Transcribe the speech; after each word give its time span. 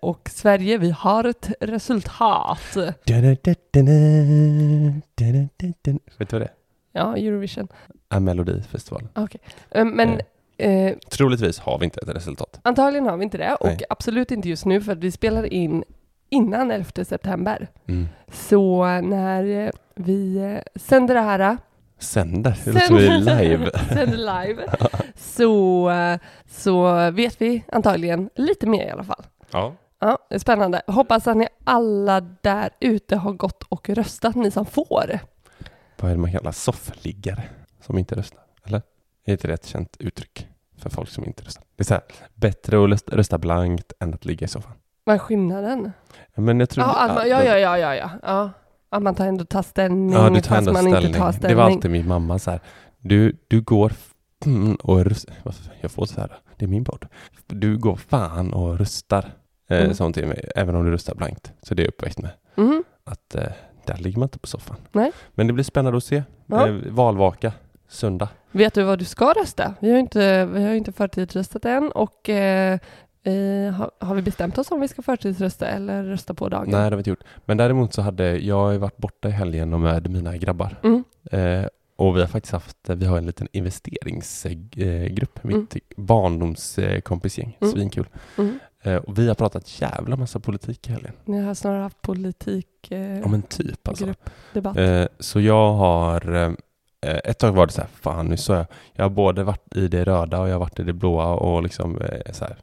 och 0.00 0.28
Sverige, 0.32 0.78
vi 0.78 0.90
har 0.90 1.24
ett 1.24 1.50
resultat. 1.60 2.76
Vet 2.76 3.06
du 6.28 6.36
vad 6.36 6.40
det 6.40 6.44
är? 6.44 6.52
Ja, 6.92 7.16
Eurovision. 7.16 7.68
Ja, 8.08 8.20
Melodifestivalen. 8.20 9.08
Okej. 9.14 9.40
Eh, 9.70 9.84
Men 9.84 10.20
eh, 10.56 10.96
Troligtvis 11.10 11.58
har 11.58 11.78
vi 11.78 11.84
inte 11.84 12.00
ett 12.00 12.08
resultat. 12.08 12.60
antagligen 12.62 13.06
har 13.06 13.16
vi 13.16 13.24
inte 13.24 13.38
det 13.38 13.54
och 13.54 13.66
Nej. 13.66 13.80
absolut 13.88 14.30
inte 14.30 14.48
just 14.48 14.64
nu 14.64 14.80
för 14.80 14.92
att 14.92 14.98
vi 14.98 15.10
spelar 15.10 15.44
in 15.52 15.84
innan 16.28 16.70
11 16.70 17.04
september. 17.04 17.68
Mm. 17.86 18.08
Så 18.32 18.84
när 19.00 19.64
eh, 19.66 19.70
vi 19.94 20.36
eh, 20.36 20.80
sänder 20.80 21.14
det 21.14 21.20
här 21.20 21.56
Sänder, 21.98 22.58
det 22.64 22.72
låter 22.72 22.86
som 22.86 22.96
vi 22.96 23.06
är 23.06 23.18
live. 23.18 23.70
sänder 23.88 24.46
live 24.46 24.62
så, 25.16 25.90
eh, 25.90 26.18
så 26.48 27.10
vet 27.10 27.40
vi 27.40 27.64
antagligen 27.72 28.30
lite 28.34 28.66
mer 28.66 28.86
i 28.86 28.90
alla 28.90 29.04
fall. 29.04 29.24
Ja. 29.52 29.74
Ja, 29.98 30.18
det 30.28 30.34
är 30.34 30.38
spännande. 30.38 30.82
Hoppas 30.86 31.26
att 31.26 31.36
ni 31.36 31.48
alla 31.64 32.20
där 32.20 32.70
ute 32.80 33.16
har 33.16 33.32
gått 33.32 33.62
och 33.68 33.88
röstat, 33.88 34.34
ni 34.34 34.50
som 34.50 34.66
får. 34.66 35.18
Vad 36.00 36.10
är 36.10 36.14
det 36.14 36.20
man 36.20 36.32
kallar 36.32 36.52
soffliggare 36.52 37.42
som 37.86 37.98
inte 37.98 38.14
röstar? 38.14 38.40
Eller? 38.64 38.82
Är 39.24 39.32
inte 39.32 39.48
det 39.48 39.54
ett 39.54 39.66
känt 39.66 39.96
uttryck 39.98 40.48
för 40.78 40.90
folk 40.90 41.08
som 41.08 41.24
inte 41.24 41.44
röstar? 41.44 41.64
Det 41.76 41.82
är 41.82 41.84
så 41.84 41.94
här, 41.94 42.02
bättre 42.34 42.84
att 42.84 42.90
rösta- 42.90 43.16
rösta 43.16 43.38
blankt 43.38 43.92
än 44.00 44.14
att 44.14 44.24
ligga 44.24 44.44
i 44.44 44.48
soffan. 44.48 44.72
Vad 45.04 45.14
är 45.14 45.18
skillnaden? 45.18 45.92
Men 46.34 46.60
jag 46.60 46.70
tror 46.70 46.86
Ja, 46.86 46.92
att 47.04 47.14
man, 47.14 47.28
ja, 47.28 47.44
ja, 47.44 47.58
ja, 47.58 47.78
ja, 47.78 47.94
ja, 47.94 48.10
ja. 48.22 48.50
Att 48.88 49.02
man 49.02 49.14
tar 49.14 49.26
ändå 49.26 49.44
tar 49.44 49.62
ställning 49.62 50.12
Ja, 50.12 50.30
du 50.30 50.40
tar 50.40 50.54
fast 50.56 50.66
man 50.66 50.74
ställning. 50.76 51.04
inte 51.06 51.18
tar 51.18 51.32
ställning. 51.32 51.48
Det 51.48 51.54
var 51.54 51.64
alltid 51.70 51.90
min 51.90 52.08
mamma 52.08 52.38
så 52.38 52.50
här. 52.50 52.60
Du, 52.98 53.36
du 53.48 53.60
går 53.60 53.92
och 54.82 55.04
röstar. 55.04 55.34
Jag 55.80 55.90
får 55.90 56.06
så 56.06 56.20
här. 56.20 56.38
Det 56.56 56.64
är 56.64 56.68
min 56.68 56.84
podd. 56.84 57.06
Du 57.46 57.78
går 57.78 57.96
fan 57.96 58.52
och 58.52 58.78
röstar. 58.78 59.32
Eh, 59.70 59.80
Mm. 59.80 59.94
Sånt 59.94 60.14
till 60.14 60.26
mig, 60.26 60.50
även 60.56 60.74
om 60.74 60.84
du 60.84 60.90
röstar 60.90 61.14
blankt. 61.14 61.52
Så 61.62 61.74
det 61.74 61.82
är 61.82 61.84
jag 61.84 61.88
uppväxt 61.88 62.18
med. 62.18 62.30
Mhm. 62.54 62.84
Att 63.04 63.34
eh, 63.34 63.42
där 63.86 63.96
ligger 63.96 64.18
man 64.18 64.26
inte 64.26 64.38
på 64.38 64.46
soffan. 64.46 64.76
Nej. 64.92 65.12
Men 65.34 65.46
det 65.46 65.52
blir 65.52 65.64
spännande 65.64 65.96
att 65.96 66.04
se. 66.04 66.22
Ja. 66.46 66.68
Eh, 66.68 66.74
valvaka, 66.88 67.52
söndag. 67.88 68.28
Vet 68.50 68.74
du 68.74 68.82
vad 68.82 68.98
du 68.98 69.04
ska 69.04 69.32
rösta? 69.32 69.74
Vi 69.80 69.88
har 69.88 69.94
ju 69.94 70.00
inte, 70.00 70.44
vi 70.46 70.64
har 70.64 70.72
inte 70.74 70.92
förtidsröstat 70.92 71.64
än 71.64 71.92
och 71.92 72.28
eh, 72.28 72.78
eh, 73.22 73.72
har, 73.72 73.90
har 73.98 74.14
vi 74.14 74.22
bestämt 74.22 74.58
oss 74.58 74.70
om 74.70 74.80
vi 74.80 74.88
ska 74.88 75.02
förtidsrösta 75.02 75.66
eller 75.66 76.04
rösta 76.04 76.34
på 76.34 76.48
dagen? 76.48 76.64
Nej, 76.68 76.78
det 76.78 76.84
har 76.84 76.90
vi 76.90 76.96
inte 76.96 77.10
gjort. 77.10 77.24
Men 77.44 77.56
däremot 77.56 77.94
så 77.94 78.02
hade 78.02 78.38
jag 78.38 78.78
varit 78.78 78.96
borta 78.96 79.28
i 79.28 79.32
helgen 79.32 79.80
med 79.80 80.10
mina 80.10 80.36
grabbar. 80.36 80.76
Mm. 80.82 81.04
Eh, 81.32 81.66
och 81.96 82.16
vi 82.16 82.20
har 82.20 82.26
faktiskt 82.28 82.52
haft, 82.52 82.76
vi 82.88 83.06
har 83.06 83.18
en 83.18 83.26
liten 83.26 83.48
investeringsgrupp, 83.52 85.44
Mm. 85.44 85.58
mitt 85.60 85.76
barndomskompisgäng. 85.96 87.56
Mm. 87.60 87.72
Svinkul. 87.74 88.06
Mm. 88.38 88.58
Eh, 88.82 88.96
och 88.96 89.18
vi 89.18 89.28
har 89.28 89.34
pratat 89.34 89.80
jävla 89.80 90.16
massa 90.16 90.40
politik 90.40 90.88
i 90.88 90.92
helgen. 90.92 91.12
Ni 91.24 91.42
har 91.42 91.54
snarare 91.54 91.82
haft 91.82 92.02
politik, 92.02 92.90
eh, 92.90 93.18
Ja 93.20 93.28
men 93.28 93.42
typ 93.42 93.88
alltså. 93.88 94.04
gruppdebatt. 94.04 94.76
Eh, 94.76 95.04
så 95.18 95.40
jag 95.40 95.72
har, 95.72 96.34
eh, 96.34 96.52
ett 97.24 97.38
tag 97.38 97.52
var 97.52 97.66
det 97.66 97.72
så 97.72 97.80
här, 97.80 97.90
fan 98.00 98.26
nu 98.26 98.36
sa 98.36 98.54
jag, 98.54 98.66
jag 98.92 99.04
har 99.04 99.10
både 99.10 99.44
varit 99.44 99.76
i 99.76 99.88
det 99.88 100.04
röda 100.04 100.40
och 100.40 100.48
jag 100.48 100.54
har 100.54 100.60
varit 100.60 100.80
i 100.80 100.82
det 100.82 100.92
blåa 100.92 101.34
och 101.34 101.62
liksom 101.62 102.00
eh, 102.00 102.32
så 102.32 102.44
här. 102.44 102.56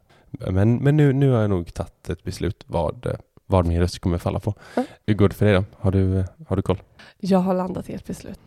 Men, 0.51 0.75
men 0.75 0.97
nu, 0.97 1.13
nu 1.13 1.31
har 1.31 1.41
jag 1.41 1.50
nog 1.50 1.73
tagit 1.73 2.09
ett 2.09 2.23
beslut 2.23 2.63
vad, 2.67 3.06
eh, 3.06 3.13
vad 3.45 3.66
min 3.66 3.79
röst 3.79 4.00
kommer 4.00 4.17
falla 4.17 4.39
på. 4.39 4.53
Ja. 4.75 4.83
Hur 5.06 5.13
går 5.13 5.29
det 5.29 5.35
för 5.35 5.45
dig 5.45 5.56
då? 5.56 5.63
Har 5.77 5.91
du, 5.91 6.19
eh, 6.19 6.25
har 6.47 6.56
du 6.56 6.61
koll? 6.61 6.81
Jag 7.17 7.39
har 7.39 7.53
landat 7.53 7.89
i 7.89 7.94
ett 7.94 8.07
beslut. 8.07 8.39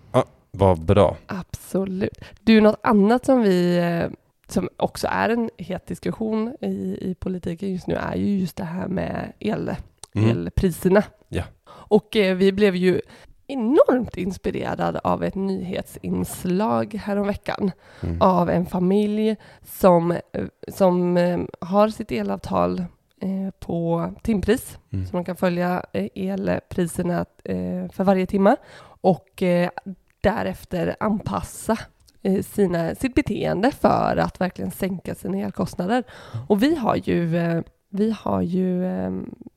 Vad 0.52 0.80
bra. 0.84 1.16
Absolut. 1.26 2.18
Du, 2.40 2.60
något 2.60 2.80
annat 2.82 3.24
som 3.24 3.42
vi 3.42 3.78
eh, 3.78 4.10
som 4.52 4.68
också 4.76 5.08
är 5.10 5.28
en 5.28 5.50
het 5.58 5.86
diskussion 5.86 6.54
i, 6.60 6.98
i 7.10 7.14
politiken 7.18 7.72
just 7.72 7.86
nu 7.86 7.94
är 7.94 8.14
ju 8.16 8.38
just 8.38 8.56
det 8.56 8.64
här 8.64 8.88
med 8.88 9.32
el, 9.38 9.74
Mm. 10.14 10.30
elpriserna. 10.30 11.02
Ja. 11.28 11.42
Och 11.68 12.16
eh, 12.16 12.36
vi 12.36 12.52
blev 12.52 12.76
ju 12.76 13.00
enormt 13.46 14.16
inspirerade 14.16 14.98
av 14.98 15.24
ett 15.24 15.34
nyhetsinslag 15.34 16.94
häromveckan 16.94 17.70
Mm. 18.02 18.16
av 18.22 18.50
en 18.50 18.66
familj 18.66 19.36
som, 19.64 20.10
eh, 20.10 20.18
som 20.68 21.16
eh, 21.16 21.40
har 21.60 21.88
sitt 21.88 22.12
elavtal 22.12 22.78
eh, 23.20 23.50
på 23.60 24.10
timpris 24.22 24.78
Mm. 24.92 25.06
så 25.06 25.16
man 25.16 25.24
kan 25.24 25.36
följa 25.36 25.84
elpriserna 26.14 27.26
för 27.92 28.04
varje 28.04 28.26
timme 28.26 28.56
och 29.00 29.42
därefter 30.20 30.96
anpassa 31.00 31.78
sina, 32.42 32.94
sitt 32.94 33.14
beteende 33.14 33.70
för 33.70 34.16
att 34.16 34.40
verkligen 34.40 34.70
sänka 34.70 35.14
sina 35.14 35.38
elkostnader. 35.38 36.04
Och 36.48 36.62
vi 36.62 36.76
har 36.76 36.96
ju, 36.96 37.36
eh, 37.36 37.62
vi 37.90 38.10
har 38.20 38.42
ju 38.42 38.86
eh, 38.86 39.10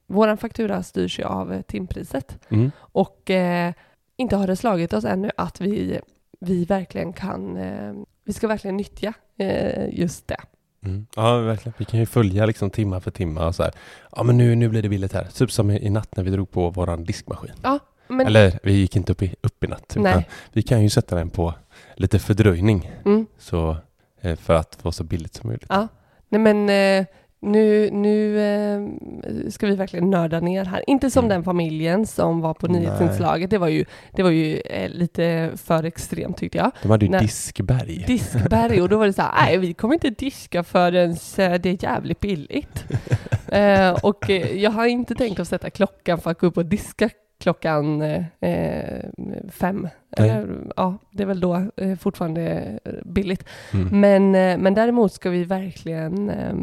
våran 0.07 0.37
faktura 0.37 0.83
styrs 0.83 1.19
ju 1.19 1.23
av 1.23 1.53
eh, 1.53 1.61
timpriset 1.61 2.37
Mm. 2.49 2.71
och 2.77 3.29
eh, 3.29 3.73
inte 4.17 4.35
har 4.35 4.47
det 4.47 4.55
slagit 4.55 4.93
oss 4.93 5.05
ännu 5.05 5.31
att 5.37 5.61
vi, 5.61 5.99
vi 6.39 6.65
verkligen 6.65 7.13
kan, 7.13 7.57
eh, 7.57 7.93
vi 8.25 8.33
ska 8.33 8.47
verkligen 8.47 8.77
nyttja 8.77 9.13
eh, 9.37 9.99
just 9.99 10.27
det. 10.27 10.37
Mm. 10.85 11.07
Ja, 11.15 11.37
verkligen. 11.37 11.73
Vi 11.77 11.85
kan 11.85 11.99
ju 11.99 12.05
följa 12.05 12.45
liksom 12.45 12.69
timma 12.69 12.99
för 12.99 13.11
timma 13.11 13.47
och 13.47 13.55
så 13.55 13.63
här. 13.63 13.71
Ja, 14.15 14.23
men 14.23 14.37
nu, 14.37 14.55
nu 14.55 14.69
blir 14.69 14.81
det 14.81 14.89
billigt 14.89 15.13
här. 15.13 15.23
Typ 15.33 15.51
som 15.51 15.71
i, 15.71 15.89
natt 15.89 16.15
när 16.17 16.23
vi 16.23 16.29
drog 16.29 16.51
på 16.51 16.69
våran 16.69 17.03
diskmaskin. 17.03 17.51
Ja, 17.63 17.79
men, 18.07 18.27
Eller 18.27 18.59
vi 18.63 18.73
gick 18.73 18.95
inte 18.95 19.11
upp 19.11 19.21
i, 19.21 19.35
upp 19.41 19.63
i 19.63 19.67
natt. 19.67 19.93
Nej. 19.97 20.27
vi 20.53 20.61
kan 20.61 20.83
ju 20.83 20.89
sätta 20.89 21.15
den 21.15 21.29
på 21.29 21.53
lite 21.95 22.19
fördröjning. 22.19 22.91
Mm. 23.05 23.25
Så, 23.37 23.77
eh, 24.21 24.35
för 24.35 24.53
att 24.53 24.77
få 24.81 24.91
så 24.91 25.03
billigt 25.03 25.33
som 25.33 25.47
möjligt. 25.47 25.65
Ja, 25.69 25.87
nej 26.29 26.41
men 26.41 26.69
eh, 26.69 27.05
nu, 27.41 27.89
nu 27.91 28.39
eh, 28.39 29.49
ska 29.49 29.67
vi 29.67 29.75
verkligen 29.75 30.09
nörda 30.09 30.39
ner 30.39 30.65
här. 30.65 30.83
Inte 30.89 31.11
som 31.11 31.25
Mm. 31.25 31.35
den 31.35 31.43
familjen 31.43 32.07
som 32.07 32.41
var 32.41 32.53
på 32.53 32.67
nyhetsinslaget. 32.67 33.49
Det 33.49 33.57
var 33.57 33.67
ju, 33.67 33.85
det 34.11 34.23
var 34.23 34.29
ju 34.29 34.61
lite 34.87 35.51
för 35.55 35.83
extremt 35.83 36.37
tyckte 36.37 36.57
jag. 36.57 36.71
De 36.81 36.91
hade 36.91 37.05
ju 37.05 37.11
Nej. 37.11 37.21
diskberg. 37.21 38.03
Diskberg 38.07 38.81
och 38.81 38.89
då 38.89 38.97
var 38.97 39.05
det 39.05 39.13
så 39.13 39.21
här, 39.21 39.45
nej 39.45 39.57
vi 39.57 39.73
kommer 39.73 39.93
inte 39.93 40.09
diska 40.09 40.63
förrän 40.63 41.15
det 41.35 41.65
är 41.65 41.83
jävligt 41.83 42.19
billigt. 42.19 42.85
eh, 43.47 43.91
och 43.91 44.29
jag 44.55 44.71
har 44.71 44.85
inte 44.85 45.15
tänkt 45.15 45.39
att 45.39 45.47
sätta 45.47 45.69
klockan 45.69 46.17
för 46.21 46.31
att 46.31 46.39
gå 46.39 46.47
upp 46.47 46.57
och 46.57 46.65
diska 46.65 47.09
klockan 47.43 48.01
eh, 48.01 49.03
fem. 49.49 49.87
Nej. 50.17 50.29
Eller, 50.29 50.47
ja, 50.75 50.97
det 51.11 51.23
är 51.23 51.27
väl 51.27 51.39
då 51.39 51.65
eh, 51.77 51.95
fortfarande 51.97 52.79
billigt. 53.05 53.45
Mm. 53.73 54.01
Men, 54.01 54.35
eh, 54.35 54.57
men 54.57 54.73
däremot 54.73 55.13
ska 55.13 55.29
vi 55.29 55.43
verkligen 55.43 56.29
eh, 56.29 56.53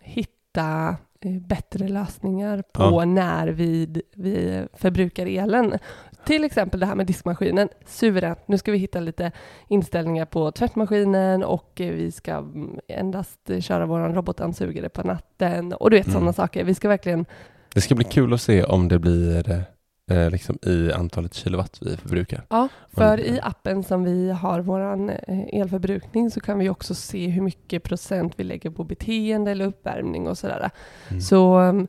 hitta 0.00 0.96
eh, 1.20 1.32
bättre 1.32 1.88
lösningar 1.88 2.62
på 2.72 2.82
Ja. 2.82 3.04
när 3.04 3.48
vi, 3.48 4.02
vi 4.14 4.62
förbrukar 4.74 5.26
elen. 5.26 5.78
Till 6.26 6.44
exempel 6.44 6.80
det 6.80 6.86
här 6.86 6.94
med 6.94 7.06
diskmaskinen, 7.06 7.68
suveränt. 7.86 8.38
Nu 8.48 8.58
ska 8.58 8.72
vi 8.72 8.78
hitta 8.78 9.00
lite 9.00 9.32
inställningar 9.68 10.24
på 10.24 10.50
tvättmaskinen 10.52 11.44
och 11.44 11.80
eh, 11.80 11.92
vi 11.92 12.10
ska 12.12 12.32
mm, 12.32 12.78
endast 12.88 13.50
eh, 13.50 13.60
köra 13.60 13.86
vår 13.86 14.00
robotdammsugare 14.00 14.88
på 14.88 15.02
natten 15.02 15.72
och 15.72 15.90
du 15.90 15.96
vet 15.96 16.06
Mm. 16.06 16.14
sådana 16.14 16.32
saker. 16.32 16.64
Vi 16.64 16.74
ska 16.74 16.88
verkligen 16.88 17.26
Det 17.74 17.80
ska 17.80 17.94
bli 17.94 18.04
kul 18.04 18.32
att 18.34 18.40
se 18.40 18.64
om 18.64 18.88
det 18.88 18.98
blir 18.98 19.64
eh, 20.10 20.30
liksom 20.30 20.58
i 20.62 20.92
antalet 20.92 21.34
kilowatt 21.34 21.78
vi 21.80 21.96
förbrukar. 21.96 22.42
Ja, 22.48 22.68
för 22.92 23.20
i 23.20 23.40
appen 23.42 23.84
som 23.84 24.04
vi 24.04 24.30
har 24.30 24.60
vår 24.60 25.10
elförbrukning 25.52 26.30
så 26.30 26.40
kan 26.40 26.58
vi 26.58 26.68
också 26.68 26.94
se 26.94 27.26
hur 27.26 27.42
mycket 27.42 27.82
procent 27.82 28.32
vi 28.36 28.44
lägger 28.44 28.70
på 28.70 28.84
beteende 28.84 29.50
eller 29.50 29.66
uppvärmning 29.66 30.28
och 30.28 30.38
sådär. 30.38 30.70
Mm. 31.08 31.20
Så 31.20 31.58
um, 31.60 31.88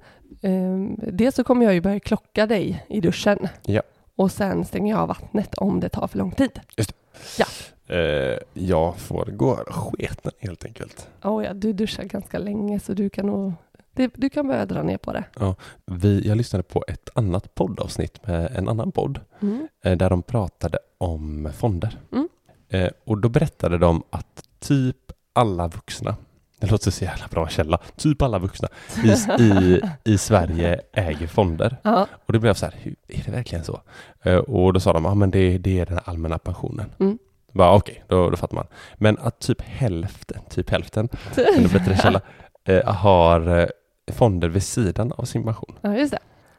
dels 0.98 1.36
så 1.36 1.44
kommer 1.44 1.66
jag 1.66 1.74
ju 1.74 1.82
börja 1.82 2.00
klocka 2.00 2.46
dig 2.46 2.86
i 2.90 3.02
duschen. 3.02 3.48
Ja. 3.66 3.82
Och 4.16 4.32
sen 4.32 4.66
stänger 4.66 4.94
jag 4.94 5.02
av 5.02 5.08
vattnet 5.08 5.56
om 5.56 5.80
det 5.80 5.90
tar 5.90 6.08
för 6.08 6.18
lång 6.18 6.32
tid. 6.32 6.60
Eh, 7.88 8.38
jag 8.54 8.98
får 8.98 9.26
gå 9.26 9.56
sketen 9.56 10.32
helt 10.40 10.66
enkelt. 10.66 11.08
Oh 11.24 11.46
ja, 11.46 11.54
du 11.54 11.74
duschar 11.74 12.04
ganska 12.04 12.40
länge 12.40 12.80
så 12.80 12.94
du 12.94 13.10
kan 13.10 13.26
nog 13.26 13.54
det, 13.96 14.12
du 14.16 14.30
kan 14.30 14.48
börja 14.48 14.66
dra 14.66 14.84
ner 14.84 14.98
på 14.98 15.14
det. 15.14 15.24
Vi, 15.86 16.28
jag 16.28 16.38
lyssnade 16.38 16.64
på 16.64 16.84
ett 16.88 17.10
annat 17.16 17.56
poddavsnitt 17.56 18.28
med 18.28 18.52
en 18.56 18.70
annan 18.70 18.92
podd 18.92 19.20
Mm. 19.42 19.68
eh, 19.86 19.98
där 19.98 20.10
de 20.10 20.22
pratade 20.24 20.78
om 20.98 21.52
fonder. 21.58 22.00
Mm. 22.12 22.28
Eh, 22.70 22.90
och 23.06 23.18
då 23.18 23.30
berättade 23.30 23.78
de 23.78 24.04
att 24.10 24.44
typ 24.60 24.98
alla 25.34 25.68
vuxna, 25.68 26.16
det 26.60 26.72
låter 26.72 26.92
så 26.92 27.04
jävla 27.04 27.28
bra 27.28 27.48
källa, 27.48 27.80
typ 27.96 28.22
alla 28.22 28.40
vuxna 28.40 28.68
i, 29.04 29.44
i, 29.44 29.82
i 30.04 30.18
Sverige 30.18 30.82
äger 30.94 31.28
fonder. 31.28 31.78
Ja, 31.84 32.08
Och 32.26 32.34
då 32.34 32.40
blev 32.40 32.54
så 32.54 32.66
här, 32.66 32.76
hur, 32.82 32.96
är 33.08 33.24
det 33.26 33.32
verkligen 33.32 33.64
så? 33.64 33.82
Eh, 34.24 34.36
och 34.38 34.74
då 34.74 34.80
sa 34.80 34.94
de, 34.94 35.06
ja 35.06 35.12
ah, 35.12 35.16
men 35.16 35.32
det, 35.32 35.58
det 35.58 35.80
är 35.80 35.86
den 35.86 36.00
allmänna 36.06 36.38
pensionen. 36.38 36.92
Mm. 37.00 37.18
Bara 37.52 37.76
Okej, 37.76 38.04
då, 38.08 38.30
då 38.30 38.38
fattar 38.38 38.56
man. 38.56 38.68
Men 38.96 39.18
att 39.18 39.40
typ 39.40 39.62
hälften, 39.62 40.42
typ 40.50 40.70
hälften, 40.70 41.10
ännu 41.58 41.68
bättre 41.68 41.98
källa, 41.98 42.22
eh, 42.68 42.94
har 42.94 43.60
eh, 43.60 43.68
fonder 44.14 44.50
vid 44.50 44.64
sidan 44.64 45.12
av 45.12 45.24
sin 45.24 45.44
pension. 45.44 45.76
ja, 45.82 45.98
just 45.98 46.12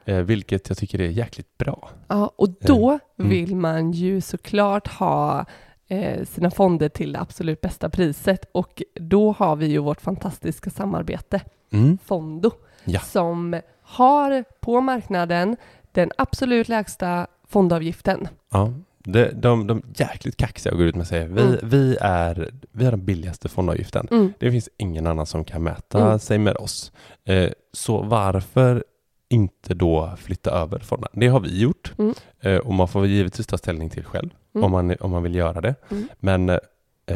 det. 0.05 0.13
Eh, 0.13 0.23
vilket 0.23 0.69
jag 0.69 0.79
tycker 0.79 1.01
är 1.01 1.09
jäkligt 1.09 1.59
bra. 1.59 1.91
Ja, 2.09 2.31
och 2.37 2.49
då 2.61 2.99
Mm. 3.19 3.31
vill 3.31 3.57
man 3.57 3.93
ju 3.93 4.21
såklart 4.21 4.89
ha 4.89 5.45
eh, 5.89 6.25
sina 6.25 6.51
fonder 6.51 6.89
till 6.89 7.13
det 7.13 7.21
absolut 7.21 7.61
bästa 7.61 7.89
priset 7.89 8.45
och 8.53 8.83
då 8.95 9.33
har 9.33 9.57
vi 9.57 9.67
ju 9.67 9.79
vårt 9.79 10.01
fantastiska 10.01 10.71
samarbete 10.71 11.41
Mm. 11.73 11.99
Fondo 12.05 12.51
Ja. 12.85 13.01
som 13.01 13.61
har 13.83 14.45
på 14.61 14.81
marknaden 14.81 15.57
den 15.93 16.11
absolut 16.19 16.69
lägsta 16.69 17.27
fondavgiften. 17.49 18.29
Ja. 18.53 18.73
De, 19.09 19.31
de, 19.35 19.67
de 19.67 19.79
är 19.79 19.83
jäkligt 20.01 20.37
kaxiga 20.37 20.73
och 20.73 20.79
går 20.79 20.87
ut 20.87 20.95
med 20.95 21.03
att 21.03 21.09
säga 21.09 21.27
vi, 21.27 21.41
Mm. 21.43 21.59
vi, 21.63 21.97
är, 22.01 22.51
vi 22.73 22.85
har 22.85 22.91
den 22.93 23.05
billigaste 23.05 23.49
fondavgiften. 23.49 24.09
Mm. 24.11 24.33
Det 24.39 24.51
finns 24.51 24.69
ingen 24.79 25.07
annan 25.07 25.27
som 25.27 25.45
kan 25.45 25.63
mäta 25.63 26.07
Mm. 26.07 26.19
sig 26.19 26.39
med 26.39 26.57
oss. 26.57 26.93
Eh, 27.25 27.51
så 27.73 28.03
varför 28.03 28.85
inte 29.29 29.75
då 29.75 30.15
flytta 30.19 30.51
över 30.51 30.79
fonderna? 30.79 31.09
Det 31.13 31.27
har 31.29 31.41
vi 31.41 31.61
gjort 31.61 31.93
Mm. 31.99 32.15
eh, 32.41 32.57
och 32.59 32.75
man 32.75 32.89
får 32.89 33.07
givetvis 33.07 33.47
ta 33.47 33.59
ställning 33.59 33.91
till 33.91 34.05
själv 34.05 34.31
Mm. 34.55 34.65
om, 34.65 34.71
man, 34.73 34.97
om 35.01 35.11
man 35.11 35.23
vill 35.23 35.35
göra 35.35 35.61
det. 35.61 35.75
Mm. 35.91 36.09
Men 36.19 36.49
eh, 36.49 36.59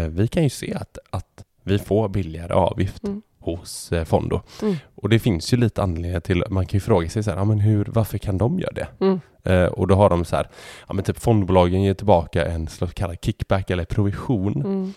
vi 0.09 0.29
kan 0.29 0.43
ju 0.43 0.51
se 0.51 0.75
att, 0.75 0.99
att 1.11 1.45
vi 1.63 1.79
får 1.79 2.09
billigare 2.09 2.53
avgift. 2.53 3.03
Hos 3.41 3.93
eh, 3.93 4.05
Fondo. 4.05 4.41
Mm. 4.63 4.77
Och 4.95 5.09
det 5.09 5.19
finns 5.19 5.53
ju 5.53 5.57
lite 5.57 5.83
anledningar 5.83 6.21
till, 6.21 6.45
man 6.51 6.67
kan 6.67 6.77
ju 6.77 6.81
fråga 6.81 7.09
sig 7.09 7.23
så 7.23 7.31
här, 7.31 7.39
ja, 7.39 7.45
men 7.45 7.61
hur, 7.61 7.85
varför 7.89 8.19
kan 8.19 8.39
de 8.39 8.59
göra 8.61 8.73
det? 8.73 8.89
Mm. 9.01 9.21
Eh, 9.45 9.65
och 9.73 9.87
då 9.87 9.95
har 9.95 10.11
de 10.11 10.25
så 10.25 10.37
här, 10.37 10.49
ja 10.89 10.95
men 10.95 11.05
typ 11.05 11.19
fondbolagen 11.19 11.83
ger 11.83 11.95
tillbaka 11.95 12.45
en 12.47 12.69
så 12.69 12.87
kallad 12.87 13.17
kickback 13.23 13.71
eller 13.71 13.85
provision 13.85 14.63
Mm. 14.65 14.93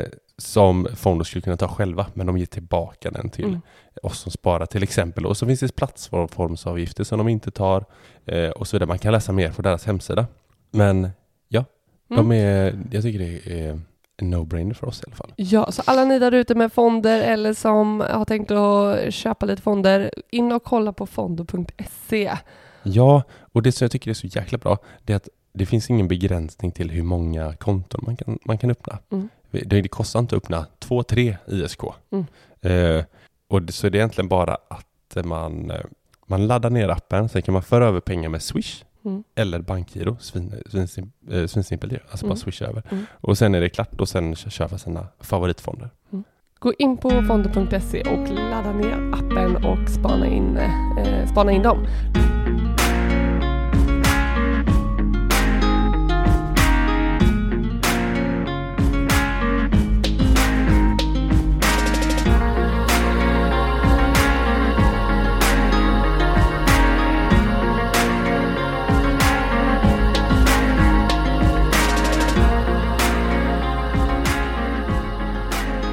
eh, 0.00 0.06
som 0.40 0.88
Fondo 0.96 1.24
skulle 1.24 1.42
kunna 1.42 1.56
ta 1.56 1.68
själva, 1.68 2.06
men 2.14 2.26
de 2.26 2.38
ger 2.38 2.46
tillbaka 2.46 3.10
den 3.10 3.30
till 3.30 3.44
Mm. 3.44 3.60
oss 4.02 4.18
som 4.18 4.32
sparar 4.32 4.66
till 4.66 4.82
exempel. 4.82 5.26
Och 5.26 5.36
så 5.36 5.46
finns 5.46 5.60
det 5.60 5.76
plattformsavgifter 5.76 7.04
som 7.04 7.18
de 7.18 7.28
inte 7.28 7.50
tar 7.50 7.84
eh, 8.26 8.48
och 8.50 8.68
så 8.68 8.76
vidare. 8.76 8.88
Man 8.88 8.98
kan 8.98 9.12
läsa 9.12 9.32
mer 9.32 9.52
på 9.52 9.62
deras 9.62 9.86
hemsida. 9.86 10.26
Men 10.70 11.08
ja, 11.48 11.64
de 12.08 12.18
Mm. 12.18 12.32
är, 12.32 12.78
jag 12.90 13.02
tycker 13.02 13.18
det 13.18 13.60
är 13.60 13.80
en 14.18 14.34
no-brainer 14.34 14.74
för 14.74 14.86
oss 14.86 15.00
i 15.00 15.04
alla 15.06 15.16
fall. 15.16 15.32
Ja, 15.36 15.72
så 15.72 15.82
alla 15.86 16.04
ni 16.04 16.18
där 16.18 16.32
ute 16.32 16.54
med 16.54 16.72
fonder 16.72 17.22
eller 17.22 17.54
som 17.54 18.00
har 18.00 18.24
tänkt 18.24 18.50
att 18.50 19.14
köpa 19.14 19.46
lite 19.46 19.62
fonder, 19.62 20.10
in 20.30 20.52
och 20.52 20.64
kolla 20.64 20.92
på 20.92 21.06
fondo.se. 21.06 22.36
Ja, 22.82 23.22
och 23.52 23.62
det 23.62 23.72
som 23.72 23.84
jag 23.84 23.92
tycker 23.92 24.10
är 24.10 24.14
så 24.14 24.26
jäkla 24.26 24.58
bra, 24.58 24.78
det 25.04 25.12
är 25.12 25.16
att 25.16 25.28
det 25.52 25.66
finns 25.66 25.90
ingen 25.90 26.08
begränsning 26.08 26.72
till 26.72 26.90
hur 26.90 27.02
många 27.02 27.52
konton 27.52 28.00
man 28.06 28.16
kan, 28.16 28.38
man 28.44 28.58
kan 28.58 28.70
öppna. 28.70 28.98
Mm. 29.10 29.28
Det, 29.50 29.80
det 29.80 29.88
kostar 29.88 30.20
inte 30.20 30.36
att 30.36 30.42
öppna 30.42 30.66
två, 30.78 31.02
tre 31.02 31.36
ISK. 31.46 31.80
Mm. 32.10 32.26
Eh, 32.60 33.04
och 33.48 33.62
det, 33.62 33.72
så 33.72 33.86
är 33.86 33.90
det 33.90 33.98
egentligen 33.98 34.28
bara 34.28 34.54
att 34.54 35.26
man, 35.26 35.70
eh, 35.70 35.80
man 36.26 36.46
laddar 36.46 36.70
ner 36.70 36.88
appen, 36.88 37.28
sen 37.28 37.42
kan 37.42 37.52
man 37.52 37.62
föra 37.62 37.86
över 37.86 38.00
pengar 38.00 38.28
med 38.28 38.42
Swish 38.42 38.84
Mm. 39.08 39.24
eller 39.34 39.58
bankgiro, 39.58 40.16
svin, 40.20 40.52
svin, 40.88 41.12
eh, 41.30 41.46
svinsimpelt 41.46 41.92
ju, 41.92 41.98
alltså 42.10 42.26
Mm. 42.26 42.28
bara 42.34 42.36
swisha 42.36 42.64
över. 42.66 42.82
Mm. 42.90 43.04
Och 43.20 43.38
sen 43.38 43.54
är 43.54 43.60
det 43.60 43.68
klart 43.68 44.00
och 44.00 44.08
sen 44.08 44.34
kö- 44.34 44.50
köpa 44.50 44.78
sina 44.78 45.06
favoritfonder. 45.20 45.90
Gå 46.58 46.72
in 46.78 46.96
på 46.96 47.10
fondo.se 47.10 48.00
och 48.02 48.28
ladda 48.34 48.72
ner 48.72 49.10
appen 49.14 49.64
och 49.64 49.88
spana 49.88 50.26
in, 50.26 50.56
eh, 50.56 51.26
spana 51.32 51.52
in 51.52 51.62
dem. 51.62 51.86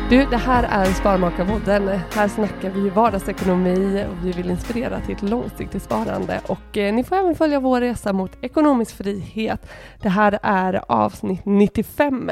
Du, 0.09 0.25
det 0.25 0.37
här 0.37 0.63
är 0.63 0.93
Sparmakarpodden. 0.93 1.87
Här 1.87 2.27
snackar 2.27 2.69
vi 2.69 2.89
vardagsekonomi 2.89 4.05
och 4.09 4.25
vi 4.25 4.31
vill 4.31 4.49
inspirera 4.49 5.01
till 5.01 5.15
ett 5.15 5.21
långsiktigt 5.21 5.83
sparande. 5.83 6.41
Och 6.47 6.77
eh, 6.77 6.93
ni 6.93 7.03
får 7.03 7.15
även 7.15 7.35
följa 7.35 7.59
vår 7.59 7.81
resa 7.81 8.13
mot 8.13 8.31
ekonomisk 8.41 8.95
frihet. 8.95 9.69
Det 10.01 10.09
här 10.09 10.39
är 10.43 10.81
avsnitt 10.87 11.41
95. 11.45 12.31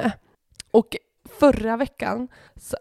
Och 0.71 0.97
förra 1.39 1.77
veckans 1.77 2.29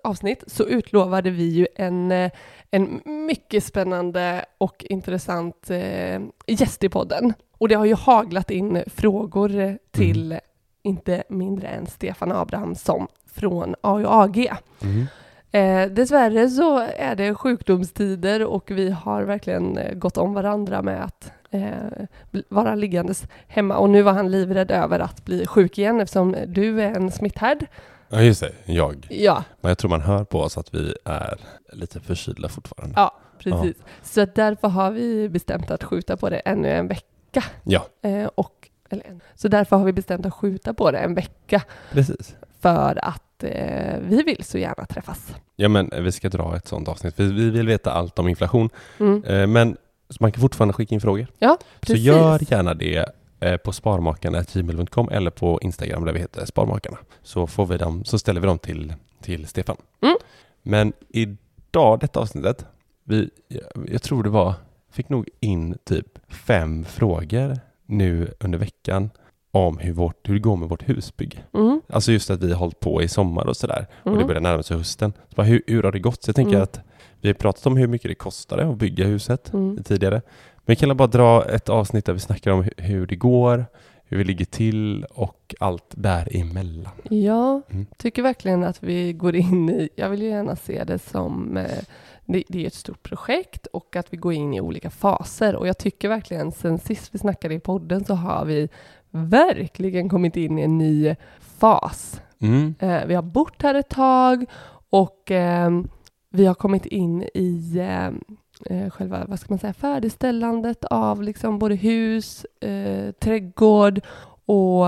avsnitt 0.05 0.45
så 0.47 0.67
utlovade 0.67 1.31
vi 1.31 1.49
ju 1.49 1.67
en, 1.77 2.13
eh, 2.13 2.31
en 2.71 3.01
mycket 3.05 3.65
spännande 3.65 4.45
och 4.59 4.85
intressant 4.89 5.71
eh, 5.71 6.21
gäst 6.47 6.85
i 6.85 6.89
podden. 6.89 7.35
Och 7.59 7.69
det 7.69 7.75
har 7.75 7.85
ju 7.85 7.95
haglat 7.95 8.51
in 8.51 8.83
frågor 8.87 9.59
eh, 9.59 9.75
till 9.91 10.39
inte 10.83 11.23
mindre 11.29 11.69
än 11.69 11.87
Stefan 11.87 12.33
Abrahamsson 12.33 13.07
från 13.33 13.75
AUAG. 13.81 14.51
Mm. 14.83 15.07
Eh, 15.53 15.93
dessvärre 15.93 16.49
så 16.49 16.79
är 16.97 17.17
det 17.17 17.35
sjukdomstider 17.35 18.45
och 18.45 18.71
vi 18.71 18.91
har 18.91 19.23
verkligen 19.23 19.79
eh, 19.79 19.95
gått 19.95 20.17
om 20.17 20.35
varandra 20.35 20.83
med 20.83 21.05
att 21.05 21.33
eh, 21.51 22.07
vara 22.49 22.75
liggandes 22.75 23.25
hemma. 23.47 23.77
Och 23.77 23.91
nu 23.91 24.03
var 24.03 24.13
han 24.13 24.31
livrädd 24.31 24.71
över 24.71 24.99
att 25.01 25.25
bli 25.25 25.47
sjuk 25.47 25.79
igen 25.79 26.01
eftersom 26.01 26.37
du 26.47 26.83
är 26.83 26.95
en 26.97 27.11
smitthärd. 27.11 27.67
Ja 28.09 28.21
just 28.23 28.41
det, 28.41 28.53
jag. 28.65 29.07
Ja, 29.11 29.45
Men 29.61 29.69
jag 29.69 29.79
tror 29.79 29.91
man 29.91 30.01
hör 30.01 30.25
på 30.25 30.41
oss 30.41 30.59
att 30.59 30.75
vi 30.75 30.95
är 31.05 31.39
lite 31.73 32.01
förkylda 32.01 32.49
fortfarande. 32.49 32.95
ja 32.97 33.19
precis. 33.39 33.77
Så 34.03 34.21
att 34.21 34.35
därför 34.35 34.69
har 34.69 34.91
vi 34.91 35.29
bestämt 35.29 35.71
att 35.71 35.85
skjuta 35.85 36.17
på 36.17 36.31
det 36.31 36.39
ännu 36.39 36.71
en 36.71 36.89
vecka. 36.89 37.45
Ja, 37.63 37.87
Eh, 38.03 38.27
och, 38.35 38.69
eller. 38.91 39.21
Så 39.35 39.49
därför 39.49 39.77
har 39.77 39.85
vi 39.85 39.93
bestämt 39.93 40.27
att 40.27 40.35
skjuta 40.35 40.75
på 40.75 40.91
det 40.91 40.99
en 40.99 41.15
vecka 41.15 41.63
precis. 41.93 42.37
För 42.63 43.05
att 43.05 43.45
eh, 43.45 43.99
vi 44.01 44.23
vill 44.23 44.45
så 44.45 44.59
gärna 44.59 44.87
träffas. 44.87 45.35
Ja 45.57 45.69
men 45.69 45.91
vi 46.01 46.13
ska 46.13 46.29
dra 46.29 46.57
ett 46.57 46.69
sånt 46.69 46.89
avsnitt. 46.89 47.21
Vi, 47.21 47.33
vi 47.33 47.51
vill 47.51 47.67
veta 47.67 47.93
allt 47.93 48.19
om 48.19 48.29
inflation. 48.29 48.71
Mm. 49.01 49.25
Eh, 49.25 49.47
men 49.47 49.77
så 50.09 50.17
man 50.21 50.33
kan 50.33 50.41
fortfarande 50.41 50.75
skicka 50.75 50.95
in 50.95 51.01
frågor. 51.01 51.27
Ja, 51.39 51.57
Så 51.61 51.67
precis. 51.81 52.05
gör 52.05 52.53
gärna 52.53 52.75
det 52.75 53.13
eh, 53.41 53.57
på 53.57 53.73
sparmakarna.gmail.com 53.73 55.09
eller 55.09 55.31
på 55.31 55.59
Instagram 55.63 56.05
där 56.05 56.13
vi 56.13 56.19
heter 56.19 56.47
Sparmakarna. 56.47 56.99
Så, 57.23 57.47
får 57.47 57.67
vi 57.67 57.77
dem, 57.77 58.05
så 58.05 58.19
ställer 58.19 58.41
vi 58.41 58.47
dem 58.47 58.59
till, 58.59 58.95
till 59.23 59.47
Stefan. 59.47 59.77
Mm. 60.03 60.17
Men 60.63 60.93
idag, 61.09 62.01
detta 62.01 62.21
avsnittet, 62.21 62.67
vi, 63.05 63.31
jag, 63.49 63.89
jag 63.89 64.03
tror 64.03 64.23
det 64.23 64.31
var, 64.31 64.55
fick 64.91 65.09
nog 65.09 65.29
in 65.41 65.79
typ 65.85 66.07
fem 66.29 66.85
frågor 66.85 67.59
nu 67.87 68.35
under 68.41 68.59
veckan 68.59 69.11
om 69.55 69.79
hur, 69.79 69.93
vårt, 69.93 70.29
hur 70.29 70.35
det 70.35 70.41
går 70.41 70.57
med 70.57 70.69
vårt 70.69 70.89
husbygge. 70.89 71.39
Mm. 71.55 71.81
Alltså 71.89 72.13
just 72.13 72.31
att 72.31 72.43
vi 72.43 72.53
har 72.53 72.59
hållit 72.59 72.81
på 72.81 73.03
i 73.03 73.09
sommar 73.09 73.47
och 73.47 73.57
sådär. 73.57 73.87
Och 74.03 74.11
det 74.11 74.17
Mm. 74.17 74.27
börjar 74.27 74.41
närma 74.41 74.63
sig 74.63 74.77
hösten. 74.77 75.13
Så 75.29 75.35
bara, 75.35 75.47
hur, 75.47 75.63
hur 75.67 75.83
har 75.83 75.93
det 75.93 75.99
gått? 75.99 76.23
Så 76.23 76.29
jag 76.29 76.37
tänker 76.37 76.53
Mm. 76.53 76.63
att 76.63 76.81
vi 77.21 77.29
har 77.29 77.35
pratat 77.35 77.67
om 77.67 77.77
hur 77.77 77.87
mycket 77.87 78.09
det 78.09 78.15
kostade 78.15 78.69
att 78.71 78.77
bygga 78.77 79.05
huset 79.07 79.53
Mm. 79.53 79.83
tidigare. 79.85 80.23
Men 80.55 80.63
vi 80.73 80.77
kan 80.77 80.97
bara 80.97 81.09
dra 81.09 81.45
ett 81.45 81.69
avsnitt 81.69 82.05
där 82.05 82.13
vi 82.13 82.19
snackar 82.21 82.51
om 82.51 82.63
hur, 82.63 82.73
hur 82.77 83.07
det 83.07 83.17
går, 83.17 83.65
hur 84.05 84.19
vi 84.19 84.25
ligger 84.25 84.45
till 84.45 85.05
och 85.05 85.55
allt 85.61 85.85
däremellan. 85.91 86.93
Ja, 87.11 87.63
Mm. 87.71 87.87
tycker 87.97 88.23
verkligen 88.23 88.65
att 88.65 88.83
vi 88.83 89.13
går 89.13 89.35
in 89.37 89.71
i, 89.71 89.89
jag 89.97 90.11
vill 90.11 90.23
ju 90.23 90.29
gärna 90.29 90.57
se 90.57 90.85
det 90.85 90.99
som, 90.99 91.57
eh, 91.57 91.79
det, 92.27 92.43
det 92.49 92.63
är 92.63 92.67
ett 92.67 92.75
stort 92.75 93.03
projekt 93.03 93.67
och 93.67 93.97
att 93.97 94.07
vi 94.13 94.17
går 94.17 94.33
in 94.33 94.55
i 94.55 94.61
olika 94.61 94.91
faser 94.91 95.57
och 95.57 95.69
jag 95.69 95.79
tycker 95.79 96.09
verkligen 96.09 96.53
sen 96.53 96.79
sist 96.79 97.15
vi 97.15 97.19
snackade 97.19 97.55
i 97.55 97.61
podden 97.61 98.05
så 98.05 98.15
har 98.15 98.45
vi 98.45 98.69
verkligen 99.13 100.09
kommit 100.09 100.37
in 100.37 100.59
i 100.59 100.63
en 100.63 100.79
ny 100.79 101.17
fas. 101.41 102.21
Mm. 102.39 102.75
Eh, 102.79 103.07
vi 103.07 103.15
har 103.15 103.23
bott 103.23 103.63
här 103.63 103.75
ett 103.75 103.89
tag 103.89 104.45
och 104.91 105.31
ehm, 105.31 105.89
vi 106.31 106.47
har 106.47 106.55
kommit 106.55 106.87
in 106.87 107.23
i 107.35 107.79
ehm, 107.81 108.21
eh, 108.67 108.91
själva, 108.91 109.25
vad 109.29 109.41
ska 109.41 109.53
man 109.53 109.59
säga, 109.59 109.73
färdigställandet 109.73 110.85
av 110.85 111.23
liksom 111.23 111.59
både 111.59 111.75
hus, 111.75 112.45
eh, 112.61 113.11
trädgård 113.13 114.01
och, 114.47 114.87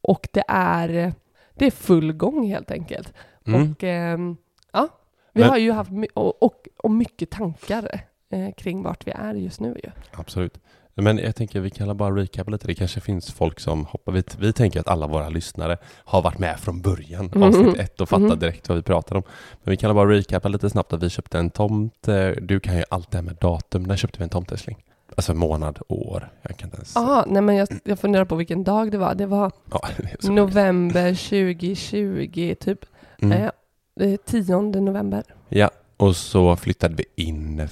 och 0.00 0.28
det 0.32 0.44
är, 0.48 1.12
det 1.54 1.66
är 1.66 1.70
full 1.70 2.12
gång 2.12 2.46
helt 2.46 2.70
enkelt. 2.70 3.14
Mm. 3.46 3.70
Och 3.72 3.84
ehm, 3.84 4.36
ja, 4.72 4.88
vi 5.32 5.40
Men- 5.40 5.50
har 5.50 5.58
ju 5.58 5.72
haft 5.72 5.90
och, 6.14 6.42
och, 6.42 6.68
och 6.76 6.90
mycket 6.90 7.30
tankar 7.30 8.00
eh, 8.30 8.50
kring 8.56 8.82
vart 8.82 9.06
vi 9.06 9.10
är 9.14 9.34
just 9.34 9.60
nu 9.60 9.80
ju. 9.84 9.90
Absolut. 10.12 10.60
Men 11.00 11.18
jag 11.18 11.36
tänker 11.36 11.60
vi 11.60 11.70
kan 11.70 11.96
bara 11.96 12.16
recapa 12.16 12.50
lite. 12.50 12.66
Det 12.66 12.74
kanske 12.74 13.00
finns 13.00 13.30
folk 13.30 13.60
som 13.60 13.84
hoppar. 13.84 14.12
Vi, 14.12 14.22
vi 14.38 14.52
tänker 14.52 14.80
att 14.80 14.88
alla 14.88 15.06
våra 15.06 15.28
lyssnare 15.28 15.76
har 16.04 16.22
varit 16.22 16.38
med 16.38 16.58
från 16.60 16.80
början, 16.82 17.30
Mhm. 17.34 17.42
avsnitt 17.42 17.76
ett, 17.78 18.00
och 18.00 18.08
fattat 18.08 18.28
Mhm. 18.28 18.38
direkt 18.38 18.68
vad 18.68 18.76
vi 18.76 18.82
pratar 18.82 19.16
om. 19.16 19.22
Men 19.62 19.70
vi 19.70 19.76
kan 19.76 19.94
bara 19.94 20.10
recapa 20.10 20.48
lite 20.48 20.70
snabbt 20.70 20.92
att 20.92 21.02
vi 21.02 21.10
köpte 21.10 21.38
en 21.38 21.50
tomt. 21.50 22.08
Eh, 22.08 22.28
Du 22.42 22.60
kan 22.60 22.76
ju 22.76 22.84
allt 22.90 23.10
det 23.10 23.16
här 23.18 23.22
med 23.22 23.36
datum. 23.40 23.82
När 23.82 23.96
köpte 23.96 24.18
vi 24.18 24.22
en 24.24 24.28
tomt 24.30 24.52
älskling? 24.52 24.76
Alltså 25.16 25.34
månad, 25.34 25.78
år. 25.88 26.32
Jag 26.42 26.56
kan 26.56 26.66
inte 26.66 26.76
ens... 26.76 26.92
Jaha, 26.94 27.24
nej 27.28 27.42
men 27.42 27.56
jag, 27.56 27.68
jag 27.84 27.98
funderar 27.98 28.24
på 28.24 28.36
vilken 28.36 28.64
dag 28.64 28.90
det 28.92 28.98
var. 28.98 29.14
Det 29.14 29.26
var 29.26 29.52
Ja, 29.70 29.88
det 30.22 30.28
november 30.28 31.14
2020 31.14 32.54
typ. 32.60 32.78
Mm. 33.22 33.42
Eh, 33.44 33.50
det 33.96 34.04
är 34.12 34.16
10 34.16 34.60
november. 34.80 35.22
Ja, 35.48 35.70
och 35.96 36.16
så 36.16 36.56
flyttade 36.56 36.94
vi 36.94 37.04
in 37.24 37.60
eh, 37.60 37.68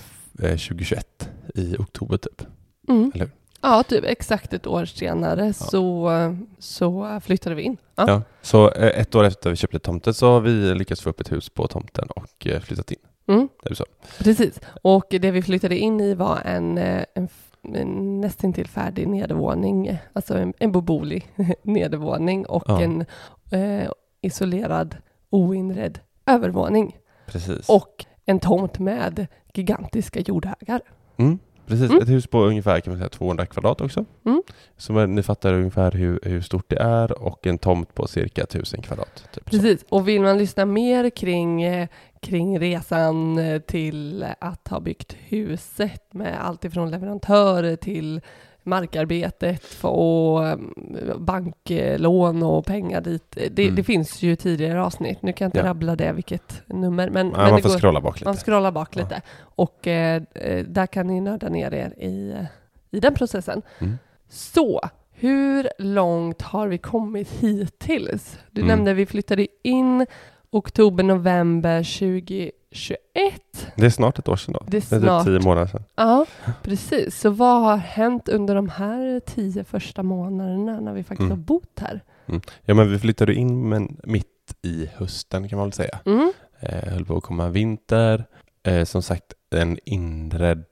2021 0.57 1.29
i 1.55 1.77
oktober 1.79 2.17
typ. 2.17 2.43
Mm. 2.89 3.11
Eller 3.15 3.25
hur? 3.25 3.33
Ja, 3.61 3.83
typ 3.83 4.05
exakt 4.05 4.53
ett 4.53 4.67
år 4.67 4.85
senare 4.85 5.53
så, 5.53 6.11
så 6.59 7.21
flyttade 7.25 7.55
vi 7.57 7.63
in. 7.63 7.77
Ja. 7.97 8.05
Ja. 8.09 8.23
Så 8.43 8.71
eh, 8.71 9.01
ett 9.01 9.15
år 9.15 9.25
efter 9.25 9.51
vi 9.51 9.57
köpte 9.57 9.79
tomten 9.79 10.15
så 10.15 10.27
har 10.33 10.41
vi 10.41 10.75
lyckats 10.75 11.01
få 11.03 11.11
upp 11.11 11.21
ett 11.21 11.33
hus 11.33 11.49
på 11.51 11.67
tomten 11.67 12.09
och 12.11 12.47
eh, 12.47 12.61
flyttat 12.61 12.91
in. 12.91 12.99
Mm, 13.29 13.49
Är 13.65 13.69
det 13.69 13.77
så? 13.77 13.85
precis. 14.19 14.61
Och 14.83 15.07
det 15.11 15.31
vi 15.31 15.43
flyttade 15.43 15.79
in 15.79 16.01
i 16.01 16.15
var 16.15 16.41
en, 16.45 16.79
eh, 16.79 17.05
en 17.75 18.21
nästintill 18.21 18.69
färdig 18.69 19.09
nedervåning, 19.09 19.99
alltså 20.13 20.39
en, 20.39 20.55
en 20.59 20.73
bobolig 20.73 21.33
nedervåning 21.63 22.47
och 22.47 22.65
Ja. 22.67 22.81
en 22.81 23.05
eh, 23.51 23.91
isolerad 24.21 24.97
oinredd 25.31 25.99
övervåning. 26.27 26.97
Precis. 27.27 27.69
Och 27.69 28.07
en 28.27 28.41
tomt 28.41 28.79
med 28.79 29.27
gigantiska 29.55 30.21
jordhögar. 30.21 30.81
Mm, 31.17 31.39
precis, 31.69 31.91
Mm. 31.91 32.03
ett 32.03 32.09
hus 32.09 32.27
på 32.27 32.45
ungefär 32.45 32.81
kan 32.81 32.91
man 32.93 32.99
säga 32.99 33.09
200 33.09 33.47
kvadrat 33.47 33.81
också. 33.81 34.05
Mm. 34.27 34.43
Så 34.77 35.07
ni 35.07 35.23
fattar 35.23 35.55
ungefär 35.55 35.91
hur, 35.93 36.21
hur 36.23 36.41
stort 36.41 36.65
det 36.69 36.77
är 36.79 37.23
och 37.23 37.47
en 37.47 37.59
tomt 37.59 37.95
på 37.95 38.07
cirka 38.07 38.43
1000 38.43 38.83
kvadrat. 38.83 39.25
Typ 39.35 39.45
så. 39.45 39.51
Precis, 39.51 39.85
och 39.89 40.09
vill 40.09 40.23
man 40.23 40.39
lyssna 40.39 40.65
mer 40.65 41.11
kring, 41.11 41.63
eh, 41.63 41.89
kring 42.21 42.59
resan 42.61 43.39
eh, 43.39 43.61
till 43.61 44.25
att 44.41 44.69
ha 44.69 44.81
byggt 44.81 45.17
huset 45.29 46.03
med 46.15 46.45
allt 46.45 46.65
ifrån 46.65 46.91
leverantörer 46.91 47.77
till 47.77 48.21
markarbetet 48.63 49.65
och 49.83 50.49
mm, 50.49 50.73
banklån 51.19 52.43
och 52.43 52.67
pengar 52.67 53.01
dit. 53.01 53.39
Det, 53.51 53.63
Mm. 53.63 53.75
det 53.77 53.83
finns 53.85 54.23
ju 54.23 54.37
tidigare 54.37 54.85
avsnitt, 54.85 55.23
nu 55.23 55.33
kan 55.33 55.45
jag 55.45 55.49
inte 55.49 55.59
Ja. 55.59 55.65
rabbla 55.65 55.97
det 55.97 56.13
vilket 56.13 56.63
nummer, 56.67 57.11
men, 57.11 57.31
Ja, 57.31 57.37
men 57.39 57.51
man 57.51 57.63
får 57.63 57.69
går, 57.69 57.79
scrolla 57.79 58.01
bak 58.01 58.21
lite. 58.21 58.29
man 58.29 58.37
scrollar 58.37 58.73
bak 58.73 58.97
Ja. 58.97 59.03
lite 59.03 59.23
och 59.41 59.87
eh, 59.87 60.23
eh, 60.35 60.65
där 60.67 60.87
kan 60.87 61.07
ni 61.07 61.21
nörda 61.21 61.49
ner 61.49 61.75
er 61.75 61.95
i, 61.99 62.31
eh, 62.31 62.45
i 62.91 63.01
den 63.01 63.15
processen. 63.15 63.63
Mm. 63.79 63.99
Så, 64.29 64.81
hur 65.13 65.69
långt 65.79 66.43
har 66.43 66.69
vi 66.69 66.79
kommit 66.79 67.29
hittills? 67.31 68.39
Du 68.51 68.61
Mm. 68.61 68.69
nämnde 68.69 68.95
vi 68.95 69.07
flyttade 69.07 69.47
in 69.63 70.07
oktober, 70.51 71.05
november 71.05 71.83
2021. 71.83 72.53
Det 73.77 73.87
är 73.87 73.91
snart 73.91 74.19
ett 74.19 74.29
år 74.29 74.37
sedan 74.37 74.53
då. 74.55 74.65
Det 74.67 74.77
är 74.77 74.91
Det 74.91 74.97
är 74.97 75.01
snart. 75.01 75.25
typ 75.27 75.41
tio 75.41 75.49
månader 75.49 75.67
sedan. 75.67 75.83
Ja, 75.97 76.27
precis. 76.63 77.21
Så 77.21 77.31
vad 77.31 77.63
har 77.63 77.77
hänt 77.77 78.29
under 78.29 78.55
de 78.55 78.69
här 78.69 79.21
tio 79.21 79.65
första 79.65 80.03
månaderna 80.03 80.81
när 80.81 80.93
vi 80.93 81.03
faktiskt 81.03 81.21
Mm. 81.27 81.31
har 81.39 81.45
bott 81.45 81.79
här? 81.81 82.01
Ja 82.65 82.75
men 82.75 82.91
vi 82.91 82.99
flyttade 82.99 83.35
in 83.35 83.69
men 83.69 84.01
mitt 84.05 84.27
i 84.63 84.87
hösten 84.97 85.49
kan 85.49 85.59
man 85.59 85.67
väl 85.67 85.73
säga. 85.73 85.99
Mm. 86.07 86.33
Eh, 86.61 86.93
höll 86.93 87.05
på 87.05 87.17
att 87.17 87.23
komma 87.23 87.49
vinter. 87.49 88.25
Eh, 88.63 88.85
som 88.85 89.03
sagt 89.03 89.33
en 89.55 89.79
inredd 89.85 90.65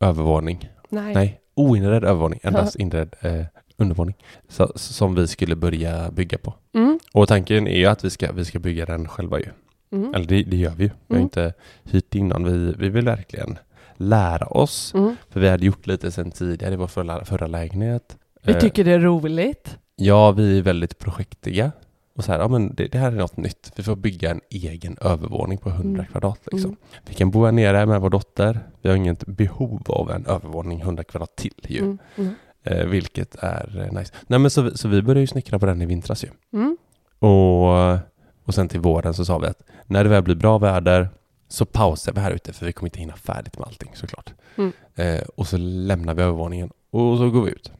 övervåning. 0.00 0.68
Nej. 0.88 1.14
Nej, 1.14 1.40
oinredd 1.54 2.04
övervåning. 2.04 2.40
Endast 2.42 2.76
inredd 2.76 3.14
eh, 3.20 3.44
undervåning. 3.76 4.14
Så, 4.48 4.72
som 4.74 5.14
vi 5.14 5.28
skulle 5.28 5.56
börja 5.56 6.10
bygga 6.10 6.38
på. 6.38 6.54
Mm. 6.74 6.98
Och 7.12 7.28
tanken 7.28 7.66
är 7.66 7.76
ju 7.78 7.86
att 7.86 8.04
vi 8.04 8.10
ska, 8.10 8.32
vi 8.32 8.44
ska 8.44 8.58
bygga 8.58 8.86
den 8.86 9.08
själva 9.08 9.38
ju. 9.38 9.48
Mm. 9.92 10.14
Eller 10.14 10.26
det, 10.26 10.42
det 10.42 10.56
gör 10.56 10.70
vi 10.76 10.84
ju. 10.84 10.90
Vi 11.06 11.14
har 11.14 11.16
Mm. 11.16 11.22
inte 11.22 11.52
hyrt 11.84 12.14
innan. 12.14 12.44
Vi, 12.44 12.74
vi 12.78 12.88
vill 12.88 13.04
verkligen 13.04 13.58
lära 13.96 14.46
oss. 14.46 14.94
Mm. 14.94 15.16
För 15.30 15.40
vi 15.40 15.48
hade 15.48 15.66
gjort 15.66 15.86
lite 15.86 16.10
sedan 16.10 16.30
tidigare 16.30 16.72
i 16.74 16.76
vår 16.76 16.86
förra, 16.86 17.24
förra 17.24 17.46
lägenhet. 17.46 18.16
Vi 18.42 18.52
Eh, 18.52 18.58
tycker 18.58 18.84
det 18.84 18.92
är 18.92 19.00
roligt. 19.00 19.76
Ja, 19.96 20.30
vi 20.32 20.58
är 20.58 20.62
väldigt 20.62 20.98
projektiga. 20.98 21.72
Och 22.16 22.24
så 22.24 22.32
här, 22.32 22.38
ja 22.38 22.48
men 22.48 22.74
det, 22.74 22.86
det 22.88 22.98
här 22.98 23.12
är 23.12 23.16
något 23.16 23.36
nytt. 23.36 23.72
Vi 23.76 23.82
får 23.82 23.96
bygga 23.96 24.30
en 24.30 24.40
egen 24.50 24.96
övervåning 25.00 25.58
på 25.58 25.68
100 25.70 26.00
Mm. 26.00 26.06
kvadrat 26.12 26.40
liksom. 26.52 26.70
Mm. 26.70 26.76
Vi 27.08 27.14
kan 27.14 27.30
bo 27.30 27.44
här 27.44 27.52
nere 27.52 27.86
med 27.86 28.00
vår 28.00 28.10
dotter. 28.10 28.60
Vi 28.82 28.88
har 28.88 28.96
inget 28.96 29.26
behov 29.26 29.82
av 29.86 30.10
en 30.10 30.26
övervåning 30.26 30.80
100 30.80 31.04
kvadrat 31.04 31.36
till 31.36 31.54
ju. 31.68 31.78
Mm. 31.78 31.98
Mm. 32.16 32.34
Eh, 32.62 32.86
vilket 32.86 33.34
är 33.34 33.80
eh, 33.80 33.98
nice. 33.98 34.12
Nej 34.26 34.38
men 34.38 34.50
så, 34.50 34.76
så 34.76 34.88
vi 34.88 35.02
började 35.02 35.20
ju 35.20 35.26
snickra 35.26 35.58
på 35.58 35.66
den 35.66 35.82
i 35.82 35.86
vintras 35.86 36.24
ju. 36.24 36.28
Mm. 36.52 36.76
Och, 37.18 37.98
och 38.44 38.54
sen 38.54 38.68
till 38.68 38.80
våren 38.80 39.14
så 39.14 39.24
sa 39.24 39.38
vi 39.38 39.46
att 39.46 39.62
när 39.86 40.04
det 40.04 40.10
väl 40.10 40.22
blir 40.22 40.34
bra 40.34 40.58
väder 40.58 41.08
så 41.48 41.64
pausar 41.64 42.12
vi 42.12 42.20
här 42.20 42.30
ute 42.30 42.52
för 42.52 42.66
vi 42.66 42.72
kommer 42.72 42.86
inte 42.86 43.00
hinna 43.00 43.16
färdigt 43.16 43.58
med 43.58 43.68
allting 43.68 43.90
såklart. 43.94 44.32
Mm. 44.56 44.72
Eh, 44.94 45.22
och 45.36 45.46
så 45.46 45.56
lämnar 45.56 46.14
vi 46.14 46.22
övervåningen 46.22 46.70
och 46.90 47.18
så 47.18 47.30
går 47.30 47.42
vi 47.42 47.50
ut. 47.50 47.72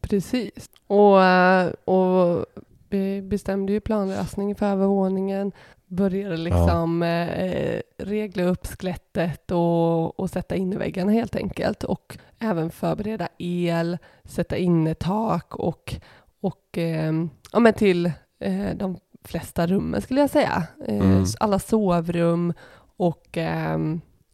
Precis. 0.00 0.70
Och, 0.86 1.22
eh, 1.22 1.70
och 1.84 2.46
vi 2.88 3.22
bestämde 3.22 3.72
ju 3.72 3.80
planlösning 3.80 4.54
för 4.54 4.66
övervåningen, 4.66 5.52
började 5.86 6.36
liksom 6.36 7.02
eh, 7.02 7.80
regla 7.98 8.42
upp 8.42 8.66
skelettet 8.66 9.50
och, 9.50 10.20
och 10.20 10.30
sätta 10.30 10.56
innerväggarna 10.56 11.12
helt 11.12 11.36
enkelt 11.36 11.84
och 11.84 12.18
även 12.38 12.70
förbereda 12.70 13.28
el, 13.38 13.98
sätta 14.24 14.56
innertak 14.56 15.54
och, 15.54 15.94
och 16.40 16.78
eh, 16.78 17.12
ja, 17.52 17.60
men 17.60 17.72
till 17.72 18.06
eh, 18.40 18.76
de 18.76 18.98
flesta 19.24 19.66
rummen 19.66 20.02
skulle 20.02 20.20
jag 20.20 20.30
säga. 20.30 20.62
Mm. 20.88 21.24
Alla 21.40 21.58
sovrum 21.58 22.52
och, 22.96 23.38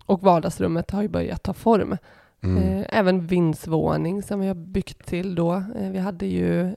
och 0.06 0.22
vardagsrummet 0.22 0.90
har 0.90 1.02
ju 1.02 1.08
börjat 1.08 1.42
ta 1.42 1.52
form. 1.52 1.96
Mm. 2.42 2.84
Även 2.88 3.26
vindsvåning 3.26 4.22
som 4.22 4.40
vi 4.40 4.46
har 4.46 4.54
byggt 4.54 5.06
till 5.06 5.34
då. 5.34 5.64
Vi 5.92 5.98
hade 5.98 6.26
ju... 6.26 6.74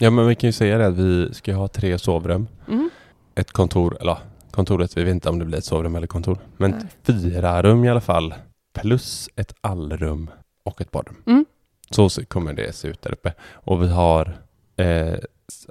Ja 0.00 0.10
men 0.10 0.26
vi 0.26 0.34
kan 0.34 0.48
ju 0.48 0.52
säga 0.52 0.78
det 0.78 0.86
att 0.86 0.98
vi 0.98 1.34
ska 1.34 1.54
ha 1.54 1.68
tre 1.68 1.98
sovrum. 1.98 2.48
mm, 2.68 2.90
Ett 3.38 3.52
kontor, 3.52 3.96
eller 4.00 4.16
kontoret, 4.50 4.96
vi 4.96 5.04
vet 5.04 5.14
inte 5.14 5.28
om 5.28 5.38
det 5.38 5.44
blir 5.44 5.58
ett 5.58 5.64
sovrum 5.64 5.96
eller 5.96 6.06
kontor. 6.06 6.38
Men 6.56 6.70
Nej. 6.70 6.80
fyra 7.02 7.62
rum 7.62 7.84
i 7.84 7.88
alla 7.88 8.00
fall. 8.00 8.34
Plus 8.72 9.28
ett 9.36 9.54
allrum 9.60 10.30
och 10.64 10.80
ett 10.80 10.90
badrum. 10.90 11.16
Mm. 11.26 11.44
Så 11.90 12.08
kommer 12.08 12.52
det 12.52 12.72
se 12.74 12.88
ut 12.88 13.02
där 13.02 13.12
uppe. 13.12 13.34
Och 13.52 13.82
vi 13.82 13.88
har, 13.88 14.36
eh, 14.76 15.14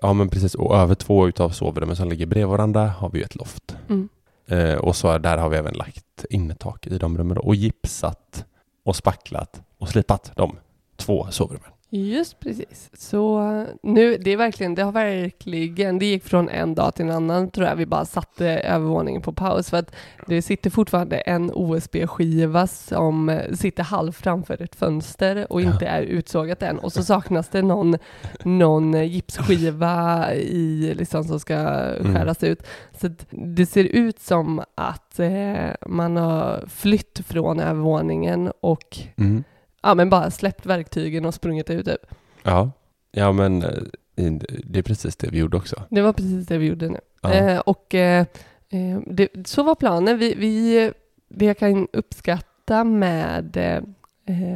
ja 0.01 0.13
men 0.13 0.29
precis, 0.29 0.55
och 0.55 0.75
över 0.77 0.95
två 0.95 1.27
utav 1.27 1.50
sovrummen 1.50 1.95
som 1.95 2.09
ligger 2.09 2.25
bredvid 2.25 2.47
varandra 2.50 2.88
har 2.88 3.09
vi 3.09 3.17
ju 3.19 3.24
ett 3.25 3.36
loft. 3.36 3.75
mm, 3.89 4.09
Eh, 4.50 4.75
och 4.75 4.95
så 4.95 5.17
där 5.17 5.38
har 5.38 5.50
vi 5.50 5.57
även 5.57 5.74
lagt 5.74 6.25
innertak 6.29 6.88
i 6.88 6.97
de 6.97 7.17
rummen 7.17 7.36
då, 7.36 7.41
och 7.41 7.55
gipsat 7.55 8.45
och 8.86 8.95
spacklat 8.95 9.62
och 9.77 9.89
slipat 9.89 10.31
de 10.36 10.57
två 10.95 11.27
sovrummen. 11.31 11.69
Just 11.89 12.39
precis. 12.39 12.89
Så 12.94 13.41
nu, 13.84 14.17
det 14.17 14.32
är 14.32 14.38
verkligen, 14.38 14.75
det 14.75 14.84
har 14.84 14.91
verkligen, 14.91 16.00
det 16.00 16.06
gick 16.06 16.24
från 16.24 16.50
en 16.50 16.75
dag 16.75 16.96
till 16.96 17.06
en 17.06 17.12
annan 17.12 17.50
tror 17.50 17.67
jag. 17.67 17.75
Vi 17.75 17.86
bara 17.86 18.06
satte 18.06 18.48
övervåningen 18.48 19.22
på 19.22 19.34
paus 19.34 19.70
för 19.70 19.77
att 19.77 19.96
det 20.27 20.41
sitter 20.41 20.70
fortfarande 20.70 21.17
en 21.17 21.51
OSB-skiva 21.53 22.67
som 22.67 23.39
sitter 23.53 23.84
halv 23.84 24.12
framför 24.12 24.62
ett 24.62 24.75
fönster 24.75 25.51
och 25.51 25.62
inte 25.62 25.86
är 25.86 26.01
utsågat 26.01 26.63
än. 26.63 26.79
Och 26.79 26.94
så 26.94 27.03
saknas 27.03 27.50
det 27.50 27.62
någon, 27.62 27.98
någon 28.44 29.08
gipsskiva 29.08 30.34
i, 30.34 30.94
liksom, 30.98 31.24
som 31.24 31.39
ska 31.39 31.56
skäras 32.03 32.44
ut. 32.44 32.63
Så 33.01 33.10
det 33.29 33.65
ser 33.65 33.84
ut 33.84 34.20
som 34.20 34.63
att 34.75 35.20
eh, 35.20 35.70
man 35.88 36.17
har 36.17 36.65
flytt 36.67 37.22
från 37.27 37.60
övervåningen 37.60 38.51
och 38.62 38.98
Mm. 39.17 39.44
Ja, 39.88 39.96
men 39.96 40.10
bara 40.10 40.32
släppt 40.32 40.65
verktygen 40.65 41.25
och 41.25 41.34
sprungit 41.34 41.70
ut. 41.70 41.86
Typ. 41.86 42.01
Ja. 42.44 42.72
ja, 43.12 43.32
men 43.32 43.63
eh, 43.63 44.34
det 44.63 44.79
är 44.79 44.84
precis 44.84 45.15
det 45.15 45.29
vi 45.29 45.38
gjorde 45.38 45.58
också. 45.58 45.84
Det 45.89 46.01
var 46.01 46.13
precis 46.13 46.48
det 46.48 46.58
vi 46.58 46.65
gjorde 46.65 46.89
nu. 46.89 47.00
Ja. 47.22 47.34
Eh, 47.34 47.60
och 47.60 47.96
eh, 47.96 48.25
eh, 48.70 49.00
det, 49.08 49.48
så 49.48 49.63
var 49.63 49.75
planen. 49.75 50.17
Vi, 50.17 50.36
vi, 50.36 50.91
det 51.29 51.46
jag 51.46 51.58
kan 51.58 51.88
uppskatta 51.94 52.84
med, 52.84 53.58
eh, 53.58 53.84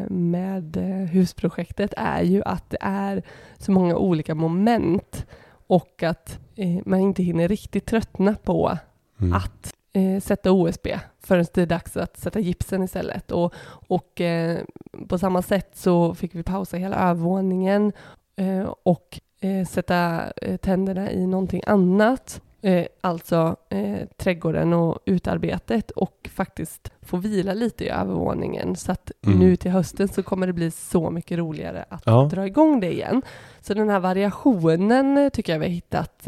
med 0.10 0.78
eh, 0.78 1.08
husprojektet 1.10 1.94
är 1.98 2.22
ju 2.22 2.44
att 2.46 2.70
det 2.70 2.78
är 2.82 3.24
så 3.58 3.72
många 3.72 3.96
olika 3.96 4.36
moment 4.36 5.26
och 5.68 6.04
att 6.04 6.40
man 6.86 7.00
inte 7.00 7.24
hinner 7.24 7.48
riktigt 7.48 7.86
tröttna 7.86 8.36
på 8.44 8.78
Mm. 9.22 9.34
att 9.34 9.74
eh, 9.94 10.22
sätta 10.22 10.52
OSB 10.52 10.88
förrän 11.20 11.46
det 11.54 11.62
är 11.62 11.66
dags 11.66 11.98
att 11.98 12.18
sätta 12.18 12.40
gipsen 12.40 12.84
istället. 12.84 13.32
Och, 13.32 13.54
och 13.88 14.22
eh, 14.22 14.60
på 15.08 15.18
samma 15.18 15.42
sätt 15.42 15.70
så 15.74 16.16
fick 16.16 16.36
vi 16.36 16.44
pausa 16.44 16.78
hela 16.78 16.96
övervåningen 17.10 17.92
eh, 18.36 18.74
och 18.84 19.20
eh, 19.42 19.66
sätta 19.68 20.22
eh, 20.42 20.58
tänderna 20.58 21.12
i 21.12 21.28
någonting 21.28 21.62
annat. 21.68 22.42
Eh, 22.64 22.86
alltså 23.02 23.56
trädgården 24.18 24.74
och 24.74 25.00
utarbetet 25.06 25.92
och 25.92 26.30
faktiskt 26.34 26.92
få 27.02 27.18
vila 27.18 27.54
lite 27.54 27.86
i 27.86 27.90
övervåningen. 27.90 28.76
Så 28.76 28.92
att 28.92 29.12
Mm. 29.26 29.40
nu 29.40 29.56
till 29.56 29.72
hösten 29.72 30.08
så 30.08 30.24
kommer 30.24 30.48
det 30.48 30.54
bli 30.54 30.72
så 30.72 31.10
mycket 31.10 31.38
roligare 31.38 31.86
att 31.90 32.04
Ja. 32.06 32.28
dra 32.32 32.46
igång 32.48 32.80
det 32.80 32.92
igen. 32.94 33.22
Så 33.62 33.74
den 33.74 33.90
här 33.90 34.00
variationen 34.00 35.32
tycker 35.34 35.54
jag 35.54 35.60
vi 35.60 35.66
har 35.66 35.74
hittat 35.74 36.28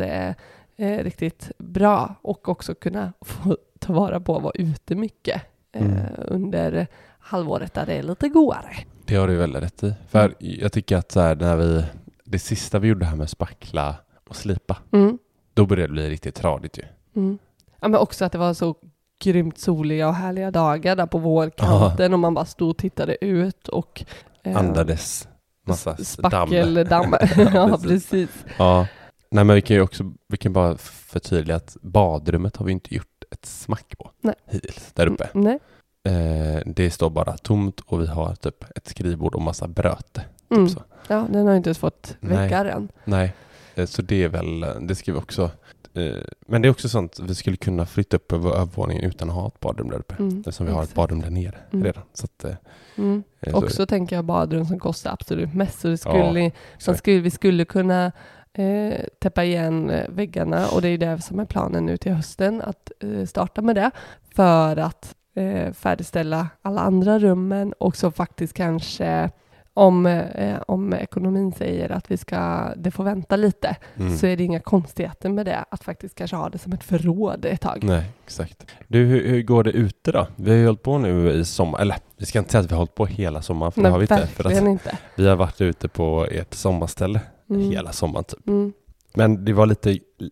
eh, 0.77 1.03
riktigt 1.03 1.51
bra 1.57 2.15
och 2.21 2.49
också 2.49 2.75
kunna 2.75 3.13
få 3.21 3.57
ta 3.79 3.93
vara 3.93 4.19
på 4.19 4.37
att 4.37 4.43
vara 4.43 4.53
ute 4.55 4.95
mycket 4.95 5.41
eh, 5.71 5.81
Mm. 5.85 5.99
under 6.17 6.87
halvåret 7.19 7.73
där 7.73 7.85
det 7.85 7.93
är 7.93 8.03
lite 8.03 8.29
godare. 8.29 8.75
Det 9.05 9.15
har 9.15 9.27
du 9.27 9.35
väldigt 9.35 9.63
rätt 9.63 9.83
i. 9.83 9.93
För 10.09 10.35
jag 10.39 10.71
tycker 10.71 10.97
att 10.97 11.11
så 11.11 11.19
här, 11.19 11.35
när 11.35 11.55
vi, 11.55 11.85
det 12.23 12.39
sista 12.39 12.79
vi 12.79 12.87
gjorde 12.87 13.05
här 13.05 13.15
med 13.15 13.29
spackla 13.29 13.95
och 14.29 14.35
slipa, 14.35 14.77
Mm. 14.91 15.17
då 15.53 15.65
började 15.65 15.87
det 15.87 15.93
bli 15.93 16.09
riktigt 16.09 16.35
tradigt 16.35 16.77
ju. 16.77 16.83
Mm. 17.15 17.37
Ja, 17.79 17.87
men 17.87 17.99
också 17.99 18.25
att 18.25 18.31
det 18.31 18.37
var 18.37 18.53
så 18.53 18.75
grymt 19.23 19.57
soliga 19.57 20.07
och 20.07 20.13
härliga 20.15 20.51
dagar 20.51 20.95
där 20.95 21.05
på 21.05 21.17
vårkanten 21.17 22.13
och 22.13 22.19
man 22.19 22.33
bara 22.33 22.45
stod 22.45 22.69
och 22.69 22.77
tittade 22.77 23.25
ut 23.25 23.67
och 23.67 24.05
eh, 24.43 24.57
Andades 24.57 25.27
massa 25.67 25.97
spackeldamm. 25.97 27.15
ja, 27.53 27.79
precis. 27.83 28.29
Ja. 28.57 28.87
Nej 29.33 29.43
men 29.43 29.55
vi 29.55 29.61
kan 29.61 29.75
ju 29.75 29.81
också, 29.81 30.13
vi 30.27 30.37
kan 30.37 30.53
bara 30.53 30.77
förtydliga 30.77 31.55
att 31.57 31.77
badrummet 31.81 32.55
har 32.57 32.65
vi 32.65 32.71
inte 32.71 32.95
gjort 32.95 33.23
ett 33.31 33.45
smack 33.45 33.97
på 33.97 34.11
Nej. 34.21 34.35
hittills 34.49 34.91
där 34.93 35.07
uppe. 35.07 35.29
Mm, 35.33 35.43
Nej. 35.43 35.59
Eh, 36.05 36.61
det 36.65 36.91
står 36.91 37.09
bara 37.09 37.37
tomt 37.37 37.79
och 37.79 38.01
vi 38.01 38.07
har 38.07 38.35
typ 38.35 38.63
ett 38.77 38.87
skrivbord 38.87 39.35
och 39.35 39.41
massa 39.41 39.67
bröte. 39.67 40.21
Typ 40.21 40.51
Mm. 40.57 40.69
så. 40.69 40.83
Ja, 41.07 41.27
den 41.29 41.47
har 41.47 41.55
inte 41.55 41.67
ens 41.69 41.77
fått 41.77 42.17
Nej. 42.19 42.37
väggar 42.37 42.65
än. 42.65 42.89
Nej, 43.05 43.33
eh, 43.75 43.85
så 43.85 44.01
det 44.01 44.23
är 44.23 44.27
väl, 44.29 44.65
det 44.87 44.95
ska 44.95 45.13
vi 45.13 45.19
också 45.19 45.51
eh, 45.93 46.13
men 46.47 46.61
det 46.61 46.67
är 46.67 46.69
också 46.69 46.89
sånt 46.89 47.19
vi 47.19 47.35
skulle 47.35 47.57
kunna 47.57 47.85
flytta 47.85 48.17
upp 48.17 48.31
över 48.31 48.49
övervåningen 48.51 49.03
utan 49.03 49.29
att 49.29 49.35
ha 49.35 49.47
ett 49.47 49.59
badrum 49.59 49.89
där 49.89 49.97
uppe. 49.97 50.15
Mm, 50.19 50.37
Eftersom 50.39 50.65
vi 50.65 50.71
har 50.71 50.79
ett 50.79 50.83
exakt. 50.83 50.95
badrum 50.95 51.21
där 51.21 51.29
nere 51.29 51.55
Mm. 51.71 51.85
redan. 51.85 52.03
Så 52.13 52.25
att, 52.25 52.43
eh, 52.43 52.55
Mm. 52.95 53.23
eh, 53.41 53.51
så- 53.51 53.57
Också 53.57 53.85
tänker 53.85 54.15
jag 54.15 54.25
badrum 54.25 54.65
som 54.65 54.79
kostar 54.79 55.11
absolut 55.11 55.53
mest. 55.53 55.79
Så 55.79 55.87
det 55.87 55.91
Ja, 55.91 55.97
skulle, 55.97 56.23
man 56.41 56.51
exakt. 56.75 56.97
skulle, 56.99 57.19
vi 57.19 57.31
skulle 57.31 57.65
kunna 57.65 58.11
eh, 58.53 59.05
täppa 59.19 59.43
igen 59.43 59.89
eh, 59.89 60.10
väggarna 60.10 60.67
och 60.67 60.81
det 60.81 60.89
är 60.89 60.98
det 60.98 61.22
som 61.22 61.39
är 61.39 61.45
planen 61.45 61.86
nu 61.86 61.98
till 61.98 62.13
hösten 62.13 62.62
att 62.62 62.91
eh, 63.00 63.25
starta 63.25 63.62
med 63.62 63.75
det 63.75 63.91
för 64.36 64.77
att 64.77 65.15
eh, 65.36 65.74
färdigställa 65.74 66.47
alla 66.62 66.82
andra 66.82 67.19
rummen 67.19 67.73
och 67.73 67.95
så 67.95 68.12
faktiskt 68.12 68.54
kanske 68.54 69.30
om, 69.75 70.06
eh, 70.06 70.58
om 70.67 70.93
ekonomin 70.93 71.51
säger 71.51 71.91
att 71.91 72.12
vi 72.12 72.17
ska, 72.17 72.69
det 72.77 72.91
får 72.91 73.04
vänta 73.04 73.36
lite 73.36 73.75
Mm. 73.95 74.17
så 74.17 74.27
är 74.27 74.38
det 74.38 74.43
inga 74.43 74.60
konstigheter 74.60 75.30
med 75.30 75.45
det 75.45 75.65
att 75.69 75.84
faktiskt 75.84 76.15
kanske 76.15 76.36
ha 76.36 76.49
det 76.49 76.58
som 76.58 76.73
ett 76.73 76.84
förråd 76.84 77.45
ett 77.45 77.62
tag. 77.62 77.84
Nej, 77.84 78.04
exakt. 78.25 78.65
Du, 78.88 79.06
hur, 79.06 79.27
hur 79.30 79.41
går 79.41 79.63
det 79.63 79.71
ute 79.71 80.12
då? 80.12 80.27
Vi 80.36 80.51
har 80.51 80.58
ju 80.58 80.65
hållit 80.65 80.84
på 80.84 80.97
nu 80.97 81.32
i 81.32 81.45
sommar, 81.45 81.80
eller 81.80 81.95
vi 82.17 82.25
ska 82.25 82.39
inte 82.39 82.51
säga 82.51 82.62
att 82.62 82.71
vi 82.71 82.73
har 82.73 82.77
hållit 82.80 82.95
på 82.95 83.06
hela 83.06 83.41
sommaren, 83.41 83.71
för 83.71 83.82
det 83.82 83.89
har 83.89 83.97
vi 83.97 84.04
inte. 84.04 84.27
För 84.27 84.47
att 84.47 84.63
inte. 84.63 84.97
vi 85.15 85.27
har 85.27 85.36
varit 85.36 85.62
ute 85.62 85.88
på 85.88 86.27
ert 86.32 86.54
sommarställe 86.54 87.19
Mm. 87.55 87.71
hela 87.71 87.91
sommaren 87.91 88.23
typ. 88.23 88.47
Mm. 88.47 88.73
Men 89.15 89.45
det 89.45 89.53
var 89.53 89.65
lite 89.65 89.91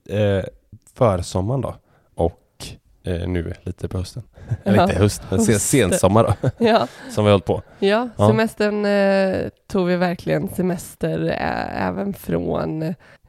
eh, 0.10 0.44
försommaren 0.94 1.62
då 1.62 1.76
och 2.16 2.66
eh, 3.04 3.28
nu 3.28 3.54
lite 3.64 3.88
på 3.88 3.98
hösten. 3.98 4.24
Eller 4.64 4.78
Ja, 4.78 4.84
inte 4.84 4.96
höst, 5.00 5.22
men 5.30 5.40
sen, 5.40 5.60
sensommar 5.60 6.24
då, 6.42 6.50
Ja. 6.66 6.88
som 7.10 7.24
vi 7.26 7.30
har 7.30 7.34
hållit 7.34 7.46
på. 7.46 7.62
Ja, 7.80 8.10
Ja. 8.18 8.28
semestern 8.30 8.86
eh, 8.86 9.50
tog 9.68 9.88
vi 9.88 9.96
verkligen 9.96 10.48
semester 10.48 11.20
ä- 11.20 11.70
även 11.88 12.14
från 12.14 12.82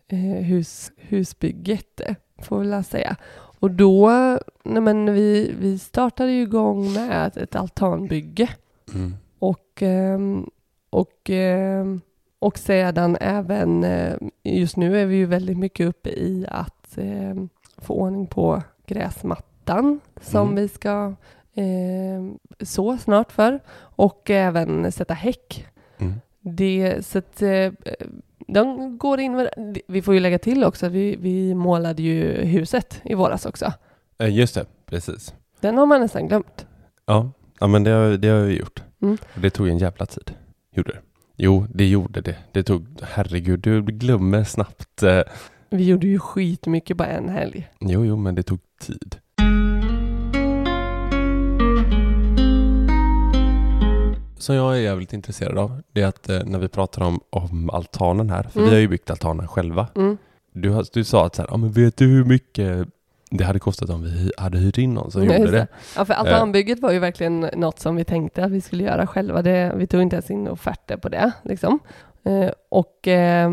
eh, 0.08 0.18
hus, 0.42 0.92
husbygget, 0.96 2.00
eh, 2.00 2.14
får 2.42 2.58
vi 2.60 2.68
väl 2.68 2.84
säga. 2.84 3.16
Och 3.60 3.70
då, 3.70 4.10
nej 4.64 4.82
men 4.82 5.12
vi, 5.14 5.54
vi 5.60 5.78
startade 5.78 6.32
ju 6.32 6.42
igång 6.42 6.92
med 6.92 7.26
ett, 7.26 7.36
ett 7.36 7.56
altanbygge 7.56 8.48
Mm. 8.94 9.14
och, 9.38 9.82
ehm, 9.82 10.46
och, 10.90 11.30
ehm, 11.30 12.00
och 12.42 12.58
sedan 12.58 13.16
även, 13.20 13.84
eh, 13.84 14.14
just 14.42 14.76
nu 14.76 14.98
är 15.00 15.06
vi 15.06 15.16
ju 15.16 15.26
väldigt 15.26 15.58
mycket 15.58 15.86
uppe 15.88 16.08
i 16.10 16.46
att 16.48 16.98
ehm, 16.98 17.48
få 17.78 17.94
ordning 17.94 18.26
på 18.26 18.62
gräsmattan 18.86 20.00
som 20.20 20.48
Mm. 20.48 20.54
vi 20.62 20.68
ska 20.68 21.14
eh, 21.54 22.64
så 22.66 22.96
snart 22.98 23.32
för 23.32 23.60
och 23.78 24.30
även 24.30 24.92
sätta 24.92 25.14
häck. 25.14 25.66
Mm. 25.98 26.14
Det, 26.40 27.06
så 27.06 27.18
att, 27.18 27.42
eh, 27.42 27.72
de 28.48 28.98
går 28.98 29.20
in 29.20 29.48
vi 29.88 30.02
får 30.02 30.14
ju 30.14 30.20
lägga 30.20 30.38
till 30.38 30.64
också 30.64 30.86
att 30.86 30.92
vi, 30.92 31.16
vi 31.16 31.54
målade 31.54 32.02
ju 32.02 32.44
huset 32.44 33.00
i 33.04 33.14
våras 33.14 33.46
också. 33.46 33.72
Eh, 34.18 34.34
just 34.36 34.54
det, 34.54 34.66
precis. 34.86 35.34
Den 35.60 35.78
har 35.78 35.86
man 35.86 36.00
nästan 36.00 36.28
glömt. 36.28 36.66
Ja, 37.06 37.30
ja 37.60 37.66
men 37.66 37.84
det 37.84 37.90
har, 37.90 38.10
det 38.10 38.28
har 38.28 38.40
vi 38.40 38.58
gjort. 38.58 38.82
Mm. 39.02 39.18
Det 39.34 39.50
tog 39.50 39.68
en 39.68 39.78
jävla 39.78 40.06
tid. 40.06 40.30
Gjorde 40.74 40.92
det. 40.92 40.98
Jo, 41.44 41.66
det 41.74 41.88
gjorde 41.88 42.20
det. 42.20 42.36
Det 42.52 42.62
tog, 42.62 42.86
herregud, 43.02 43.60
du 43.60 43.82
glömmer 43.82 44.44
snabbt. 44.44 45.02
Eh, 45.02 45.20
Vi 45.70 45.84
gjorde 45.84 46.06
ju 46.06 46.18
skitmycket 46.18 46.96
på 46.96 47.04
en 47.04 47.28
helg. 47.28 47.68
jo, 47.80 48.04
jo, 48.04 48.16
men 48.16 48.34
det 48.34 48.42
tog 48.42 48.60
tid. 48.80 49.16
Som 54.38 54.54
jag 54.56 54.76
är 54.76 54.80
jävligt 54.80 55.12
intresserad 55.12 55.58
av, 55.58 55.82
det 55.92 56.02
är 56.02 56.06
att 56.06 56.28
eh, 56.28 56.44
när 56.44 56.58
vi 56.58 56.68
pratar 56.68 57.02
om, 57.02 57.20
om 57.30 57.70
altanen 57.70 58.30
här, 58.30 58.42
för 58.42 58.58
Mm. 58.58 58.70
vi 58.70 58.74
har 58.76 58.80
ju 58.80 58.88
byggt 58.88 59.10
altanen 59.10 59.48
själva. 59.48 59.86
Mm. 59.96 60.18
Du, 60.52 60.82
du 60.92 61.04
sa 61.04 61.26
att 61.26 61.34
så 61.34 61.42
här, 61.42 61.48
ja, 61.50 61.56
men 61.56 61.72
vet 61.72 61.96
du 61.96 62.06
hur 62.06 62.24
mycket 62.24 62.88
det 63.32 63.44
hade 63.44 63.58
kostat 63.58 63.90
om 63.90 64.02
vi 64.02 64.32
hade 64.38 64.58
hyrt 64.58 64.78
in 64.78 64.94
någon 64.94 65.10
som 65.10 65.24
Nej, 65.24 65.40
gjorde 65.40 65.52
det? 65.52 65.66
Ja, 65.96 66.04
för 66.04 66.14
altanbygget 66.14 66.80
var 66.80 66.92
ju 66.92 66.98
verkligen 66.98 67.40
något 67.40 67.78
som 67.78 67.96
vi 67.96 68.04
tänkte 68.04 68.44
att 68.44 68.50
vi 68.50 68.60
skulle 68.60 68.84
göra 68.84 69.06
själva. 69.06 69.42
Det, 69.42 69.72
vi 69.76 69.86
tog 69.86 70.02
inte 70.02 70.16
ens 70.16 70.30
in 70.30 70.48
offerter 70.48 70.96
på 70.96 71.08
det. 71.08 71.32
Liksom. 71.42 71.78
Eh, 72.24 72.50
och 72.68 73.08
eh, 73.08 73.50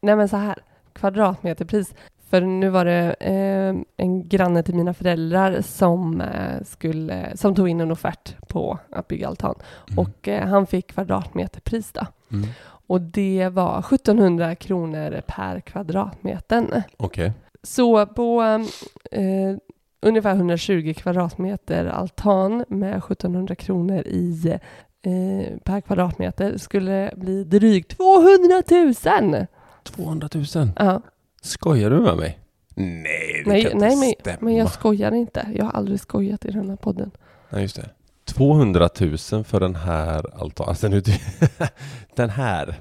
nej 0.00 0.16
men 0.16 0.28
så 0.28 0.36
här, 0.36 0.58
kvadratmeterpris. 0.92 1.94
För 2.30 2.40
nu 2.40 2.68
var 2.68 2.84
det 2.84 3.16
eh, 3.20 3.74
en 3.96 4.28
granne 4.28 4.62
till 4.62 4.74
mina 4.74 4.94
föräldrar 4.94 5.60
som, 5.60 6.20
eh, 6.20 6.62
skulle, 6.64 7.36
som 7.36 7.54
tog 7.54 7.68
in 7.68 7.80
en 7.80 7.90
offert 7.90 8.48
på 8.48 8.78
att 8.90 9.08
bygga 9.08 9.28
altan. 9.28 9.54
Mm. 9.88 9.98
Och 9.98 10.28
eh, 10.28 10.48
han 10.48 10.66
fick 10.66 10.86
kvadratmeterpris 10.86 11.92
då. 11.92 12.06
Mm. 12.32 12.48
Och 12.62 13.00
det 13.00 13.48
var 13.52 13.78
1700 13.78 14.54
kronor 14.54 15.22
per 15.26 15.60
kvadratmeter. 15.60 16.82
Okej. 16.96 17.32
Så 17.62 18.06
på 18.06 18.42
eh, 19.10 19.56
ungefär 20.02 20.34
120 20.34 20.94
kvadratmeter 20.96 21.86
altan 21.86 22.64
med 22.68 22.96
1700 22.98 23.54
kronor 23.54 24.02
i 24.06 24.58
eh, 25.02 25.58
per 25.64 25.80
kvadratmeter 25.80 26.58
skulle 26.58 26.90
det 26.90 27.12
bli 27.16 27.44
drygt 27.44 27.96
200 27.96 28.62
000! 29.30 29.46
200 29.84 30.28
000? 30.34 30.44
Ja. 30.76 31.02
Skojar 31.42 31.90
du 31.90 32.00
med 32.00 32.16
mig? 32.16 32.38
Nej, 32.74 33.42
det 33.44 33.50
Nej, 33.50 33.64
kan 33.64 33.78
nej 33.78 33.92
inte 33.92 34.06
men, 34.06 34.14
stämma. 34.20 34.38
men 34.40 34.54
jag 34.56 34.70
skojar 34.70 35.12
inte. 35.14 35.48
Jag 35.54 35.64
har 35.64 35.72
aldrig 35.72 36.00
skojat 36.00 36.44
i 36.44 36.50
den 36.50 36.68
här 36.68 36.76
podden. 36.76 37.10
Nej, 37.50 37.62
just 37.62 37.76
det. 37.76 37.90
200 38.24 38.88
000 39.00 39.44
för 39.44 39.60
den 39.60 39.74
här 39.76 40.40
altan. 40.42 40.68
Alltså 40.68 40.88
nu, 40.88 41.02
den 42.14 42.30
här 42.30 42.74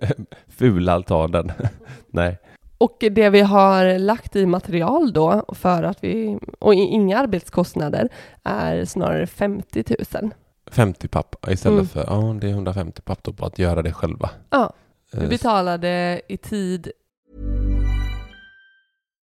Fula 0.48 0.92
altanen. 0.92 1.52
Nej. 2.10 2.38
Och 2.82 2.96
det 3.10 3.30
vi 3.30 3.40
har 3.40 3.98
lagt 3.98 4.36
i 4.36 4.46
material 4.46 5.12
då 5.12 5.44
för 5.48 5.82
att 5.82 6.04
vi, 6.04 6.38
och 6.58 6.74
inga 6.74 7.18
arbetskostnader, 7.18 8.08
är 8.42 8.84
snarare 8.84 9.26
50 9.26 9.84
000. 10.20 10.30
50 10.70 11.08
papp 11.08 11.48
istället 11.48 11.74
Mm. 11.78 11.86
för, 11.88 12.04
ja 12.06 12.36
det 12.40 12.46
är 12.46 12.50
150 12.50 13.02
papp 13.02 13.22
då 13.22 13.32
på 13.32 13.46
att 13.46 13.58
göra 13.58 13.82
det 13.82 13.92
själva. 13.92 14.30
Ja, 14.50 14.72
vi 15.12 15.22
Eh, 15.24 15.28
betalade 15.28 16.20
i 16.28 16.36
tid 16.36 16.90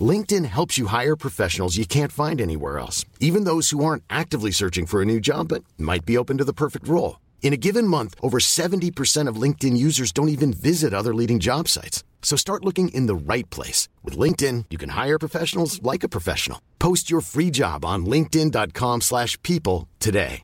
LinkedIn 0.00 0.44
helps 0.44 0.76
you 0.76 0.86
hire 0.86 1.16
professionals 1.16 1.76
you 1.76 1.86
can't 1.86 2.12
find 2.12 2.40
anywhere 2.40 2.78
else, 2.78 3.06
even 3.20 3.44
those 3.44 3.70
who 3.70 3.84
aren't 3.84 4.02
actively 4.10 4.50
searching 4.50 4.86
for 4.86 5.00
a 5.00 5.04
new 5.04 5.20
job 5.20 5.48
but 5.48 5.64
might 5.78 6.04
be 6.04 6.18
open 6.18 6.36
to 6.38 6.44
the 6.44 6.52
perfect 6.52 6.88
role. 6.88 7.20
In 7.42 7.52
a 7.52 7.62
given 7.68 7.86
month, 7.86 8.14
over 8.20 8.38
70% 8.38 9.28
of 9.28 9.40
LinkedIn 9.40 9.76
users 9.76 10.12
don't 10.12 10.28
even 10.28 10.52
visit 10.52 10.92
other 10.92 11.14
leading 11.14 11.38
job 11.38 11.68
sites. 11.68 12.04
So 12.20 12.36
start 12.36 12.64
looking 12.64 12.88
in 12.88 13.06
the 13.06 13.14
right 13.14 13.48
place. 13.48 13.88
With 14.02 14.18
LinkedIn, 14.18 14.64
you 14.68 14.78
can 14.78 14.90
hire 14.90 15.18
professionals 15.18 15.80
like 15.82 16.02
a 16.02 16.08
professional. 16.08 16.58
Post 16.78 17.08
your 17.08 17.22
free 17.22 17.50
job 17.50 17.84
on 17.84 18.04
linkedin.com/people 18.04 19.00
slash 19.00 19.40
people 19.42 19.86
today. 20.00 20.42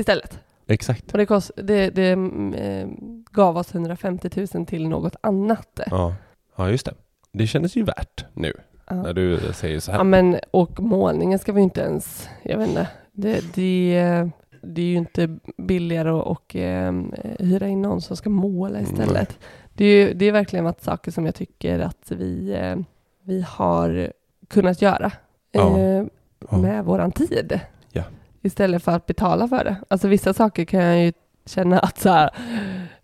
istället. 0.00 0.38
Exakt. 0.66 1.12
Och 1.12 1.18
det, 1.18 1.26
kost, 1.26 1.50
det, 1.56 1.90
det 1.90 2.12
mm, 2.12 2.54
eh, 2.54 2.88
gav 3.32 3.56
oss 3.56 3.74
150 3.74 4.46
000 4.54 4.66
till 4.66 4.88
något 4.88 5.16
annat. 5.20 5.80
Ja. 5.90 6.14
Ja, 6.64 6.70
just 6.70 6.86
det. 6.86 6.94
Det 7.32 7.46
kändes 7.46 7.76
ju 7.76 7.82
värt 7.82 8.24
nu 8.34 8.52
Ja. 8.88 8.96
när 9.02 9.12
du 9.12 9.40
säger 9.52 9.80
så 9.80 9.90
här. 9.92 9.98
Ja, 9.98 10.04
men, 10.04 10.36
och 10.50 10.80
målningen 10.80 11.38
ska 11.38 11.52
vi 11.52 11.60
inte 11.60 11.80
ens, 11.80 12.28
jag 12.42 12.58
vet 12.58 12.68
inte, 12.68 12.88
det, 13.12 13.54
det, 13.54 14.30
det 14.62 14.82
är 14.82 14.86
ju 14.86 14.94
inte 14.96 15.38
billigare 15.58 16.08
att 16.10 16.26
och, 16.26 16.56
eh, 16.56 16.92
hyra 17.38 17.68
in 17.68 17.82
någon 17.82 18.00
som 18.00 18.16
ska 18.16 18.30
måla 18.30 18.80
istället. 18.80 19.38
Det, 19.72 19.84
är 19.84 20.08
ju, 20.08 20.14
det 20.14 20.24
är 20.26 20.32
verkligen 20.32 20.64
varit 20.64 20.82
saker 20.82 21.10
som 21.10 21.26
jag 21.26 21.34
tycker 21.34 21.78
att 21.78 22.10
vi, 22.10 22.52
eh, 22.60 22.76
vi 23.24 23.44
har 23.48 24.12
kunnat 24.48 24.82
göra 24.82 25.12
Ja. 25.52 25.78
eh, 25.78 26.04
Ja. 26.50 26.56
med 26.58 26.84
våran 26.84 27.12
tid. 27.12 27.60
Ja. 27.92 28.02
Istället 28.42 28.82
för 28.82 28.92
att 28.92 29.06
betala 29.06 29.48
för 29.48 29.64
det. 29.64 29.76
Alltså 29.88 30.08
vissa 30.08 30.34
saker 30.34 30.64
kan 30.64 30.80
jag 30.84 31.04
ju 31.04 31.12
känna 31.46 31.78
att 31.78 31.98
så 31.98 32.08
här, 32.08 32.30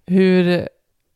hur, 0.07 0.69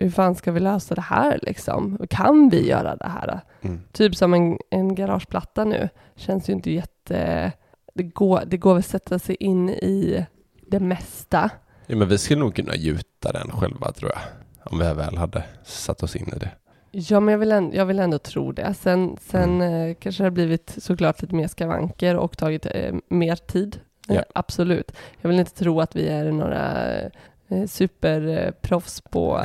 hur 0.05 0.11
fan 0.11 0.35
ska 0.35 0.53
vi 0.53 0.61
lösa 0.61 0.95
det 0.95 1.01
här 1.01 1.39
liksom? 1.43 1.99
Kan 2.11 2.49
vi 2.49 2.69
göra 2.69 2.97
det 2.97 3.09
här? 3.09 3.41
Mm. 3.63 3.81
Typ 3.93 4.17
som 4.17 4.35
en, 4.35 4.59
en 4.71 4.95
garageplatta 4.95 5.65
nu. 5.65 5.89
Känns 6.17 6.49
ju 6.49 6.53
inte 6.53 6.71
jätte... 6.71 7.53
Det 7.95 8.03
går, 8.03 8.43
det 8.47 8.57
går 8.57 8.75
väl 8.75 8.79
att 8.79 8.87
sätta 8.87 9.19
sig 9.19 9.35
in 9.41 9.69
i 9.69 10.27
det 10.67 10.81
mesta. 10.81 11.51
Ja, 11.87 11.97
men 11.97 12.09
vi 12.09 12.19
skulle 12.19 12.41
nog 12.41 12.55
kunna 12.55 12.75
gjuta 12.75 13.33
den 13.33 13.51
själva 13.51 13.93
tror 13.93 14.11
jag. 14.11 14.21
Om 14.73 14.79
vi 14.79 14.95
väl 14.95 15.17
hade 15.17 15.45
satt 15.65 16.03
oss 16.03 16.17
in 16.17 16.33
i 16.37 16.39
det. 16.39 16.51
Ja, 16.91 17.21
men 17.21 17.33
jag 17.33 17.39
vill, 17.39 17.53
ändå, 17.53 17.77
jag 17.77 17.87
vill 17.87 17.99
ändå 17.99 18.19
tro 18.19 18.53
det. 18.53 18.75
Sen, 18.75 19.17
sen 19.21 19.61
eh, 19.61 19.95
kanske 19.95 20.23
det 20.23 20.27
har 20.27 20.31
blivit 20.31 20.75
såklart 20.79 21.23
lite 21.23 21.35
mer 21.35 21.49
skavanker 21.49 22.17
och 22.17 22.39
tagit 22.39 22.67
eh, 22.67 22.95
mer 23.09 23.37
tid. 23.37 23.81
Ja. 24.07 24.15
Eh, 24.15 24.23
absolut. 24.35 24.93
Jag 25.21 25.29
vill 25.29 25.41
inte 25.41 25.55
tro 25.55 25.81
att 25.81 25.97
vi 25.97 26.09
är 26.09 26.33
några 26.33 26.87
superproffs 27.69 29.01
på... 29.01 29.41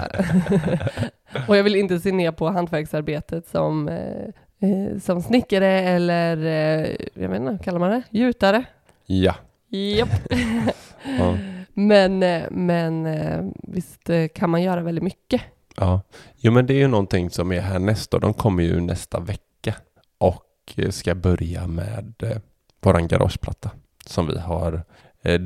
och 1.48 1.58
jag 1.58 1.64
vill 1.64 1.76
inte 1.76 2.00
se 2.00 2.12
ner 2.12 2.32
på 2.32 2.50
hantverksarbetet 2.50 3.48
som, 3.48 3.88
eh, 3.88 4.70
eh, 4.70 5.00
som 5.00 5.22
snickare 5.22 5.68
eller, 5.82 6.38
eh, 6.38 6.96
jag 7.14 7.30
vet 7.30 7.42
inte, 7.42 7.64
kallar 7.64 7.80
man 7.80 7.90
det? 7.92 8.04
Gjutare? 8.10 8.64
Ja. 9.06 9.36
Japp. 9.70 10.10
Ja. 11.20 11.38
Men, 11.74 12.24
eh, 12.24 12.44
men 12.52 13.06
eh, 13.06 13.46
visst 13.64 14.10
eh, 14.10 14.28
kan 14.36 14.50
man 14.50 14.62
göra 14.62 14.82
väldigt 14.82 15.04
mycket. 15.04 15.42
ja. 15.78 16.02
Jo, 16.38 16.52
men 16.52 16.66
det 16.66 16.74
är 16.74 16.78
ju 16.78 16.88
någonting 16.88 17.30
som 17.30 17.52
är 17.52 17.62
här 17.62 17.80
nästa. 17.80 18.20
De 18.20 18.34
kommer 18.34 18.64
ju 18.64 18.80
nästa 18.80 19.20
vecka 19.20 19.76
och 20.18 20.44
eh, 20.76 20.90
ska 20.90 21.16
börja 21.16 21.68
med 21.68 22.14
eh, 22.24 22.38
våran 22.82 23.08
garageplatta 23.08 23.70
som 24.06 24.28
vi 24.28 24.40
har 24.40 24.84
eh, 25.22 25.42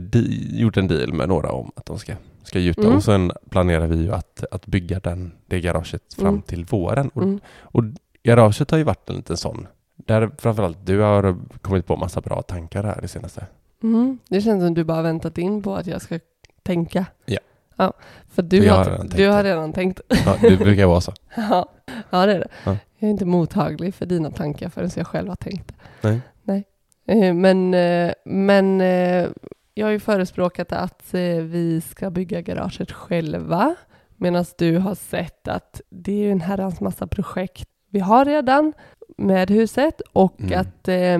gjort 0.51 0.77
en 0.77 0.87
deal 0.87 1.13
med 1.13 1.29
några 1.29 1.51
om 1.51 1.71
att 1.75 1.85
de 1.85 1.99
ska, 1.99 2.13
ska 2.43 2.59
gjuta. 2.59 2.81
Mm. 2.81 2.95
Och 2.95 3.03
sen 3.03 3.31
planerar 3.49 3.87
vi 3.87 3.95
ju 3.95 4.11
att, 4.13 4.43
att 4.51 4.65
bygga 4.65 4.99
den, 4.99 5.31
det 5.47 5.59
garaget 5.61 6.13
fram 6.13 6.27
Mm. 6.27 6.41
till 6.41 6.65
våren. 6.65 7.09
Och, 7.13 7.23
Mm. 7.23 7.39
och 7.61 7.83
garaget 8.23 8.71
har 8.71 8.77
ju 8.77 8.83
varit 8.83 9.09
en 9.09 9.15
liten 9.15 9.37
sån 9.37 9.67
där 9.95 10.29
framförallt 10.37 10.77
du 10.85 10.99
har 10.99 11.37
kommit 11.61 11.85
på 11.87 11.95
massa 11.97 12.21
bra 12.21 12.41
tankar 12.41 12.83
här 12.83 12.99
det 13.01 13.07
senaste. 13.07 13.45
Mm. 13.83 14.17
Det 14.29 14.41
känns 14.41 14.63
som 14.63 14.73
du 14.73 14.83
bara 14.83 15.01
väntat 15.01 15.37
in 15.37 15.63
på 15.63 15.75
att 15.75 15.87
jag 15.87 16.01
ska 16.01 16.19
tänka. 16.63 17.05
Ja. 17.25 17.39
ja 17.75 17.93
för 18.29 18.41
du, 18.41 18.61
För 18.61 18.69
har, 18.69 18.85
har 18.85 19.03
du 19.17 19.27
har 19.27 19.43
redan 19.43 19.73
tänkt. 19.73 20.01
Ja, 20.25 20.35
du 20.41 20.57
brukar 20.57 20.85
vara 20.85 21.01
så. 21.01 21.13
ja. 21.35 21.69
ja, 22.09 22.25
det 22.25 22.33
är 22.33 22.39
det. 22.39 22.47
Ja. 22.63 22.77
Jag 22.97 23.07
är 23.07 23.11
inte 23.11 23.25
mottaglig 23.25 23.93
för 23.93 24.05
dina 24.05 24.31
tankar 24.31 24.69
förrän 24.69 24.89
jag 24.95 25.07
själv 25.07 25.29
har 25.29 25.35
tänkt. 25.35 25.71
Nej. 26.01 26.21
Nej. 26.43 26.63
Eh, 27.05 27.33
Men, 27.33 27.73
eh, 27.73 28.13
men 28.25 28.81
eh, 28.81 29.27
jag 29.73 29.87
har 29.87 29.91
ju 29.91 29.99
förespråkat 29.99 30.71
att 30.71 31.13
eh, 31.13 31.21
vi 31.35 31.81
ska 31.81 32.09
bygga 32.09 32.41
garaget 32.41 32.91
själva. 32.91 33.75
Medan 34.17 34.45
du 34.57 34.77
har 34.77 34.95
sett 34.95 35.47
att 35.47 35.81
det 35.89 36.25
är 36.25 36.31
en 36.31 36.41
herrans 36.41 36.81
massa 36.81 37.07
projekt 37.07 37.69
vi 37.89 37.99
har 37.99 38.25
redan 38.25 38.73
med 39.17 39.49
huset 39.49 40.01
och 40.13 40.41
Mm. 40.41 40.59
att 40.59 40.87
eh, 40.87 41.19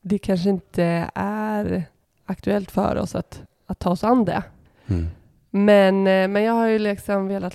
det 0.00 0.18
kanske 0.18 0.48
inte 0.48 1.10
är 1.14 1.82
aktuellt 2.24 2.70
för 2.70 2.96
oss 2.96 3.14
att, 3.14 3.42
att 3.66 3.78
ta 3.78 3.90
oss 3.90 4.04
an 4.04 4.24
det. 4.24 4.42
Mm. 4.86 5.06
Men, 5.50 6.06
eh, 6.06 6.28
men 6.28 6.42
jag 6.42 6.52
har 6.52 6.66
ju 6.66 6.78
liksom 6.78 7.28
velat 7.28 7.52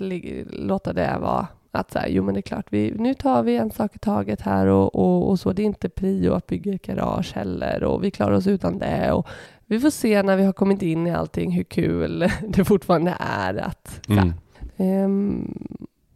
låta 0.49 0.93
det 0.93 1.17
vara 1.21 1.47
att 1.71 1.91
så 1.91 1.99
här, 1.99 2.07
jo 2.07 2.23
men 2.23 2.33
det 2.33 2.39
är 2.39 2.41
klart, 2.41 2.65
vi, 2.69 2.93
nu 2.97 3.13
tar 3.13 3.43
vi 3.43 3.57
en 3.57 3.71
sak 3.71 3.95
i 3.95 3.99
taget 3.99 4.41
här 4.41 4.67
och, 4.67 4.95
och, 4.95 5.29
och 5.29 5.39
så. 5.39 5.53
Det 5.53 5.61
är 5.61 5.65
inte 5.65 5.89
prio 5.89 6.33
att 6.33 6.47
bygga 6.47 6.73
ett 6.73 6.81
garage 6.81 7.33
heller 7.35 7.83
och 7.83 8.03
vi 8.03 8.11
klarar 8.11 8.35
oss 8.35 8.47
utan 8.47 8.77
det. 8.77 9.11
Och 9.11 9.27
vi 9.71 9.79
får 9.79 9.89
se 9.89 10.23
när 10.23 10.37
vi 10.37 10.43
har 10.43 10.53
kommit 10.53 10.81
in 10.81 11.07
i 11.07 11.11
allting 11.11 11.51
hur 11.51 11.63
kul 11.63 12.19
det 12.47 12.65
fortfarande 12.65 13.15
är 13.19 13.55
att 13.55 14.01
Mm. 14.09 14.33
Ehm, 14.77 15.53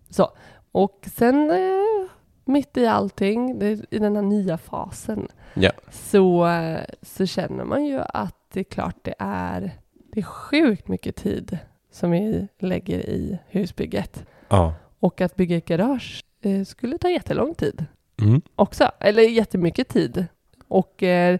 så. 0.09 0.29
Och 0.71 1.05
sen 1.15 1.51
eh, 1.51 2.09
mitt 2.45 2.77
i 2.77 2.85
allting, 2.87 3.59
det, 3.59 3.85
i 3.89 3.99
den 3.99 4.15
här 4.15 4.23
nya 4.23 4.57
fasen, 4.57 5.27
Ja. 5.53 5.71
så, 5.91 6.47
eh, 6.47 6.79
så 7.01 7.25
känner 7.25 7.63
man 7.65 7.85
ju 7.85 7.99
att 8.09 8.35
det 8.53 8.59
är 8.59 8.63
klart 8.63 8.95
det 9.01 9.15
är, 9.19 9.71
det 10.13 10.19
är 10.19 10.23
sjukt 10.23 10.87
mycket 10.87 11.15
tid 11.15 11.57
som 11.91 12.11
vi 12.11 12.47
lägger 12.59 12.99
i 12.99 13.39
husbygget. 13.47 14.25
Ja. 14.49 14.73
Och 14.99 15.21
att 15.21 15.35
bygga 15.35 15.57
ett 15.57 15.65
garage 15.65 16.23
eh, 16.41 16.63
skulle 16.63 16.97
ta 16.97 17.09
jättelång 17.09 17.55
tid 17.55 17.85
Mm. 18.21 18.41
också, 18.55 18.91
eller 18.99 19.23
jättemycket 19.23 19.87
tid. 19.87 20.25
Och 20.67 21.03
eh, 21.03 21.39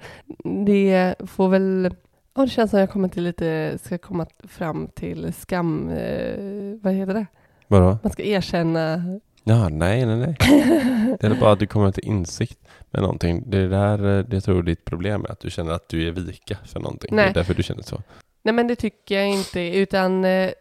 det 0.65 1.15
får 1.27 1.49
väl, 1.49 1.95
ja, 2.35 2.41
det 2.41 2.49
känns 2.49 2.71
som 2.71 2.79
jag 2.79 2.89
kommer 2.89 3.07
till 3.07 3.23
lite, 3.23 3.77
ska 3.83 3.97
komma 3.97 4.25
fram 4.43 4.87
till 4.87 5.33
skam, 5.33 5.89
eh, 5.89 6.77
vad 6.81 6.93
heter 6.93 7.13
det? 7.13 7.25
Vadå? 7.67 7.97
Man 8.03 8.11
ska 8.11 8.23
erkänna. 8.23 9.03
Ja, 9.43 9.69
nej, 9.69 10.05
nej, 10.05 10.17
nej. 10.17 10.35
Det 11.19 11.27
är 11.27 11.39
bara 11.39 11.51
att 11.51 11.59
du 11.59 11.67
kommer 11.67 11.91
till 11.91 12.05
insikt 12.05 12.59
med 12.91 13.01
någonting. 13.01 13.43
Det 13.47 13.57
är 13.57 13.69
där 13.69 14.17
eh, 14.17 14.25
det 14.25 14.41
tror 14.41 14.63
ditt 14.63 14.85
problem 14.85 15.25
är, 15.25 15.31
att 15.31 15.39
du 15.39 15.49
känner 15.51 15.71
att 15.71 15.89
du 15.89 16.07
är 16.07 16.11
vika 16.11 16.57
för 16.65 16.79
någonting. 16.79 17.09
Det 17.09 17.15
Nej. 17.15 17.29
är 17.29 17.33
därför 17.33 17.53
du 17.53 17.63
känner 17.63 17.83
så. 17.83 18.01
Nej 18.43 18.53
men 18.53 18.67
det 18.67 18.75
tycker 18.75 19.15
jag 19.15 19.29
inte, 19.29 19.61
utan 19.61 20.25
eh, 20.25 20.51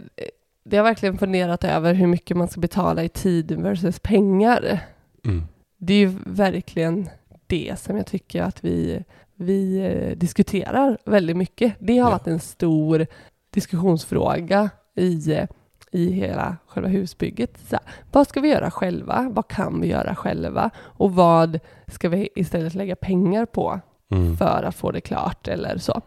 det 0.65 0.77
har 0.77 0.85
verkligen 0.85 1.19
funderat 1.19 1.65
över 1.65 1.95
hur 1.95 2.07
mycket 2.07 2.37
man 2.37 2.49
ska 2.49 2.61
betala 2.61 3.05
i 3.05 3.09
tid 3.09 3.53
versus 3.53 3.99
pengar. 3.99 4.81
Mm. 5.25 5.43
Det 5.79 5.95
är 5.95 5.99
ju 5.99 6.13
verkligen 6.27 7.09
det 7.47 7.79
som 7.79 7.97
jag 7.97 8.07
tycker 8.07 8.43
att 8.43 8.65
vi, 8.65 9.05
vi 9.37 9.79
eh, 9.79 10.17
diskuterar 10.17 10.99
väldigt 11.05 11.37
mycket. 11.37 11.75
Det 11.79 11.99
har 11.99 12.11
Ja. 12.11 12.17
varit 12.19 12.27
en 12.27 12.41
stor 12.41 13.07
diskussionsfråga 13.51 14.71
i, 14.97 15.33
eh, 15.33 15.47
i 15.93 16.11
hela 16.11 16.57
själva 16.67 16.89
husbygget. 16.89 17.59
Så 17.69 17.77
här, 17.77 17.85
vad 18.13 18.29
ska 18.29 18.41
vi 18.41 18.49
göra 18.49 18.71
själva? 18.71 19.29
Vad 19.33 19.49
kan 19.49 19.81
vi 19.81 19.87
göra 19.89 20.15
själva? 20.15 20.71
Och 20.79 21.13
vad 21.15 21.61
ska 21.93 22.09
vi 22.09 22.29
istället 22.35 22.75
lägga 22.75 22.97
pengar 22.97 23.47
på 23.47 23.81
Mm. 24.11 24.37
för 24.37 24.63
att 24.63 24.75
få 24.75 24.91
det 24.91 25.01
klart 25.01 25.49
eller 25.49 25.79
så. 25.79 26.01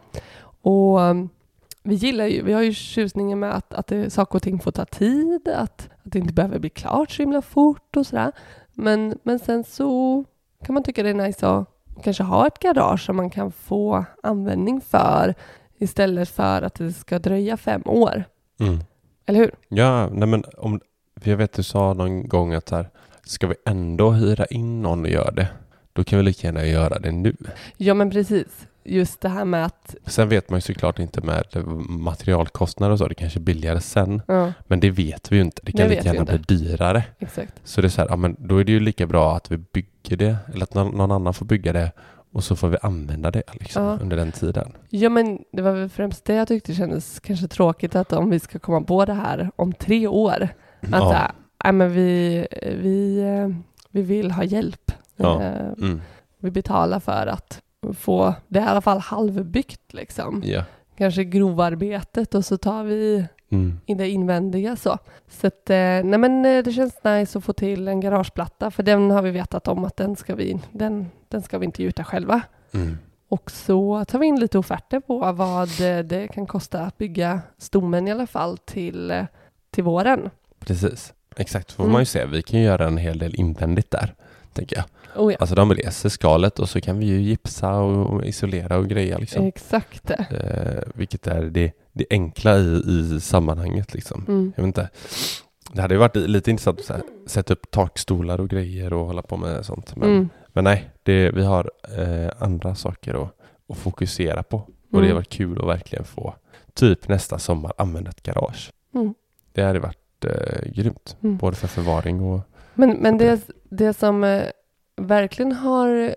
Och 0.62 0.98
um, 1.00 1.28
vi 1.82 1.94
gillar 1.94 2.26
ju, 2.26 2.42
vi 2.42 2.52
har 2.52 2.62
ju 2.62 2.72
tjusningen 2.72 3.38
med 3.38 3.54
att, 3.54 3.74
att 3.74 3.86
det, 3.86 4.10
saker 4.10 4.34
och 4.36 4.42
ting 4.42 4.58
får 4.58 4.70
ta 4.70 4.84
tid, 4.84 5.48
att, 5.48 5.54
att 5.80 5.88
det 6.02 6.18
inte 6.18 6.32
behöver 6.32 6.58
bli 6.58 6.70
klart 6.70 7.10
så 7.10 7.22
himla 7.22 7.42
fort 7.42 7.96
och 7.96 8.06
sådär. 8.06 8.32
Men, 8.74 9.18
men 9.22 9.38
sen 9.38 9.64
så 9.64 10.24
kan 10.64 10.74
man 10.74 10.82
tycka 10.82 11.02
det 11.02 11.08
är 11.10 11.14
nice 11.14 11.48
att 11.48 11.77
kanske 11.98 12.22
ha 12.22 12.46
ett 12.46 12.58
garage 12.58 13.00
som 13.00 13.16
man 13.16 13.30
kan 13.30 13.52
få 13.52 14.04
användning 14.22 14.80
för 14.80 15.34
istället 15.78 16.28
för 16.28 16.62
att 16.62 16.74
det 16.74 16.92
ska 16.92 17.18
dröja 17.18 17.56
fem 17.56 17.82
år. 17.84 18.24
Mm. 18.60 18.78
Eller 19.26 19.40
hur? 19.40 19.54
Ja, 19.68 20.08
nej 20.08 20.28
men 20.28 20.44
om, 20.56 20.80
jag 21.24 21.36
vet 21.36 21.52
du 21.52 21.62
sa 21.62 21.94
någon 21.94 22.28
gång 22.28 22.54
att 22.54 22.70
här, 22.70 22.90
ska 23.24 23.46
vi 23.46 23.54
ändå 23.66 24.10
hyra 24.10 24.46
in 24.46 24.82
någon 24.82 25.04
och 25.04 25.10
göra 25.10 25.30
det, 25.30 25.48
då 25.92 26.04
kan 26.04 26.18
vi 26.18 26.24
lika 26.24 26.46
gärna 26.46 26.64
göra 26.64 26.98
det 26.98 27.12
nu. 27.12 27.36
Ja, 27.76 27.94
men 27.94 28.10
precis. 28.10 28.66
Just 28.88 29.20
det 29.20 29.28
här 29.28 29.44
med 29.44 29.64
att... 29.64 29.94
Sen 30.06 30.28
vet 30.28 30.50
man 30.50 30.56
ju 30.56 30.60
såklart 30.60 30.98
inte 30.98 31.20
med 31.20 31.44
materialkostnader 31.88 32.92
och 32.92 32.98
så, 32.98 33.08
det 33.08 33.14
kanske 33.14 33.38
är 33.38 33.40
billigare 33.42 33.80
sen, 33.80 34.22
Ja, 34.28 34.52
men 34.66 34.80
det 34.80 34.90
vet 34.90 35.32
vi 35.32 35.36
ju 35.36 35.42
inte. 35.42 35.62
Det 35.64 35.72
kan 35.72 35.88
Det 35.88 35.94
lika 35.96 36.14
gärna 36.14 36.24
bli 36.24 36.38
dyrare. 36.38 37.04
exakt. 37.18 37.52
Så 37.64 37.80
det 37.80 37.86
är 37.86 37.88
så 37.88 38.00
här, 38.00 38.08
ja, 38.08 38.16
men 38.16 38.36
då 38.38 38.58
är 38.58 38.64
det 38.64 38.72
ju 38.72 38.80
lika 38.80 39.06
bra 39.06 39.36
att 39.36 39.50
vi 39.52 39.56
bygger 39.58 40.16
det, 40.16 40.36
eller 40.52 40.62
att 40.62 40.74
någon, 40.74 40.96
någon 40.96 41.10
annan 41.10 41.34
får 41.34 41.46
bygga 41.46 41.72
det 41.72 41.92
och 42.32 42.44
så 42.44 42.56
får 42.56 42.68
vi 42.68 42.76
använda 42.82 43.30
det 43.30 43.42
liksom, 43.52 43.82
Ja. 43.84 43.98
under 44.02 44.16
den 44.16 44.32
tiden. 44.32 44.72
Ja, 44.88 45.08
men 45.08 45.38
det 45.52 45.62
var 45.62 45.72
väl 45.72 45.88
främst 45.88 46.24
det 46.24 46.34
jag 46.34 46.48
tyckte 46.48 46.74
kändes 46.74 47.20
kanske 47.20 47.48
tråkigt 47.48 47.94
att 47.96 48.12
om 48.12 48.30
vi 48.30 48.40
ska 48.40 48.58
komma 48.58 48.80
på 48.80 49.04
det 49.04 49.12
här 49.14 49.50
om 49.56 49.72
tre 49.72 50.06
år, 50.06 50.48
att 50.80 50.88
Ja. 50.90 51.12
här, 51.12 51.30
nej, 51.64 51.72
men 51.72 51.92
vi, 51.92 52.46
vi, 52.82 53.20
eh, 53.20 53.48
vi 53.90 54.02
vill 54.02 54.30
ha 54.30 54.44
hjälp. 54.44 54.92
Ja. 55.16 55.42
Eh, 55.42 55.66
Mm. 55.78 56.00
Vi 56.40 56.50
betalar 56.50 57.00
för 57.00 57.26
att 57.26 57.60
få 57.94 58.34
det 58.48 58.58
i 58.58 58.62
alla 58.62 58.80
fall 58.80 58.98
halvbyggt 58.98 59.92
liksom. 59.94 60.42
Ja. 60.44 60.64
Kanske 60.96 61.24
grovarbetet 61.24 62.34
och 62.34 62.44
så 62.44 62.56
tar 62.56 62.84
vi 62.84 63.26
Mm. 63.50 63.80
in 63.86 63.96
det 63.98 64.08
invändiga 64.08 64.76
så. 64.76 64.98
Så 65.28 65.46
att, 65.46 65.70
eh, 65.70 65.76
nej 65.76 66.18
men 66.18 66.44
eh, 66.44 66.62
det 66.64 66.72
känns 66.72 66.94
nice 67.04 67.38
att 67.38 67.44
få 67.44 67.52
till 67.52 67.88
en 67.88 68.00
garageplatta 68.00 68.70
för 68.70 68.82
den 68.82 69.10
har 69.10 69.22
vi 69.22 69.30
vetat 69.30 69.68
om 69.68 69.84
att 69.84 69.96
den 69.96 70.16
ska 70.16 70.34
vi, 70.34 70.58
den, 70.72 71.06
den 71.28 71.42
ska 71.42 71.58
vi 71.58 71.64
inte 71.66 71.82
gjuta 71.82 72.04
själva. 72.04 72.40
Mm. 72.74 72.98
Och 73.28 73.50
så 73.50 74.04
tar 74.04 74.18
vi 74.18 74.26
in 74.26 74.40
lite 74.40 74.58
offerter 74.58 75.00
på 75.00 75.32
vad 75.32 75.68
eh, 75.80 75.98
det 75.98 76.28
kan 76.28 76.46
kosta 76.46 76.80
att 76.80 76.98
bygga 76.98 77.40
stommen 77.58 78.08
i 78.08 78.12
alla 78.12 78.26
fall 78.26 78.58
till, 78.58 79.26
till 79.70 79.84
våren. 79.84 80.30
Precis. 80.60 81.12
Exakt, 81.36 81.72
får 81.72 81.84
Mm. 81.84 81.92
man 81.92 82.02
ju 82.02 82.06
se. 82.06 82.26
Vi 82.26 82.42
kan 82.42 82.60
ju 82.60 82.66
göra 82.66 82.86
en 82.86 82.96
hel 82.96 83.18
del 83.18 83.34
invändigt 83.34 83.90
där, 83.90 84.14
tänker 84.52 84.76
jag. 84.76 84.84
Oh 85.18 85.32
ja, 85.32 85.36
Alltså 85.40 85.54
de 85.54 85.74
reser 85.74 86.08
skalet 86.08 86.58
och 86.58 86.68
så 86.68 86.80
kan 86.80 86.98
vi 86.98 87.06
ju 87.06 87.20
gipsa 87.20 87.74
och 87.78 88.24
isolera 88.24 88.76
och 88.78 88.88
greja 88.88 89.18
liksom. 89.18 89.46
exakt. 89.46 90.10
Eh, 90.10 90.82
vilket 90.94 91.26
är 91.26 91.42
det, 91.42 91.72
det 91.92 92.06
enkla 92.10 92.58
i, 92.58 92.82
i 93.16 93.20
sammanhanget 93.20 93.94
liksom. 93.94 94.24
Mm. 94.28 94.52
Jag 94.56 94.62
vet 94.62 94.66
inte. 94.66 94.88
Det 95.72 95.80
hade 95.82 95.94
ju 95.94 95.98
varit 95.98 96.16
lite 96.16 96.50
intressant 96.50 96.78
att 96.80 96.84
så 96.86 96.92
här, 96.92 97.02
sätta 97.26 97.52
upp 97.52 97.70
takstolar 97.70 98.40
och 98.40 98.48
grejer 98.48 98.92
och 98.92 99.06
hålla 99.06 99.22
på 99.22 99.36
med 99.36 99.64
sånt. 99.66 99.96
Men, 99.96 100.08
Mm. 100.10 100.28
men 100.52 100.64
nej, 100.64 100.90
det, 101.02 101.30
vi 101.30 101.44
har 101.44 101.70
eh, 101.98 102.30
andra 102.38 102.74
saker 102.74 103.22
att, 103.22 103.30
att 103.68 103.78
fokusera 103.78 104.42
på. 104.42 104.56
Och 104.56 104.70
det 104.90 104.98
Mm. 104.98 105.08
har 105.08 105.14
varit 105.14 105.28
kul 105.28 105.60
att 105.60 105.66
verkligen 105.68 106.04
få 106.04 106.34
typ 106.74 107.08
nästa 107.08 107.38
sommar 107.38 107.72
använda 107.78 108.10
ett 108.10 108.22
garage. 108.22 108.72
Mm. 108.94 109.14
Det 109.52 109.62
hade 109.62 109.80
varit 109.80 110.24
eh, 110.24 110.70
grymt. 110.72 111.16
Mm. 111.22 111.36
Både 111.36 111.56
för 111.56 111.68
förvaring 111.68 112.20
och... 112.20 112.40
Men, 112.74 112.90
men 112.90 113.18
det, 113.18 113.40
det 113.70 113.94
som 113.94 114.24
eh, 114.24 114.42
verkligen 114.98 115.52
har 115.52 116.14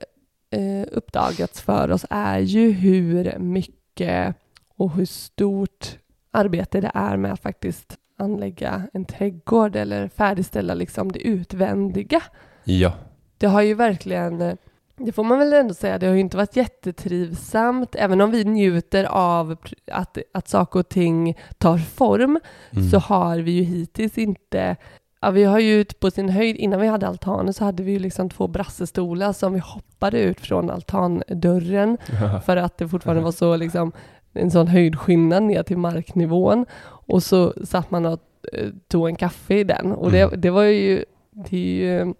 eh, 0.50 0.86
uppdagats 0.92 1.62
för 1.62 1.92
oss 1.92 2.06
är 2.10 2.40
ju 2.40 2.72
hur 2.72 3.40
mycket 3.40 4.36
och 4.78 4.92
hur 4.92 5.06
stort 5.06 5.98
arbete 6.32 6.82
det 6.82 6.92
är 6.94 7.18
med 7.18 7.34
att 7.34 7.42
faktiskt 7.42 7.98
anlägga 8.18 8.82
en 8.94 9.06
trädgård 9.06 9.76
eller 9.76 10.08
färdigställa 10.08 10.74
liksom 10.74 11.12
det 11.12 11.20
utvändiga. 11.28 12.22
Ja. 12.64 12.94
Det 13.38 13.48
har 13.48 13.62
ju 13.62 13.74
verkligen, 13.74 14.58
det 14.98 15.12
får 15.12 15.24
man 15.24 15.40
väl 15.40 15.54
ändå 15.54 15.74
säga, 15.74 15.98
det 15.98 16.08
har 16.08 16.14
ju 16.14 16.20
inte 16.20 16.38
varit 16.38 16.56
jättetrivsamt, 16.56 17.96
även 17.96 18.22
om 18.22 18.32
vi 18.32 18.44
njuter 18.44 19.04
av 19.06 19.56
att, 19.92 20.18
att 20.34 20.48
saker 20.48 20.80
och 20.80 20.90
ting 20.90 21.38
tar 21.58 21.78
form, 21.78 22.40
Mm. 22.72 22.90
så 22.90 23.00
har 23.00 23.38
vi 23.38 23.52
ju 23.52 23.64
hittills 23.64 24.18
inte 24.18 24.76
Ja, 25.22 25.32
vi 25.32 25.44
har 25.44 25.60
ju 25.60 25.74
ut 25.74 26.00
på 26.00 26.12
sin 26.12 26.30
höjd, 26.30 26.56
innan 26.56 26.82
vi 26.82 26.88
hade 26.88 27.08
altanen 27.08 27.54
så 27.54 27.64
hade 27.66 27.84
vi 27.84 27.92
ju 27.92 28.00
liksom 28.00 28.30
två 28.30 28.48
brassestolar 28.48 29.34
som 29.34 29.54
vi 29.54 29.60
hoppade 29.60 30.20
ut 30.22 30.40
från 30.40 30.70
altandörren 30.70 31.98
för 32.46 32.58
att 32.58 32.78
det 32.78 32.88
fortfarande 32.88 33.24
var 33.24 33.32
så 33.32 33.56
liksom 33.56 33.92
en 34.34 34.52
sån 34.52 34.68
höjdskillnad 34.68 35.44
ner 35.44 35.64
till 35.64 35.78
marknivån. 35.78 36.66
Och 36.84 37.24
så 37.24 37.54
satt 37.66 37.92
man 37.92 38.06
och 38.06 38.20
eh, 38.54 38.68
tog 38.88 39.08
en 39.08 39.16
kaffe 39.16 39.54
i 39.56 39.64
den 39.64 39.92
och 39.92 40.12
det, 40.12 40.22
Mm. 40.22 40.42
det 40.42 40.50
var 40.50 40.64
ju, 40.64 41.06
det 41.32 41.58
är 41.58 42.04
ju, 42.04 42.14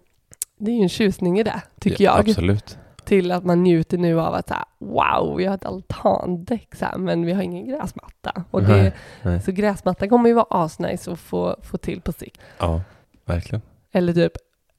det 0.58 0.70
är 0.70 0.76
ju 0.76 0.82
en 0.82 0.88
tjusning 0.88 1.38
i 1.40 1.42
det, 1.42 1.62
tycker 1.80 2.04
ja, 2.04 2.16
jag. 2.16 2.28
Absolut. 2.28 2.78
Till 3.04 3.32
att 3.32 3.44
man 3.44 3.62
njuter 3.62 3.98
nu 3.98 4.20
av 4.20 4.34
att 4.34 4.48
så 4.48 4.54
här, 4.54 4.64
wow, 4.78 5.36
vi 5.36 5.44
har 5.44 5.54
ett 5.54 5.64
altandäck 5.64 6.74
så 6.74 6.84
här, 6.84 6.98
men 6.98 7.26
vi 7.26 7.32
har 7.32 7.42
ingen 7.42 7.66
gräsmatta. 7.68 8.44
Och 8.50 8.62
det, 8.62 8.68
Nej, 8.82 8.92
nej. 9.22 9.40
så 9.42 9.52
gräsmattan 9.52 10.08
kommer 10.08 10.28
ju 10.28 10.34
vara 10.34 10.46
asnice 10.50 11.12
att 11.12 11.18
få, 11.18 11.56
få 11.62 11.76
till 11.78 12.00
på 12.00 12.12
sikt. 12.12 12.40
Ja, 12.58 12.80
verkligen. 13.24 13.62
Eller 13.92 14.12
typ, 14.12 14.32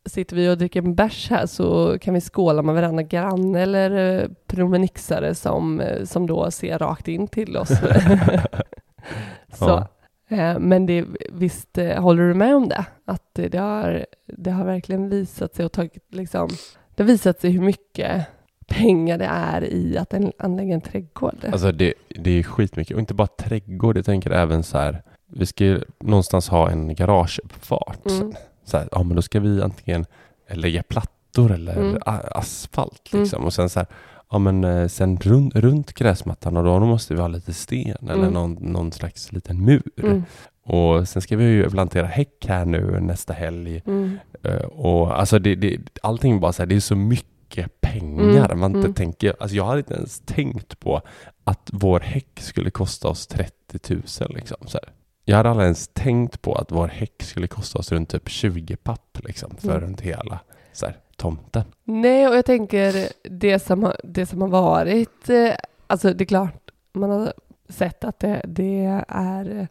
sitter 0.05 0.35
vi 0.35 0.49
och 0.49 0.57
dricker 0.57 0.81
en 0.81 0.95
bärs 0.95 1.29
här 1.29 1.45
så 1.45 1.97
kan 2.01 2.13
vi 2.13 2.21
skåla 2.21 2.61
med 2.61 2.75
varandra 2.75 3.03
granne 3.03 3.61
eller 3.61 4.21
eh, 4.21 4.29
promenixare 4.47 5.35
som, 5.35 5.79
eh, 5.81 6.03
som 6.05 6.27
då 6.27 6.51
ser 6.51 6.79
rakt 6.79 7.07
in 7.07 7.27
till 7.27 7.57
oss. 7.57 7.69
så, 9.53 9.65
Ja. 9.65 9.87
eh, 10.37 10.59
men 10.59 10.85
det, 10.85 11.05
visst 11.31 11.77
eh, 11.77 12.01
håller 12.01 12.23
du 12.23 12.33
med 12.33 12.55
om 12.55 12.69
det? 12.69 12.85
Att 13.05 13.29
det, 13.33 13.57
har, 13.57 14.05
det 14.27 14.51
har 14.51 14.65
verkligen 14.65 15.09
visat 15.09 15.55
sig 15.55 15.65
och 15.65 15.71
tagit 15.71 16.03
liksom, 16.09 16.49
det 16.95 17.03
har 17.03 17.07
visat 17.07 17.41
sig 17.41 17.51
hur 17.51 17.61
mycket 17.61 18.25
pengar 18.67 19.17
det 19.17 19.25
är 19.25 19.63
i 19.73 19.97
att 19.97 20.13
anlägga 20.39 20.73
en 20.73 20.81
trädgård. 20.81 21.35
Alltså 21.51 21.71
det, 21.71 21.93
det 22.09 22.31
är 22.31 22.43
skitmycket. 22.43 22.93
Och 22.95 22.99
inte 22.99 23.13
bara 23.13 23.27
trädgård. 23.27 23.97
Jag 23.97 24.05
tänker 24.05 24.31
även 24.31 24.63
så 24.63 24.77
här. 24.77 25.01
Vi 25.27 25.45
ska 25.45 25.63
ju 25.65 25.81
någonstans 25.99 26.49
ha 26.49 26.69
en 26.69 26.95
garageuppfart. 26.95 28.05
Mm. 28.05 28.33
Så 28.65 28.77
här, 28.77 28.89
ja 28.91 29.03
men 29.03 29.15
då 29.15 29.21
ska 29.21 29.39
vi 29.39 29.61
antingen 29.61 30.05
lägga 30.51 30.83
plattor 30.83 31.51
eller 31.51 31.77
Mm. 31.77 31.97
asfalt 32.05 33.13
Mm. 33.13 33.23
liksom. 33.23 33.43
Och 33.45 33.53
sen 33.53 33.69
så 33.69 33.79
här, 33.79 33.87
ja 34.31 34.37
men 34.39 34.63
eh, 34.63 34.87
sen 34.87 35.17
runt, 35.17 35.55
runt 35.55 35.93
gräsmattan 35.93 36.57
och 36.57 36.63
då 36.63 36.79
måste 36.79 37.13
vi 37.13 37.21
ha 37.21 37.27
lite 37.27 37.53
sten 37.53 37.97
eller 38.01 38.13
Mm. 38.13 38.33
någon, 38.33 38.53
någon 38.53 38.91
slags 38.91 39.31
liten 39.31 39.65
mur. 39.65 40.23
Och 40.65 41.07
sen 41.07 41.21
ska 41.21 41.37
vi 41.37 41.43
ju 41.43 41.69
plantera 41.69 42.05
häck 42.07 42.45
här 42.47 42.65
nu 42.65 42.99
nästa 42.99 43.33
helg. 43.33 43.81
mm, 43.85 44.19
Eh, 44.43 44.55
Och 44.65 45.19
alltså 45.19 45.39
det, 45.39 45.55
det, 45.55 45.79
allting 46.01 46.39
bara 46.39 46.53
så 46.53 46.61
här, 46.61 46.67
det 46.67 46.75
är 46.75 46.79
så 46.79 46.95
mycket 46.95 47.81
pengar. 47.81 48.45
Mm, 48.45 48.59
Man 48.59 48.71
inte 48.71 48.79
mm. 48.79 48.93
tänker, 48.93 49.35
alltså 49.39 49.55
jag 49.57 49.65
hade 49.65 49.77
inte 49.79 49.93
ens 49.93 50.19
tänkt 50.19 50.79
på 50.79 51.01
att 51.43 51.69
vår 51.73 51.99
häck 51.99 52.39
skulle 52.39 52.69
kosta 52.71 53.07
oss 53.07 53.27
30 53.27 53.53
000 53.89 54.01
liksom. 54.29 54.57
Så 54.65 54.77
här. 54.83 54.89
Jag 55.25 55.37
hade 55.37 55.49
aldrig 55.49 55.65
ens 55.65 55.87
tänkt 55.93 56.41
på 56.41 56.55
att 56.55 56.71
vår 56.71 56.87
häck 56.87 57.23
skulle 57.23 57.47
kosta 57.47 57.79
oss 57.79 57.91
runt 57.91 58.09
typ 58.09 58.29
20 58.29 58.75
papp 58.75 59.17
liksom 59.23 59.55
för 59.57 59.69
Mm. 59.69 59.81
runt 59.81 60.01
hela 60.01 60.39
så 60.73 60.85
här, 60.85 60.97
tomten. 61.17 61.63
Nej, 61.83 62.27
och 62.27 62.35
jag 62.35 62.45
tänker 62.45 63.07
det 63.29 63.59
som 63.59 63.83
har, 63.83 63.95
det 64.03 64.25
som 64.25 64.41
har 64.41 64.49
varit, 64.49 65.29
eh, 65.29 65.53
alltså 65.87 66.13
det 66.13 66.23
är 66.23 66.25
klart, 66.25 66.71
man 66.93 67.09
har 67.09 67.33
sett 67.69 68.03
att 68.03 68.19
det, 68.19 68.41
det 68.47 69.03
är 69.07 69.67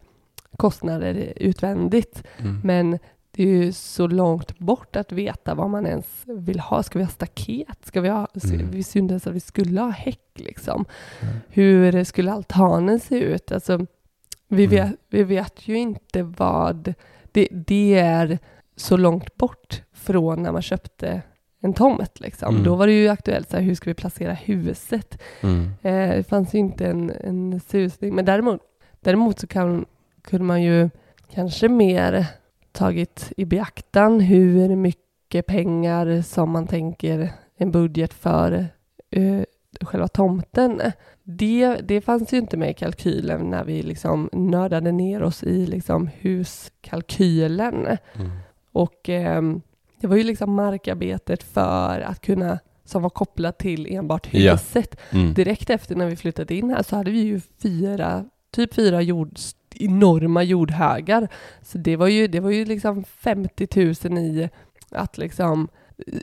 kostnader 0.57 1.33
utvändigt, 1.37 2.23
men 2.65 2.99
det 3.31 3.43
är 3.43 3.47
ju 3.47 3.73
så 3.73 4.07
långt 4.07 4.59
bort 4.59 4.97
att 4.97 5.13
veta 5.13 5.55
vad 5.55 5.71
man 5.71 5.87
ens 5.87 6.07
vill 6.27 6.61
ha. 6.61 6.83
Ska 6.83 6.99
vi 6.99 7.05
ha 7.05 7.11
staket? 7.11 7.79
Ska 7.85 8.01
vi 8.01 8.09
ha, 8.09 8.29
Mm. 8.45 8.71
Vi 8.71 8.77
visste 8.77 8.99
ju 8.99 9.03
inte 9.03 9.13
ens 9.13 9.27
att 9.27 9.35
vi 9.35 9.41
skulle 9.41 9.81
ha 9.81 9.91
häck 9.91 10.31
liksom. 10.35 10.85
Mm. 11.23 11.35
Hur 11.49 12.05
skulle 12.05 12.33
altanen 12.33 13.01
se 13.01 13.21
ut? 13.21 13.53
Alltså, 13.53 13.87
vi, 14.49 14.65
Mm. 14.65 14.71
vet, 14.77 14.97
vi 15.09 15.25
vet 15.25 15.69
ju 15.69 15.79
inte 15.79 16.23
vad... 16.23 16.95
Det, 17.33 17.49
det 17.51 17.95
är 17.99 18.39
så 18.77 18.97
långt 18.97 19.37
bort 19.37 19.83
från 19.93 20.43
när 20.43 20.53
man 20.53 20.63
köpte 20.63 21.23
en 21.61 21.73
tomt. 21.75 22.21
Liksom. 22.21 22.49
Mm. 22.55 22.65
Då 22.65 22.75
var 22.75 22.87
det 22.87 22.93
ju 22.93 23.09
aktuellt, 23.09 23.51
så 23.51 23.57
här, 23.57 23.65
hur 23.65 23.75
ska 23.75 23.91
vi 23.91 23.95
placera 23.95 24.33
huset? 24.33 25.19
Mm. 25.41 25.65
Eh, 25.83 26.17
det 26.17 26.29
fanns 26.29 26.55
ju 26.55 26.59
inte 26.59 26.87
en, 26.87 27.11
en 27.11 27.61
susning. 27.61 28.15
Men 28.15 28.25
däremot, 28.25 28.61
däremot 29.01 29.39
så 29.41 29.47
kan, 29.47 29.85
kunde 30.23 30.45
man 30.45 30.63
ju 30.63 30.91
kanske 31.35 31.69
mer 31.69 32.27
tagit 32.73 33.33
i 33.37 33.45
beaktan 33.45 34.21
hur 34.21 34.77
mycket 34.77 35.47
pengar 35.47 36.23
som 36.23 36.51
man 36.51 36.67
tänker 36.67 37.33
en 37.57 37.71
budget 37.71 38.15
för 38.15 38.67
eh, 39.11 39.43
själva 39.81 40.09
tomten. 40.09 40.81
Det, 41.23 41.77
det 41.77 42.01
fanns 42.01 42.33
ju 42.33 42.37
inte 42.39 42.57
med 42.57 42.71
i 42.71 42.75
kalkylen 42.75 43.41
när 43.51 43.65
vi 43.65 43.83
liksom 43.83 44.29
nördade 44.33 44.93
ner 44.93 45.23
oss 45.23 45.43
i 45.43 45.67
liksom 45.67 46.11
huskalkylen. 46.83 47.87
Mm. 48.15 48.31
Och 48.73 49.09
ehm, 49.09 49.63
det 50.01 50.07
var 50.07 50.17
ju 50.17 50.23
liksom 50.23 50.53
markarbetet 50.55 51.43
för 51.43 52.01
att 52.01 52.21
kunna, 52.21 52.59
som 52.85 53.03
var 53.03 53.11
kopplat 53.11 53.59
till 53.59 53.87
enbart 53.95 54.29
Ja. 54.31 54.53
huset. 54.53 54.97
Mm. 55.11 55.35
Direkt 55.35 55.71
efter 55.71 55.95
när 55.97 56.07
vi 56.07 56.17
flyttade 56.17 56.55
in 56.55 56.71
här 56.71 56.83
så 56.83 56.97
hade 56.97 57.11
vi 57.11 57.21
ju 57.21 57.41
fyra, 57.63 58.25
typ 58.51 58.75
fyra 58.75 59.03
jord, 59.03 59.39
enorma 59.77 60.43
jordhögar. 60.43 61.29
Så 61.63 61.79
det 61.79 61.97
var 61.97 62.09
ju, 62.09 62.27
det 62.27 62.41
var 62.41 62.51
ju 62.51 62.65
liksom 62.65 63.05
50 63.05 63.69
000 64.09 64.19
i 64.19 64.49
att 64.91 65.19
liksom 65.19 65.69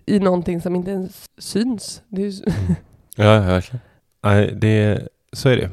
i 0.06 0.20
någonting 0.20 0.62
som 0.62 0.76
inte 0.76 0.92
ens 0.92 1.30
syns. 1.38 2.02
Det 2.08 2.22
är 2.22 2.26
ju, 2.26 2.32
Ja, 3.16 3.40
verkligen. 3.40 3.80
Nej, 4.24 4.56
det, 4.62 5.08
så 5.34 5.50
är 5.50 5.58
det. 5.58 5.70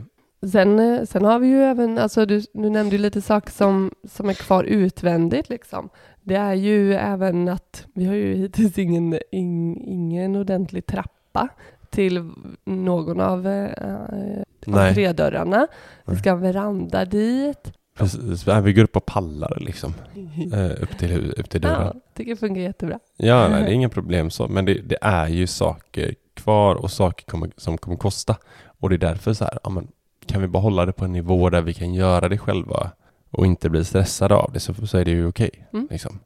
sen, 0.48 0.78
eh, 0.78 1.04
sen 1.04 1.24
har 1.24 1.38
vi 1.38 1.46
ju 1.46 1.62
även, 1.62 1.98
alltså 1.98 2.26
du, 2.26 2.40
du 2.52 2.70
nämnde 2.70 2.96
ju 2.96 3.02
lite 3.02 3.22
saker 3.22 3.50
som, 3.52 3.90
som 4.08 4.28
är 4.28 4.34
kvar 4.34 4.64
utvändigt 4.64 5.48
liksom. 5.48 5.88
Det 6.22 6.34
är 6.34 6.54
ju 6.54 6.94
även 6.94 7.48
att 7.48 7.86
vi 7.94 8.04
har 8.04 8.14
ju 8.14 8.34
hittills 8.34 8.78
ingen, 8.78 9.18
in, 9.30 9.76
ingen 9.76 10.36
ordentlig 10.36 10.86
trappa 10.86 11.48
till 11.90 12.30
någon 12.64 13.20
av 13.20 13.46
eh, 13.46 14.42
Nej. 14.66 14.88
entrédörrarna. 14.88 15.66
Vi 16.04 16.16
ska 16.16 16.30
ha 16.30 16.36
en 16.36 16.42
veranda 16.42 17.04
dit. 17.04 17.72
Precis. 17.98 18.46
Ja, 18.46 18.60
Vi 18.60 18.72
går 18.72 18.82
upp 18.82 18.92
på 18.92 19.00
pallar 19.00 19.58
liksom. 19.60 19.94
Eh, 20.52 20.82
upp 20.82 20.98
till, 20.98 21.34
upp 21.36 21.50
till 21.50 21.62
Ja, 21.62 21.68
dörren. 21.68 22.00
tycker 22.14 22.30
det 22.30 22.36
funkar 22.36 22.60
jättebra. 22.62 22.98
Ja, 23.16 23.48
nej, 23.48 23.62
det 23.62 23.68
är 23.68 23.72
inga 23.72 23.88
problem 23.88 24.30
så. 24.30 24.48
Men 24.48 24.64
det, 24.64 24.74
det 24.74 24.98
är 25.00 25.28
ju 25.28 25.46
saker 25.46 26.14
kvar 26.34 26.74
och 26.74 26.90
saker 26.90 27.24
kommer, 27.24 27.50
som 27.56 27.78
kommer 27.78 27.96
kosta. 27.96 28.36
Och 28.80 28.88
det 28.88 28.96
är 28.96 28.98
därför 28.98 29.32
så 29.32 29.44
här, 29.44 29.58
ja, 29.64 29.70
men, 29.70 29.88
kan 30.26 30.40
vi 30.40 30.48
bara 30.48 30.62
hålla 30.62 30.86
det 30.86 30.92
på 30.92 31.04
en 31.04 31.12
nivå 31.12 31.50
där 31.50 31.62
vi 31.62 31.74
kan 31.74 31.94
göra 31.94 32.28
det 32.28 32.38
själva 32.38 32.90
och 33.30 33.46
inte 33.46 33.70
bli 33.70 33.84
stressade 33.84 34.34
av 34.34 34.50
det 34.52 34.60
så, 34.60 34.86
så 34.86 34.98
är 34.98 35.04
det 35.04 35.10
ju 35.10 35.26
okej. 35.28 35.68
Mm. 35.72 35.88
liksom. 35.90 36.18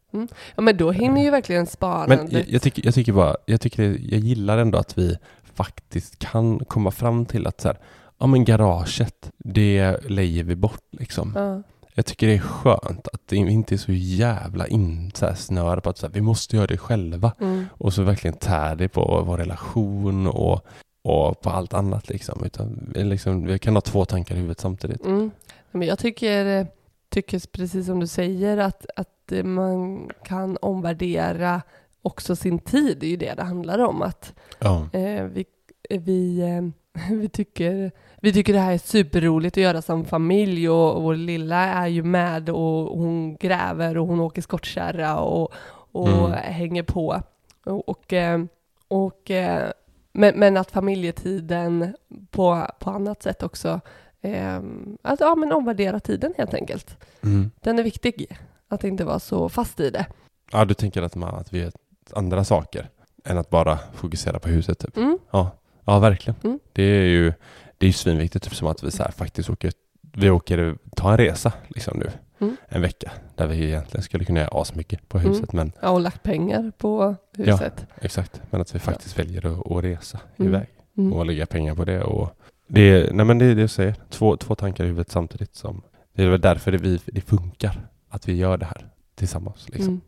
Ja, 0.57 0.63
men 0.63 0.77
då 0.77 0.91
hinner 0.91 1.23
ju 1.23 1.31
verkligen 1.31 1.61
Men 1.61 1.67
sparandet. 1.67 2.33
jag, 2.33 2.49
jag, 2.49 2.63
tycker, 2.63 2.85
jag 2.85 2.95
tycker 2.95 3.13
bara, 3.13 3.37
jag, 3.47 3.61
tycker 3.61 3.83
det, 3.83 3.89
jag 3.89 4.21
gillar 4.21 4.59
ändå 4.59 4.79
att 4.79 4.99
vi 4.99 5.17
faktiskt 5.55 6.19
kan 6.19 6.59
komma 6.59 6.91
fram 6.91 7.27
till 7.27 7.47
att 7.47 7.61
så 7.61 7.69
här, 7.69 7.79
ja 8.21 8.27
men 8.27 8.45
garaget, 8.45 9.31
det 9.39 10.11
lejer 10.11 10.45
vi 10.45 10.57
bort 10.57 10.85
liksom. 10.91 11.33
ja. 11.37 11.63
Jag 11.95 12.07
tycker 12.07 12.27
det 12.27 12.35
är 12.35 12.39
skönt 12.39 13.09
att 13.09 13.21
det 13.27 13.37
inte 13.37 13.75
är 13.75 13.79
så 13.79 13.93
jävla 13.93 14.67
insnöre 14.67 15.81
på 15.81 15.91
att 15.91 15.99
så 15.99 16.07
här, 16.07 16.15
vi 16.15 16.21
måste 16.21 16.57
göra 16.57 16.67
det 16.67 16.79
själva. 16.79 17.33
Mm. 17.41 17.67
Och 17.73 17.93
så 17.93 18.03
verkligen 18.03 18.37
tär 18.37 18.77
det 18.77 18.89
på 18.89 19.23
vår 19.27 19.39
relation 19.39 20.27
och, 20.27 20.67
och 21.03 21.41
på 21.41 21.51
allt 21.51 21.75
annat 21.75 22.09
liksom. 22.09 22.45
Utan 22.45 22.93
vi, 22.95 23.05
liksom, 23.05 23.47
vi 23.47 23.59
kan 23.59 23.75
ha 23.75 23.81
två 23.81 24.05
tankar 24.05 24.35
i 24.35 24.39
huvudet 24.39 24.61
samtidigt. 24.61 25.05
Mm. 25.05 25.31
Men 25.71 25.89
jag 25.89 25.99
tycker, 25.99 26.67
tycker 27.09 27.43
precis 27.53 27.87
som 27.87 28.01
du 28.01 28.07
säger 28.07 28.57
att, 28.59 28.87
att 28.97 29.33
man 29.45 30.09
kan 30.25 30.57
omvärdera 30.63 31.63
också 32.03 32.37
sin 32.37 32.59
tid. 32.59 32.99
Det 33.01 33.07
är 33.07 33.11
ju 33.11 33.17
det 33.17 33.35
det 33.35 33.43
handlar 33.43 33.79
om. 33.79 34.03
Att 34.03 34.35
Ja. 34.59 34.89
eh, 34.93 35.25
vi, 35.25 35.45
vi, 35.91 36.41
eh, 36.41 36.63
vi, 37.11 37.29
tycker, 37.29 37.93
vi 38.21 38.33
tycker 38.33 38.53
det 38.53 38.59
här 38.59 38.73
är 38.73 38.79
superroligt 38.79 39.57
att 39.57 39.63
göra 39.63 39.83
som 39.83 40.05
familj 40.05 40.69
och, 40.69 41.03
vår 41.03 41.15
lilla 41.15 41.57
är 41.57 41.87
ju 41.87 42.03
med 42.03 42.51
och 42.51 42.99
hon 42.99 43.37
gräver 43.37 43.99
och 43.99 44.07
hon 44.07 44.21
åker 44.21 44.43
skottkärra 44.43 45.21
och, 45.21 45.53
och 45.93 46.09
Mm. 46.09 46.33
hänger 46.33 46.83
på. 46.83 47.23
Och, 47.65 47.89
och, 47.89 48.13
eh, 48.13 48.45
och, 48.89 49.31
eh, 49.31 49.71
men, 50.13 50.39
men 50.39 50.57
att 50.57 50.71
familjetiden 50.71 51.95
på, 52.31 52.67
på 52.79 52.91
annat 52.91 53.23
sätt 53.23 53.43
också 53.43 53.81
Eh, 54.23 54.61
att 55.03 55.21
ja, 55.21 55.35
men 55.35 55.53
omvärdera 55.53 56.01
tiden 56.01 56.35
helt 56.37 56.55
enkelt. 56.55 56.97
Mm. 57.23 57.51
Den 57.61 57.79
är 57.79 57.83
viktig, 57.83 58.39
att 58.69 58.85
inte 58.85 59.05
vara 59.05 59.19
så 59.19 59.49
fast 59.49 59.81
i 59.81 59.91
det. 59.91 60.07
ja, 60.53 60.65
du 60.65 60.75
tänker 60.75 61.03
att, 61.03 61.15
man, 61.15 61.35
att 61.35 61.53
vi 61.53 61.59
gör 61.59 61.73
andra 62.13 62.45
saker 62.45 62.89
än 63.25 63.39
att 63.39 63.51
bara 63.51 63.79
fokusera 63.95 64.39
på 64.39 64.49
huset 64.49 64.79
typ. 64.79 64.97
Mm. 64.97 65.19
Ja, 65.31 65.51
ja 65.85 65.99
verkligen. 65.99 66.41
Mm. 66.45 66.59
Det 66.73 66.83
är 66.83 67.05
ju 67.05 67.33
det 67.81 67.87
är 67.87 67.89
ju 67.89 67.93
svinviktigt, 67.93 68.45
typ 68.45 68.55
som 68.55 68.69
att 68.69 68.83
vi 68.83 68.91
så 68.91 69.03
här, 69.03 69.11
faktiskt 69.11 69.51
åker, 69.51 69.73
vi 70.13 70.31
åker, 70.31 70.77
ta 70.97 71.11
en 71.11 71.17
resa 71.17 71.53
liksom 71.69 71.99
nu. 71.99 72.11
Mm. 72.39 72.57
En 72.69 72.83
vecka, 72.83 73.13
där 73.37 73.47
vi 73.47 73.65
egentligen 73.65 74.03
skulle 74.03 74.25
kunna 74.25 74.41
göra 74.41 74.61
asmycket 74.61 75.09
på 75.09 75.19
huset. 75.19 75.53
Men 75.53 75.73
Ja, 75.83 75.91
och 75.91 76.01
lagt 76.01 76.23
pengar 76.23 76.73
på 76.79 77.15
huset. 77.37 77.87
exakt, 78.01 78.43
men 78.51 78.61
att 78.61 78.75
vi 78.75 78.79
faktiskt 78.79 79.19
väljer 79.19 79.47
att, 79.47 79.71
att 79.73 79.85
resa 79.85 80.21
Mm. 80.37 80.49
iväg. 80.55 80.67
Mm. 80.99 81.13
och 81.13 81.27
lägga 81.27 81.47
pengar 81.47 81.75
på 81.75 81.85
det. 81.85 82.03
Och 82.03 82.31
det, 82.67 82.81
är- 82.81 83.13
nej 83.13 83.27
men 83.27 83.39
det 83.39 83.45
är 83.45 83.55
det 83.55 83.61
jag 83.61 83.71
säger, 83.71 83.95
två, 84.11 84.37
två 84.37 84.55
tankar 84.55 84.85
i 84.85 84.87
huvudet 84.87 85.11
samtidigt. 85.11 85.55
Som, 85.55 85.83
det 86.15 86.23
är 86.23 86.29
väl 86.29 86.41
därför 86.41 86.73
det, 86.73 86.79
vi, 86.79 87.01
det 87.07 87.21
funkar, 87.21 87.89
att 88.09 88.29
vi 88.29 88.37
gör 88.37 88.57
det 88.57 88.65
här 88.67 88.87
tillsammans. 89.15 89.69
Liksom. 89.69 90.01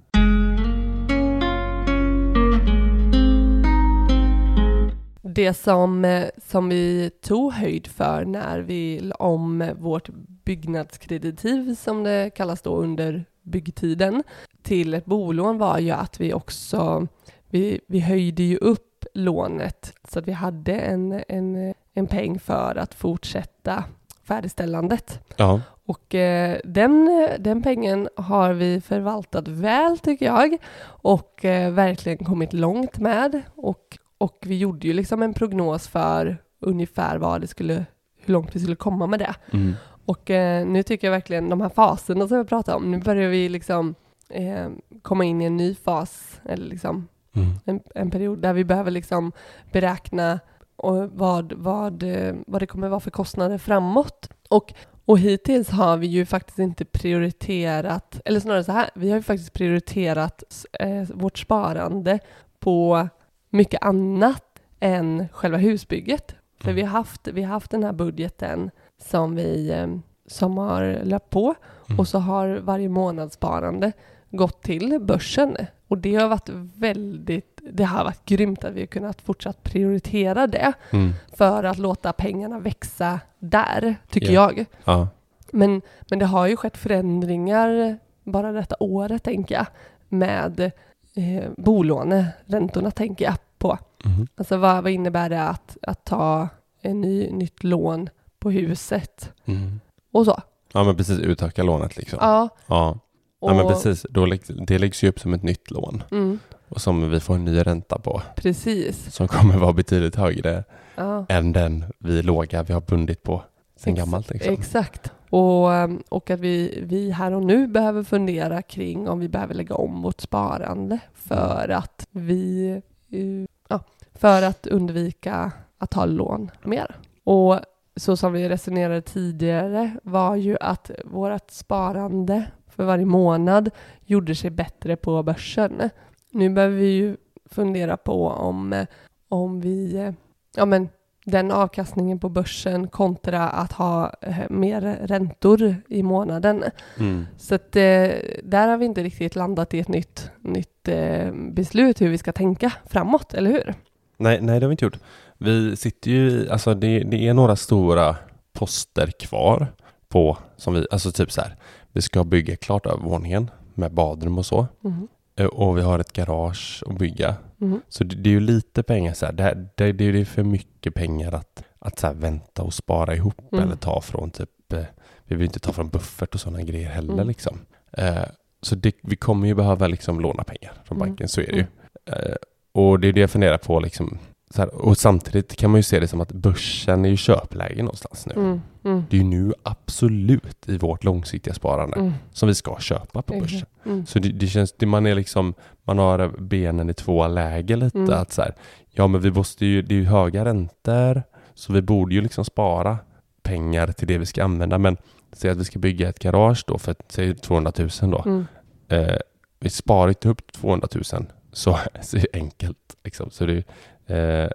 Det 5.35 5.55
som, 5.55 6.05
eh, 6.05 6.29
som 6.47 6.68
vi 6.68 7.11
tog 7.21 7.53
höjd 7.53 7.87
för 7.87 8.25
när 8.25 8.59
vi 8.59 9.01
la 9.01 9.14
om 9.14 9.71
vårt 9.79 10.09
byggnadskreditiv, 10.45 11.75
som 11.75 12.03
det 12.03 12.31
kallas 12.35 12.62
då 12.62 12.77
under 12.77 13.25
byggtiden, 13.42 14.23
till 14.62 14.95
ett 14.95 15.05
bolån 15.05 15.59
var 15.59 15.79
ju 15.79 15.90
att 15.90 16.21
vi 16.21 16.33
också, 16.33 17.07
vi, 17.49 17.81
vi 17.87 18.01
höjde 18.01 18.42
ju 18.42 18.57
upp 18.57 19.05
lånet 19.14 19.95
så 20.09 20.18
att 20.18 20.29
vi 20.29 20.33
hade 20.33 20.73
en, 20.73 21.23
en, 21.29 21.75
en 21.95 22.07
peng 22.07 22.38
för 22.38 22.77
att 22.77 22.95
fortsätta 22.95 23.85
färdigställandet. 24.25 25.21
Ja. 25.37 25.61
Och 25.87 26.14
eh, 26.14 26.59
den, 26.64 27.29
den 27.38 27.62
pengen 27.62 28.09
har 28.16 28.53
vi 28.53 28.81
förvaltat 28.81 29.49
väl 29.49 29.99
tycker 29.99 30.27
jag 30.27 30.57
och 30.85 31.45
eh, 31.45 31.73
verkligen 31.73 32.18
kommit 32.18 32.53
långt 32.53 32.99
med. 32.99 33.42
Och, 33.55 33.99
och 34.22 34.38
vi 34.46 34.58
gjorde 34.58 34.87
ju 34.87 34.92
liksom 34.92 35.22
en 35.22 35.35
prognos 35.35 35.88
för 35.88 36.42
ungefär 36.61 37.18
vad 37.18 37.40
det 37.40 37.46
skulle, 37.46 37.87
hur 38.20 38.32
långt 38.32 38.56
vi 38.56 38.61
skulle 38.61 38.76
komma 38.76 39.06
med 39.06 39.18
det. 39.18 39.35
Mm. 39.52 39.74
Och 40.04 40.30
eh, 40.30 40.66
nu 40.66 40.82
tycker 40.82 41.06
jag 41.06 41.12
verkligen 41.12 41.48
de 41.48 41.61
här 41.61 41.68
faserna 41.68 42.28
som 42.28 42.37
jag 42.37 42.48
pratade 42.48 42.76
om, 42.76 42.90
nu 42.90 42.98
börjar 42.98 43.28
vi 43.28 43.48
liksom 43.48 43.94
eh, 44.28 44.68
komma 45.02 45.24
in 45.24 45.42
i 45.42 45.44
en 45.44 45.56
ny 45.56 45.74
fas, 45.74 46.40
eller 46.44 46.66
liksom 46.66 47.08
Mm. 47.37 47.52
en, 47.64 47.80
en 47.94 48.11
period 48.11 48.38
där 48.38 48.52
vi 48.52 48.64
behöver 48.64 48.90
liksom 48.90 49.32
beräkna 49.72 50.40
och 50.76 51.11
vad, 51.11 51.52
vad, 51.52 52.02
eh, 52.02 52.35
vad 52.46 52.62
det 52.62 52.66
kommer 52.66 52.88
vara 52.88 53.00
för 53.00 53.11
kostnader 53.11 53.58
framåt. 53.58 54.30
Och, 54.48 54.74
och 55.04 55.18
hittills 55.18 55.70
har 55.70 55.96
vi 55.96 56.06
ju 56.06 56.26
faktiskt 56.26 56.58
inte 56.58 56.85
prioriterat, 56.85 58.20
eller 58.24 58.40
snarare 58.40 58.64
så 58.64 58.72
här, 58.72 58.90
vi 58.94 59.11
har 59.11 59.16
ju 59.16 59.22
faktiskt 59.22 59.52
prioriterat 59.52 60.42
eh, 60.80 61.02
vårt 61.14 61.38
sparande 61.38 62.18
på 62.61 63.08
mycket 63.53 63.83
annat 63.83 64.45
än 64.81 65.29
själva 65.33 65.59
husbygget. 65.59 66.35
För 66.61 66.69
Mm. 66.71 66.77
vi, 66.77 66.83
har 66.83 66.88
haft, 66.88 67.29
vi 67.29 67.43
har 67.43 67.53
haft 67.53 67.71
den 67.71 67.85
här 67.85 67.93
budgeten 67.93 68.71
som, 68.99 69.35
vi, 69.35 69.71
eh, 69.71 69.87
som 70.27 70.59
har 70.59 71.01
löpt 71.05 71.31
på 71.31 71.55
Mm. 71.88 72.01
och 72.01 72.09
så 72.09 72.19
har 72.19 72.57
varje 72.57 72.88
månadssparande 72.88 73.93
gått 74.31 74.62
till 74.62 74.99
börsen. 75.01 75.57
Och 75.88 75.99
det 75.99 76.15
har 76.15 76.29
varit 76.29 76.49
väldigt, 76.77 77.61
det 77.73 77.85
har 77.85 78.05
varit 78.05 78.25
grymt 78.25 78.65
att 78.65 78.73
vi 78.73 78.81
har 78.81 78.87
kunnat 78.87 79.21
fortsatt 79.23 79.62
prioritera 79.62 80.47
det 80.47 80.73
Mm. 80.93 81.11
för 81.37 81.65
att 81.65 81.79
låta 81.79 82.12
pengarna 82.12 82.59
växa 82.59 83.21
där, 83.38 83.97
tycker 84.11 84.33
Ja. 84.33 84.53
jag. 84.57 84.65
Ja. 84.85 85.09
Men, 85.53 85.83
men 86.11 86.19
det 86.19 86.27
har 86.27 86.47
ju 86.47 86.57
skett 86.57 86.77
förändringar 86.77 87.99
bara 88.25 88.53
detta 88.53 88.77
året, 88.81 89.23
tänker 89.23 89.55
jag, 89.55 89.67
med 90.09 90.71
eh, 91.16 91.51
bolåneräntorna, 91.57 92.90
tänker 92.90 93.25
jag 93.25 93.35
på. 93.59 93.79
Mhm. 94.05 94.27
Alltså 94.37 94.57
vad, 94.57 94.83
vad 94.83 94.92
innebär 94.92 95.29
det 95.29 95.42
att, 95.42 95.77
att 95.83 96.05
ta 96.05 96.48
en 96.81 97.01
ny, 97.01 97.31
nytt 97.31 97.64
lån 97.64 98.09
på 98.38 98.51
huset 98.51 99.33
Mm. 99.44 99.81
och 100.12 100.25
så? 100.25 100.42
ja, 100.72 100.85
men 100.85 100.96
precis. 100.96 101.18
Utöka 101.18 101.62
lånet 101.62 101.96
liksom. 101.96 102.18
Ja. 102.22 102.48
Ja, 102.66 102.98
Och, 103.40 103.51
ja 103.51 103.55
men 103.55 103.68
precis. 103.68 104.07
Då 104.11 104.27
läggs, 104.27 104.48
det 104.48 104.79
läggs 104.79 105.05
ju 105.05 105.09
upp 105.09 105.20
som 105.20 105.35
ett 105.35 105.42
nytt 105.42 105.70
lån 105.70 106.03
Mm, 106.11 106.38
och 106.68 106.81
som 106.81 107.11
vi 107.11 107.20
får 107.20 107.35
en 107.35 107.44
ny 107.44 107.59
ränta 107.59 107.98
på 107.98 108.22
precis. 108.37 109.12
som 109.14 109.29
kommer 109.29 109.57
vara 109.59 109.72
betydligt 109.72 110.16
högre 110.16 110.64
Ja. 110.96 111.27
än 111.29 111.53
den 111.53 111.85
vi 111.98 112.22
låga 112.22 112.62
vi 112.62 112.72
har 112.72 112.81
bundit 112.81 113.22
på 113.22 113.42
sen 113.77 113.92
Ex- 113.92 113.98
gammalt. 114.01 114.31
Liksom. 114.31 114.53
Exakt. 114.55 115.12
Och, 115.33 115.75
ehm, 115.75 116.03
och 116.09 116.31
att 116.31 116.40
vi, 116.40 116.85
vi 116.87 117.11
här 117.11 117.33
och 117.33 117.45
nu 117.45 117.66
behöver 117.66 118.03
fundera 118.03 118.62
kring 118.62 119.09
om 119.09 119.21
vi 119.21 119.29
behöver 119.29 119.55
lägga 119.55 119.75
om 119.75 120.03
vårt 120.03 120.21
sparande 120.21 120.99
för 121.14 121.68
att 121.68 122.07
vi 122.11 122.71
eh, 123.11 123.47
ja, 123.68 123.81
för 124.14 124.42
att 124.42 124.66
undvika 124.66 125.53
att 125.79 125.90
ta 125.90 126.05
lån 126.05 126.51
mer. 126.62 126.97
Och 127.25 127.59
så 127.97 128.16
som 128.16 128.33
vi 128.33 128.49
resonerade 128.49 129.03
tidigare 129.03 129.90
var 130.03 130.37
ju 130.37 130.57
att 130.61 130.90
vårt 131.05 131.51
sparande 131.51 132.47
för 132.66 132.85
varje 132.85 133.07
månad 133.07 133.71
gjorde 134.05 134.35
sig 134.35 134.51
bättre 134.51 134.97
på 134.97 135.23
börsen. 135.23 135.90
Nu 136.31 136.51
behöver 136.51 136.77
vi 136.77 136.90
ju 136.90 137.16
fundera 137.47 137.97
på 137.97 138.27
om, 138.29 138.87
om 139.29 139.61
vi, 139.61 140.13
ja 140.56 140.65
men 140.65 140.88
den 141.25 141.50
avkastningen 141.50 142.18
på 142.18 142.29
börsen 142.29 142.88
kontra 142.88 143.48
att 143.48 143.73
ha 143.73 144.12
eh, 144.20 144.37
mer 144.50 144.81
räntor 145.02 145.77
i 145.88 146.02
månaden. 146.02 146.64
Mm. 146.98 147.27
Så 147.38 147.54
att, 147.54 147.77
eh, 147.77 148.10
där 148.42 148.68
har 148.68 148.77
vi 148.77 148.85
inte 148.85 149.02
riktigt 149.02 149.37
landat 149.37 149.75
i 149.75 149.81
ett 149.81 149.88
nytt, 149.88 150.31
nytt 150.40 150.88
eh, 150.88 151.33
beslut 151.33 152.00
hur 152.00 152.08
vi 152.08 152.18
ska 152.18 152.33
tänka 152.33 152.73
framåt, 152.87 153.35
eller 153.35 153.50
hur? 153.50 153.75
Nej, 154.16 154.38
nej, 154.40 154.60
det 154.60 154.64
har 154.64 154.68
vi 154.68 154.73
inte 154.73 154.85
gjort. 154.85 154.98
Vi 155.38 155.77
sitter 155.77 156.10
ju 156.10 156.31
i, 156.31 156.50
alltså 156.50 156.75
det, 156.75 156.98
det 156.98 157.29
är 157.29 157.35
några 157.35 157.56
stora 157.56 158.16
poster 158.52 159.06
kvar 159.06 159.66
på, 160.08 160.38
som 160.56 160.75
vi, 160.75 160.87
alltså 160.90 161.12
typ 161.12 161.33
så 161.33 161.40
här, 161.40 161.56
vi 161.92 162.02
ska 162.02 162.25
bygga 162.25 162.56
klart 162.56 162.87
övervåningen 162.87 163.50
med 163.75 163.92
badrum 163.92 164.38
och 164.38 164.46
så. 164.46 164.66
Mhm. 164.81 165.08
Eh, 165.37 165.46
Och 165.46 165.78
vi 165.78 165.83
har 165.83 165.98
ett 165.98 166.12
garage 166.12 166.83
att 166.87 166.98
bygga. 166.98 167.35
Mm. 167.60 167.80
Så 167.88 168.04
det, 168.04 168.16
det 168.16 168.30
är 168.30 168.33
ju 168.33 168.40
lite 168.40 168.83
pengar 168.83 169.12
så 169.14 169.26
här. 169.26 169.33
Det, 169.33 169.68
det, 169.74 169.92
det 169.92 170.04
är 170.04 170.12
ju 170.12 170.24
för 170.24 170.42
mycket 170.42 170.94
pengar 170.94 171.33
att, 171.35 171.64
att 171.78 171.98
så 171.98 172.12
vänta 172.12 172.62
och 172.62 172.74
spara 172.74 173.14
ihop 173.14 173.52
Mm. 173.52 173.64
eller 173.64 173.76
ta 173.76 174.00
från 174.00 174.30
typ, 174.30 174.72
eh, 174.72 174.85
vi 175.24 175.37
vill 175.37 175.46
inte 175.46 175.60
ta 175.60 175.72
från 175.72 175.88
buffert 175.88 176.35
och 176.35 176.40
sådana 176.40 176.62
grejer 176.62 176.88
heller 176.90 177.12
Mm. 177.14 177.28
liksom. 177.28 177.58
Eh, 177.92 178.22
så 178.62 178.76
vi 179.02 179.16
kommer 179.16 179.46
ju 179.48 179.54
behöva 179.54 179.87
liksom 179.87 180.20
låna 180.20 180.44
pengar 180.44 180.72
från 180.85 180.98
Mm. 180.98 181.08
banken, 181.08 181.28
så 181.28 181.40
är 181.40 181.46
det 181.46 181.56
ju. 181.56 181.66
Eh, 182.06 182.37
och 182.72 183.00
det 183.00 183.08
är 183.08 183.12
det 183.12 183.20
jag 183.20 183.30
funderar 183.30 183.58
på 183.58 183.80
liksom. 183.80 184.18
Här, 184.57 184.75
och 184.75 184.98
samtidigt 184.98 185.57
kan 185.57 185.71
man 185.71 185.79
ju 185.79 185.83
se 185.83 186.00
det 186.00 186.09
som 186.09 186.21
att 186.21 186.33
börsen 186.33 187.05
är 187.05 187.09
ju 187.09 187.17
köpläge 187.17 187.83
någonstans 187.83 188.27
nu. 188.27 188.35
Mm. 188.35 188.61
Mm. 188.85 189.05
Det 189.11 189.17
är 189.17 189.19
ju 189.19 189.27
nu 189.27 189.53
absolut 189.63 190.69
i 190.69 190.79
vårt 190.79 191.05
långsiktiga 191.05 191.55
sparande 191.55 191.96
Mm. 191.96 192.13
som 192.33 192.48
vi 192.48 192.55
ska 192.55 192.77
köpa 192.81 193.23
på 193.23 193.40
börsen. 193.40 193.67
Mm. 193.87 194.07
Så 194.07 194.19
det, 194.19 194.29
det 194.29 194.46
känns, 194.46 194.73
det, 194.79 194.87
man 194.87 195.07
är 195.07 195.15
liksom, 195.15 195.55
man 195.85 195.98
har 195.98 196.29
benen 196.38 196.90
i 196.90 196.94
två 196.94 197.29
läger 197.29 197.77
lite. 197.77 197.98
Mm. 197.98 198.11
Att 198.11 198.33
så 198.33 198.42
här, 198.42 198.55
ja 198.90 199.07
men 199.07 199.21
vi 199.21 199.31
måste 199.31 199.67
ju, 199.67 199.83
det 199.83 199.94
är 199.94 199.98
ju 199.98 200.05
höga 200.05 200.44
räntor, 200.44 201.23
så 201.55 201.73
vi 201.73 201.83
borde 201.83 202.15
ju 202.15 202.21
liksom 202.21 202.44
spara 202.44 202.98
pengar 203.42 203.92
till 203.92 204.09
det 204.09 204.19
vi 204.19 204.27
ska 204.27 204.44
använda. 204.44 204.79
Men 204.79 204.96
säg 205.33 205.50
att 205.50 205.59
vi 205.59 205.65
ska 205.65 205.79
bygga 205.79 206.09
ett 206.09 206.19
garage 206.19 206.65
då 206.67 206.79
för 206.79 206.94
säg 207.09 207.35
200 207.35 207.73
000 207.79 207.88
då. 208.00 208.23
Mm. 208.27 208.46
Eh, 208.88 209.17
vi 209.61 209.71
sparar 209.71 210.09
inte 210.09 210.29
upp 210.29 210.53
200 210.53 210.88
000 210.94 211.05
så, 211.53 211.79
så 212.03 212.19
enkelt. 212.33 212.79
Liksom. 213.05 213.31
Så 213.31 213.46
det, 213.46 213.65
eh, 214.07 214.48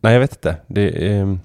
nej 0.00 0.12
jag 0.12 0.20
vet 0.20 0.32
inte. 0.34 0.56
Det 0.66 1.08
är, 1.16 1.38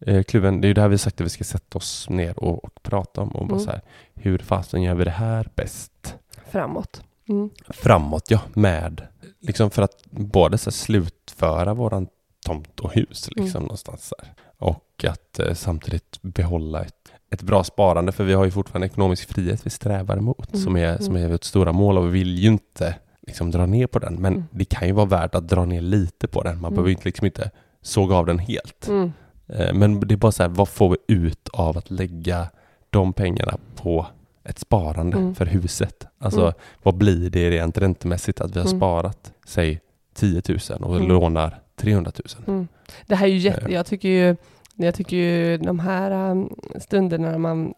eh, 0.00 0.22
kluven, 0.22 0.60
det 0.60 0.66
är 0.66 0.68
ju 0.68 0.74
det 0.74 0.80
här 0.80 0.88
vi 0.88 0.98
sagt 0.98 1.20
att 1.20 1.24
vi 1.26 1.30
ska 1.30 1.44
sätta 1.44 1.78
oss 1.78 2.06
ner 2.10 2.38
och, 2.38 2.64
och 2.64 2.82
prata 2.82 3.20
om. 3.20 3.28
Och 3.28 3.46
bara 3.46 3.54
Mm. 3.54 3.64
så 3.64 3.70
här, 3.70 3.80
hur 4.14 4.38
fasen 4.38 4.82
gör 4.82 4.94
vi 4.94 5.04
det 5.04 5.10
här 5.10 5.48
bäst? 5.54 6.14
Framåt. 6.50 7.02
Mm. 7.28 7.50
framåt, 7.68 8.30
ja, 8.30 8.40
med 8.54 9.06
liksom 9.40 9.70
för 9.70 9.82
att 9.82 10.04
både 10.10 10.58
så 10.58 10.70
här, 10.70 10.72
slutföra 10.72 11.74
våran 11.74 12.06
tomt 12.46 12.80
och 12.80 12.92
hus 12.94 13.28
liksom 13.36 13.56
Mm. 13.58 13.62
någonstans 13.62 14.12
där. 14.18 14.32
Och 14.58 15.04
att 15.08 15.38
eh, 15.38 15.54
samtidigt 15.54 16.18
behålla 16.22 16.82
ett, 16.84 17.12
ett 17.30 17.42
bra 17.42 17.64
sparande 17.64 18.12
för 18.12 18.24
vi 18.24 18.32
har 18.34 18.44
ju 18.44 18.50
fortfarande 18.50 18.86
ekonomisk 18.86 19.28
frihet 19.28 19.66
vi 19.66 19.70
strävar 19.70 20.16
emot 20.16 20.48
Mm, 20.52 20.64
som, 20.64 20.76
är, 20.76 20.96
som 20.98 21.16
mm. 21.16 21.24
är 21.26 21.32
vårt 21.32 21.44
stora 21.44 21.72
mål 21.72 21.98
och 21.98 22.06
vi 22.06 22.10
vill 22.10 22.38
ju 22.38 22.48
inte 22.48 22.94
liksom 23.28 23.50
dra 23.50 23.66
ner 23.66 23.86
på 23.86 23.98
den 23.98 24.14
men 24.14 24.32
Mm. 24.32 24.44
det 24.50 24.64
kan 24.64 24.88
ju 24.88 24.94
vara 24.94 25.06
värt 25.06 25.34
att 25.34 25.48
dra 25.48 25.64
ner 25.64 25.80
lite 25.80 26.28
på 26.28 26.42
den. 26.42 26.54
Man 26.54 26.64
Mm. 26.64 26.74
behöver 26.74 26.90
inte, 26.90 27.04
liksom 27.04 27.26
inte 27.26 27.50
såga 27.82 28.14
av 28.16 28.26
den 28.26 28.38
helt. 28.38 28.88
Mm. 28.88 29.12
Eh, 29.46 29.74
Men 29.74 30.00
det 30.00 30.14
är 30.14 30.16
bara 30.16 30.32
så 30.32 30.42
här, 30.42 30.50
vad 30.50 30.68
får 30.68 30.90
vi 30.90 31.14
ut 31.14 31.48
av 31.52 31.78
att 31.78 31.90
lägga 31.90 32.46
de 32.90 33.12
pengarna 33.12 33.56
på 33.76 34.06
ett 34.44 34.58
sparande 34.58 35.16
Mm. 35.16 35.34
för 35.34 35.46
huset? 35.46 36.06
Alltså 36.18 36.40
Mm. 36.40 36.52
vad 36.82 36.94
blir 36.94 37.30
det 37.30 37.50
rent 37.50 37.78
räntemässigt 37.78 38.40
att 38.40 38.56
vi 38.56 38.60
har 38.60 38.66
Mm. 38.66 38.78
sparat, 38.80 39.32
säg 39.46 39.80
10 40.14 40.42
000 40.70 40.82
och 40.82 40.96
Mm. 40.96 41.08
lånar 41.08 41.58
300 41.76 42.12
000? 42.46 42.54
Mm. 42.56 42.68
Det 43.06 43.14
här 43.14 43.26
är 43.26 43.30
ju 43.30 43.38
jätte, 43.38 43.66
Eh. 43.66 43.74
jag 43.74 43.86
tycker 43.86 44.08
ju, 44.08 44.36
jag 44.74 44.94
tycker 44.94 45.16
ju 45.16 45.56
de 45.58 45.78
här 45.78 46.30
um, 46.30 46.56
stunderna 46.80 47.30
när 47.30 47.38
man 47.38 47.74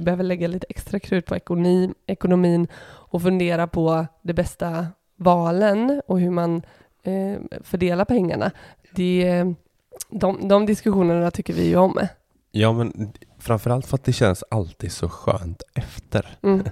behöver 0.00 0.24
lägga 0.24 0.48
lite 0.48 0.66
extra 0.68 1.00
krut 1.00 1.26
på 1.26 1.36
ekonomi, 1.36 1.90
ekonomin 2.06 2.68
och 3.10 3.22
fundera 3.22 3.66
på 3.66 4.06
de 4.22 4.32
bästa 4.32 4.86
valen 5.16 6.02
och 6.06 6.20
hur 6.20 6.30
man 6.30 6.62
eh, 7.02 7.60
fördelar 7.62 8.04
pengarna. 8.04 8.50
Det, 8.94 9.44
de, 10.10 10.48
de 10.48 10.66
diskussionerna 10.66 11.30
tycker 11.30 11.54
vi 11.54 11.68
ju 11.68 11.76
om. 11.76 11.98
Ja, 12.50 12.72
men 12.72 13.12
framförallt 13.38 13.86
för 13.86 13.94
att 13.94 14.04
det 14.04 14.12
känns 14.12 14.44
alltid 14.50 14.92
så 14.92 15.08
skönt 15.08 15.62
efter. 15.74 16.38
Mm. 16.42 16.62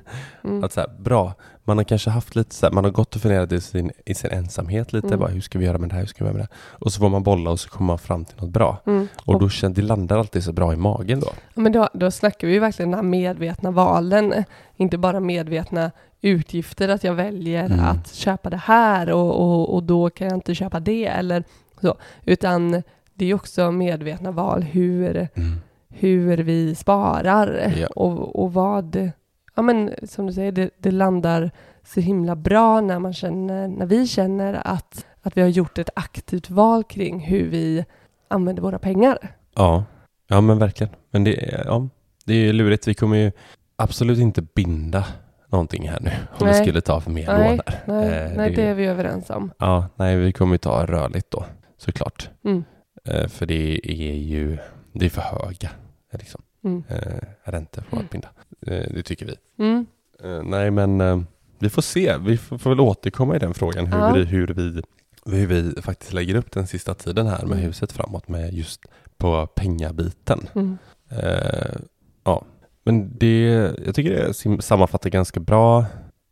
Mm. 0.45 0.65
Att 0.65 0.73
så 0.73 0.81
här, 0.81 0.89
bra, 0.99 1.35
man 1.67 1.77
har 1.77 1.85
kanske 1.85 2.11
haft 2.11 2.35
lite 2.37 2.55
så 2.55 2.67
här, 2.67 2.73
man 2.73 2.85
har 2.85 2.91
gått 2.91 3.17
och 3.17 3.23
funderat 3.23 3.53
i 3.53 3.61
sin, 3.61 3.91
i 4.07 4.15
sin 4.15 4.31
ensamhet 4.31 4.93
lite, 4.93 5.07
Mm. 5.07 5.19
bara, 5.19 5.29
hur 5.31 5.41
ska 5.41 5.59
vi 5.59 5.65
göra 5.65 5.79
med 5.79 5.89
det 5.89 5.95
här, 5.95 6.01
hur 6.01 6.07
ska 6.09 6.25
vi 6.25 6.29
göra 6.31 6.39
med 6.39 6.49
det? 6.51 6.55
Och 6.85 6.93
så 6.93 7.01
får 7.01 7.09
man 7.09 7.23
bolla 7.23 7.51
och 7.51 7.61
så 7.61 7.69
kommer 7.69 7.87
man 7.87 7.99
fram 7.99 8.25
till 8.25 8.37
något 8.41 8.51
bra. 8.51 8.79
Mm. 8.87 9.09
Och 9.25 9.41
då 9.41 9.49
känns 9.49 9.75
det 9.77 9.83
landar 9.83 10.19
alltid 10.19 10.45
så 10.45 10.53
bra 10.53 10.73
i 10.73 10.77
magen 10.77 11.21
då. 11.21 11.27
Ja, 11.55 11.63
Men 11.63 11.73
då, 11.73 11.89
då 11.93 12.11
snackar 12.11 12.47
vi 12.49 12.55
ju 12.55 12.61
verkligen 12.61 12.91
de 12.91 12.97
här 12.97 13.03
medvetna 13.03 13.71
valen, 13.71 14.45
inte 14.77 14.99
bara 14.99 15.21
medvetna 15.21 15.91
utgifter, 16.21 16.89
att 16.89 17.05
jag 17.05 17.15
väljer 17.15 17.67
Mm. 17.67 17.85
att 17.85 18.15
köpa 18.15 18.51
det 18.51 18.57
här 18.57 19.11
och, 19.13 19.41
och, 19.41 19.75
och 19.75 19.83
då 19.83 20.11
kan 20.11 20.27
jag 20.27 20.37
inte 20.37 20.55
köpa 20.55 20.81
det 20.81 21.07
eller 21.07 21.45
så, 21.81 21.97
utan 22.25 22.83
det 23.15 23.31
är 23.31 23.35
också 23.35 23.71
medvetna 23.71 24.31
val 24.31 24.63
hur, 24.63 25.29
hur 25.89 26.37
vi 26.37 26.75
sparar 26.75 27.73
Ja. 27.77 27.87
och, 27.87 28.43
och 28.43 28.53
vad, 28.53 29.11
ja 29.57 29.63
men 29.63 29.95
som 30.03 30.27
du 30.27 30.33
säger, 30.33 30.53
det, 30.53 30.71
det 30.79 30.91
landar 30.91 31.51
så 31.85 32.01
himla 32.01 32.37
bra 32.37 32.81
när 32.81 32.99
man 32.99 33.13
känner, 33.13 33.69
när 33.69 33.87
vi 33.87 34.07
känner 34.07 34.61
att, 34.65 35.07
att 35.23 35.37
vi 35.37 35.41
har 35.41 35.49
gjort 35.49 35.79
ett 35.79 35.91
aktivt 35.95 36.51
val 36.51 36.85
kring 36.85 37.21
hur 37.21 37.49
vi 37.51 37.85
använder 38.29 38.63
våra 38.63 38.79
pengar. 38.79 39.19
Ja, 39.55 39.85
ja 40.29 40.41
men 40.41 40.59
verkligen. 40.59 40.93
Men 41.11 41.25
det, 41.25 41.53
är- 41.55 41.65
ja, 41.67 41.89
det 42.25 42.35
är 42.35 42.39
ju 42.39 42.53
lurigt. 42.53 42.89
Vi 42.89 42.95
kommer 42.95 43.17
ju 43.17 43.33
absolut 43.77 44.19
inte 44.19 44.43
binda 44.43 45.07
någonting 45.49 45.89
här 45.89 46.01
nu 46.01 46.11
om 46.41 46.47
vi 46.47 46.53
Nej. 46.53 46.63
skulle 46.65 46.81
ta 46.81 47.01
för 47.01 47.11
mer 47.11 47.27
Nej, 47.27 47.51
lån 47.51 47.61
här. 47.67 47.81
Nej, 47.87 48.05
Eh, 48.09 48.37
nej 48.37 48.51
det- 48.51 48.57
det 48.57 48.63
är 48.69 48.75
vi 48.75 48.87
överens 48.87 49.31
om. 49.31 49.53
Ja, 49.59 49.89
nej, 49.97 50.17
vi 50.17 50.33
kommer 50.33 50.55
ju 50.55 50.59
ta 50.59 50.87
rörligt 50.87 51.31
då 51.31 51.45
såklart. 51.77 52.31
Mm. 52.45 52.65
Eh, 53.05 53.29
för 53.29 53.47
det 53.47 53.81
är 53.85 54.15
ju, 54.15 54.59
det 54.93 55.07
är 55.07 55.11
för 55.11 55.21
höga 55.23 55.71
liksom, 56.13 56.43
Mm. 56.65 56.85
eh, 56.89 57.19
räntor 57.45 57.83
på 57.91 57.97
att 57.97 58.11
binda. 58.11 58.29
Eh, 58.67 58.85
det 58.95 59.03
tycker 59.03 59.27
vi. 59.27 59.35
Mm. 59.59 59.87
Eh, 60.25 60.43
nej, 60.43 60.71
men 60.71 61.01
eh, 61.01 61.21
vi 61.59 61.71
får 61.71 61.83
se. 61.83 62.17
Vi 62.19 62.37
får, 62.37 62.59
får 62.59 62.71
väl 62.71 62.81
återkomma 62.81 63.37
i 63.37 63.39
den 63.39 63.55
frågan 63.55 63.87
hur, 63.87 63.99
Ja. 63.99 64.13
vi, 64.13 64.25
hur, 64.25 64.47
vi, 64.47 64.83
hur 65.37 65.47
vi 65.47 65.83
faktiskt 65.83 66.13
lägger 66.13 66.35
upp 66.35 66.53
den 66.53 66.67
sista 66.67 66.95
tiden 66.95 67.27
här 67.27 67.43
med 67.43 67.53
Mm. 67.53 67.65
huset 67.67 67.93
framåt 67.93 68.29
med 68.29 68.55
just 68.55 68.81
på 69.19 69.47
pengabiten. 69.47 70.49
Mm. 70.55 70.79
Eh, 71.11 71.77
ja, 72.25 72.45
men 72.85 73.19
det, 73.19 73.43
jag 73.85 73.95
tycker 73.95 74.11
det 74.11 74.63
sammanfattar 74.63 75.11
ganska 75.11 75.41
bra 75.41 75.85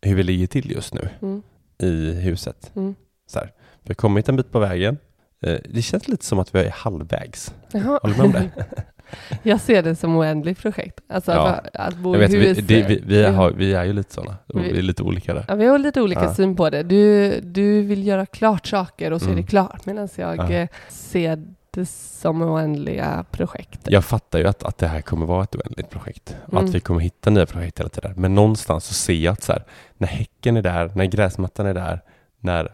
hur 0.03 0.15
vi 0.15 0.23
ligger 0.23 0.47
till 0.47 0.71
just 0.71 0.95
nu 0.95 1.09
Mm. 1.23 1.43
i 1.79 2.13
huset. 2.13 2.73
Mm. 2.77 2.95
Så 3.27 3.39
här, 3.39 3.53
vi 3.83 3.89
har 3.91 3.95
kommit 3.95 4.29
en 4.29 4.37
bit 4.37 4.53
på 4.53 4.59
vägen. 4.59 4.99
Eh, 5.43 5.59
det 5.71 5.83
känns 5.83 6.09
lite 6.09 6.25
som 6.25 6.39
att 6.39 6.55
vi 6.55 6.59
är 6.59 6.71
halvvägs. 6.71 7.55
Jaha. 7.73 7.99
Håller 8.03 8.15
du 8.15 8.23
med 8.23 8.27
om 8.27 8.33
det? 8.33 8.67
Jag 9.43 9.61
ser 9.61 9.83
det 9.83 9.95
som 9.97 10.17
oändligt 10.17 10.59
projekt. 10.59 11.01
Alltså 11.09 11.33
Ja. 11.33 11.47
att, 11.49 11.77
att 11.77 11.97
bo 11.97 12.13
vet, 12.17 12.31
i 12.33 12.37
vi, 12.37 12.49
hus. 12.49 12.59
det, 12.59 12.83
vi, 12.83 13.03
vi, 13.07 13.23
Ja. 13.23 13.31
har, 13.31 13.51
vi 13.51 13.75
är 13.75 13.85
ju 13.85 13.93
lite 13.93 14.15
sådana. 14.15 14.37
Vi- 14.55 14.61
Vi 14.73 14.79
är 14.79 14.83
lite 14.83 15.03
olika 15.03 15.35
där. 15.35 15.45
Ja, 15.49 15.55
vi 15.55 15.67
har 15.67 15.79
lite 15.79 16.01
olika 16.03 16.25
Ja. 16.25 16.35
syn 16.35 16.57
på 16.57 16.71
det. 16.71 16.83
Du, 16.83 17.41
du 17.41 17.83
vill 17.83 18.07
göra 18.07 18.27
klart 18.27 18.67
saker 18.67 19.11
och 19.13 19.21
så 19.21 19.27
är 19.27 19.33
Mm. 19.33 19.43
det 19.45 19.49
klart 19.51 19.87
medan 19.87 20.09
jag 20.17 20.51
Ja. 20.51 20.67
ser 20.89 21.43
det 21.71 21.87
som 21.89 22.43
oändliga 22.43 23.25
projekt. 23.31 23.81
Jag 23.85 24.05
fattar 24.05 24.39
ju 24.39 24.47
att, 24.49 24.63
att 24.63 24.79
det 24.79 24.87
här 24.87 25.01
kommer 25.01 25.27
vara 25.27 25.43
ett 25.43 25.57
oändligt 25.57 25.91
projekt 25.91 26.37
och 26.47 26.53
Mm. 26.53 26.65
att 26.65 26.75
vi 26.75 26.81
kommer 26.81 27.01
hitta 27.01 27.31
nya 27.31 27.47
projekt 27.47 27.79
hela 27.81 27.89
tiden. 27.89 28.13
Men 28.17 28.35
någonstans 28.35 28.85
så 28.85 28.95
ser 28.95 29.13
jag 29.15 29.33
att 29.33 29.43
så 29.43 29.53
här, 29.53 29.65
när 29.99 30.09
häcken 30.09 30.57
är 30.57 30.63
där, 30.63 30.91
när 30.95 31.05
gräsmattan 31.05 31.67
är 31.67 31.75
där, 31.75 32.01
när 32.41 32.65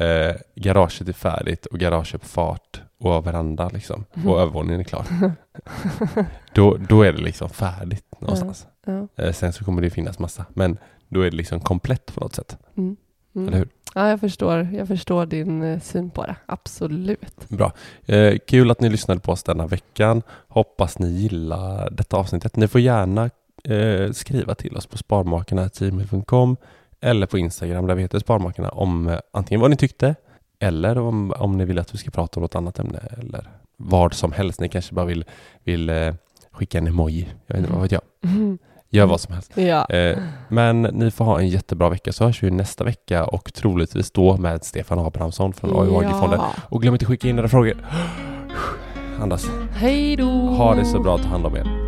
eh, 0.00 0.34
garaget 0.54 1.08
är 1.08 1.12
färdigt 1.12 1.66
och 1.66 1.78
garaget 1.78 2.14
är 2.14 2.18
på 2.18 2.26
fart 2.26 2.80
och 2.98 3.10
har 3.12 3.22
veranda 3.22 3.68
liksom 3.68 4.04
Mm. 4.14 4.28
och 4.28 4.40
övervåningen 4.40 4.80
är 4.80 4.84
klar. 4.84 5.04
då, 6.54 6.76
då 6.88 7.02
är 7.02 7.12
det 7.12 7.22
liksom 7.22 7.48
färdigt 7.48 8.04
någonstans. 8.18 8.66
Ja. 8.86 9.08
Eh, 9.16 9.32
sen 9.32 9.52
så 9.52 9.64
kommer 9.64 9.82
det 9.82 9.90
finnas 9.90 10.18
massa, 10.18 10.44
men 10.54 10.78
då 11.08 11.20
är 11.20 11.30
det 11.30 11.36
liksom 11.36 11.60
komplett 11.60 12.14
på 12.14 12.20
något 12.20 12.34
sätt. 12.34 12.58
Mm. 12.76 12.96
Mm. 13.34 13.48
Eller 13.48 13.58
hur? 13.58 13.68
Ja, 13.94 14.08
jag 14.08 14.20
förstår, 14.20 14.68
jag 14.72 14.88
förstår 14.88 15.26
din 15.26 15.62
eh, 15.62 15.80
syn 15.80 16.10
på 16.10 16.22
det. 16.26 16.36
Absolut. 16.46 17.48
Bra. 17.48 17.72
Eh, 18.06 18.38
kul 18.46 18.70
att 18.70 18.80
ni 18.80 18.88
lyssnade 18.90 19.20
på 19.20 19.32
oss 19.32 19.42
denna 19.42 19.66
veckan. 19.66 20.22
Hoppas 20.48 20.98
ni 20.98 21.08
gillar 21.08 21.90
detta 21.90 22.16
avsnittet. 22.16 22.56
Ni 22.56 22.68
får 22.68 22.80
gärna 22.80 23.30
eh, 23.64 24.12
skriva 24.12 24.54
till 24.54 24.76
oss 24.76 24.86
på 24.86 24.98
sparmakarna.gmail.com 24.98 26.56
eller 27.00 27.26
på 27.26 27.38
Instagram 27.38 27.86
där 27.86 27.94
vi 27.94 28.02
heter 28.02 28.18
Sparmakarna 28.18 28.68
om 28.68 29.08
eh, 29.08 29.18
antingen 29.32 29.60
vad 29.60 29.70
ni 29.70 29.76
tyckte 29.76 30.14
eller 30.58 30.98
om, 30.98 31.32
om 31.36 31.58
ni 31.58 31.64
vill 31.64 31.78
att 31.78 31.94
vi 31.94 31.98
ska 31.98 32.10
prata 32.10 32.40
om 32.40 32.42
något 32.42 32.54
annat 32.54 32.78
ämne 32.78 32.98
eller 33.18 33.48
vad 33.76 34.14
som 34.14 34.32
helst. 34.32 34.60
Ni 34.60 34.68
kanske 34.68 34.94
bara 34.94 35.06
vill, 35.06 35.24
vill 35.64 35.90
eh, 35.90 36.14
skicka 36.50 36.78
en 36.78 36.86
emoji. 36.86 37.28
Jag 37.46 37.54
vet 37.54 37.60
inte, 37.60 37.72
vad 37.72 37.82
vet 37.82 37.92
jag. 37.92 38.02
Mm. 38.24 38.58
Gör 38.90 39.06
vad 39.06 39.20
som 39.20 39.34
helst. 39.34 39.52
Ja. 39.54 39.86
Eh, 39.86 40.18
men 40.48 40.82
ni 40.82 41.10
får 41.10 41.24
ha 41.24 41.40
en 41.40 41.48
jättebra 41.48 41.88
vecka 41.88 42.12
så 42.12 42.24
hörs 42.24 42.42
vi 42.42 42.50
nästa 42.50 42.84
vecka 42.84 43.24
och 43.24 43.52
troligtvis 43.54 44.10
då 44.10 44.36
med 44.36 44.64
Stefan 44.64 44.98
Abrahamsson 44.98 45.52
från 45.52 45.70
AIH-fonden. 45.70 46.40
ja. 46.40 46.62
Och 46.68 46.82
glöm 46.82 46.94
inte 46.94 47.04
att 47.04 47.08
skicka 47.08 47.28
in 47.28 47.38
era 47.38 47.48
frågor. 47.48 47.76
Andas. 49.20 49.46
Hej 49.72 50.16
då! 50.16 50.30
Ha 50.30 50.74
det 50.74 50.84
så 50.84 51.00
bra. 51.00 51.18
Ta 51.18 51.28
hand 51.28 51.46
om 51.46 51.56
er. 51.56 51.87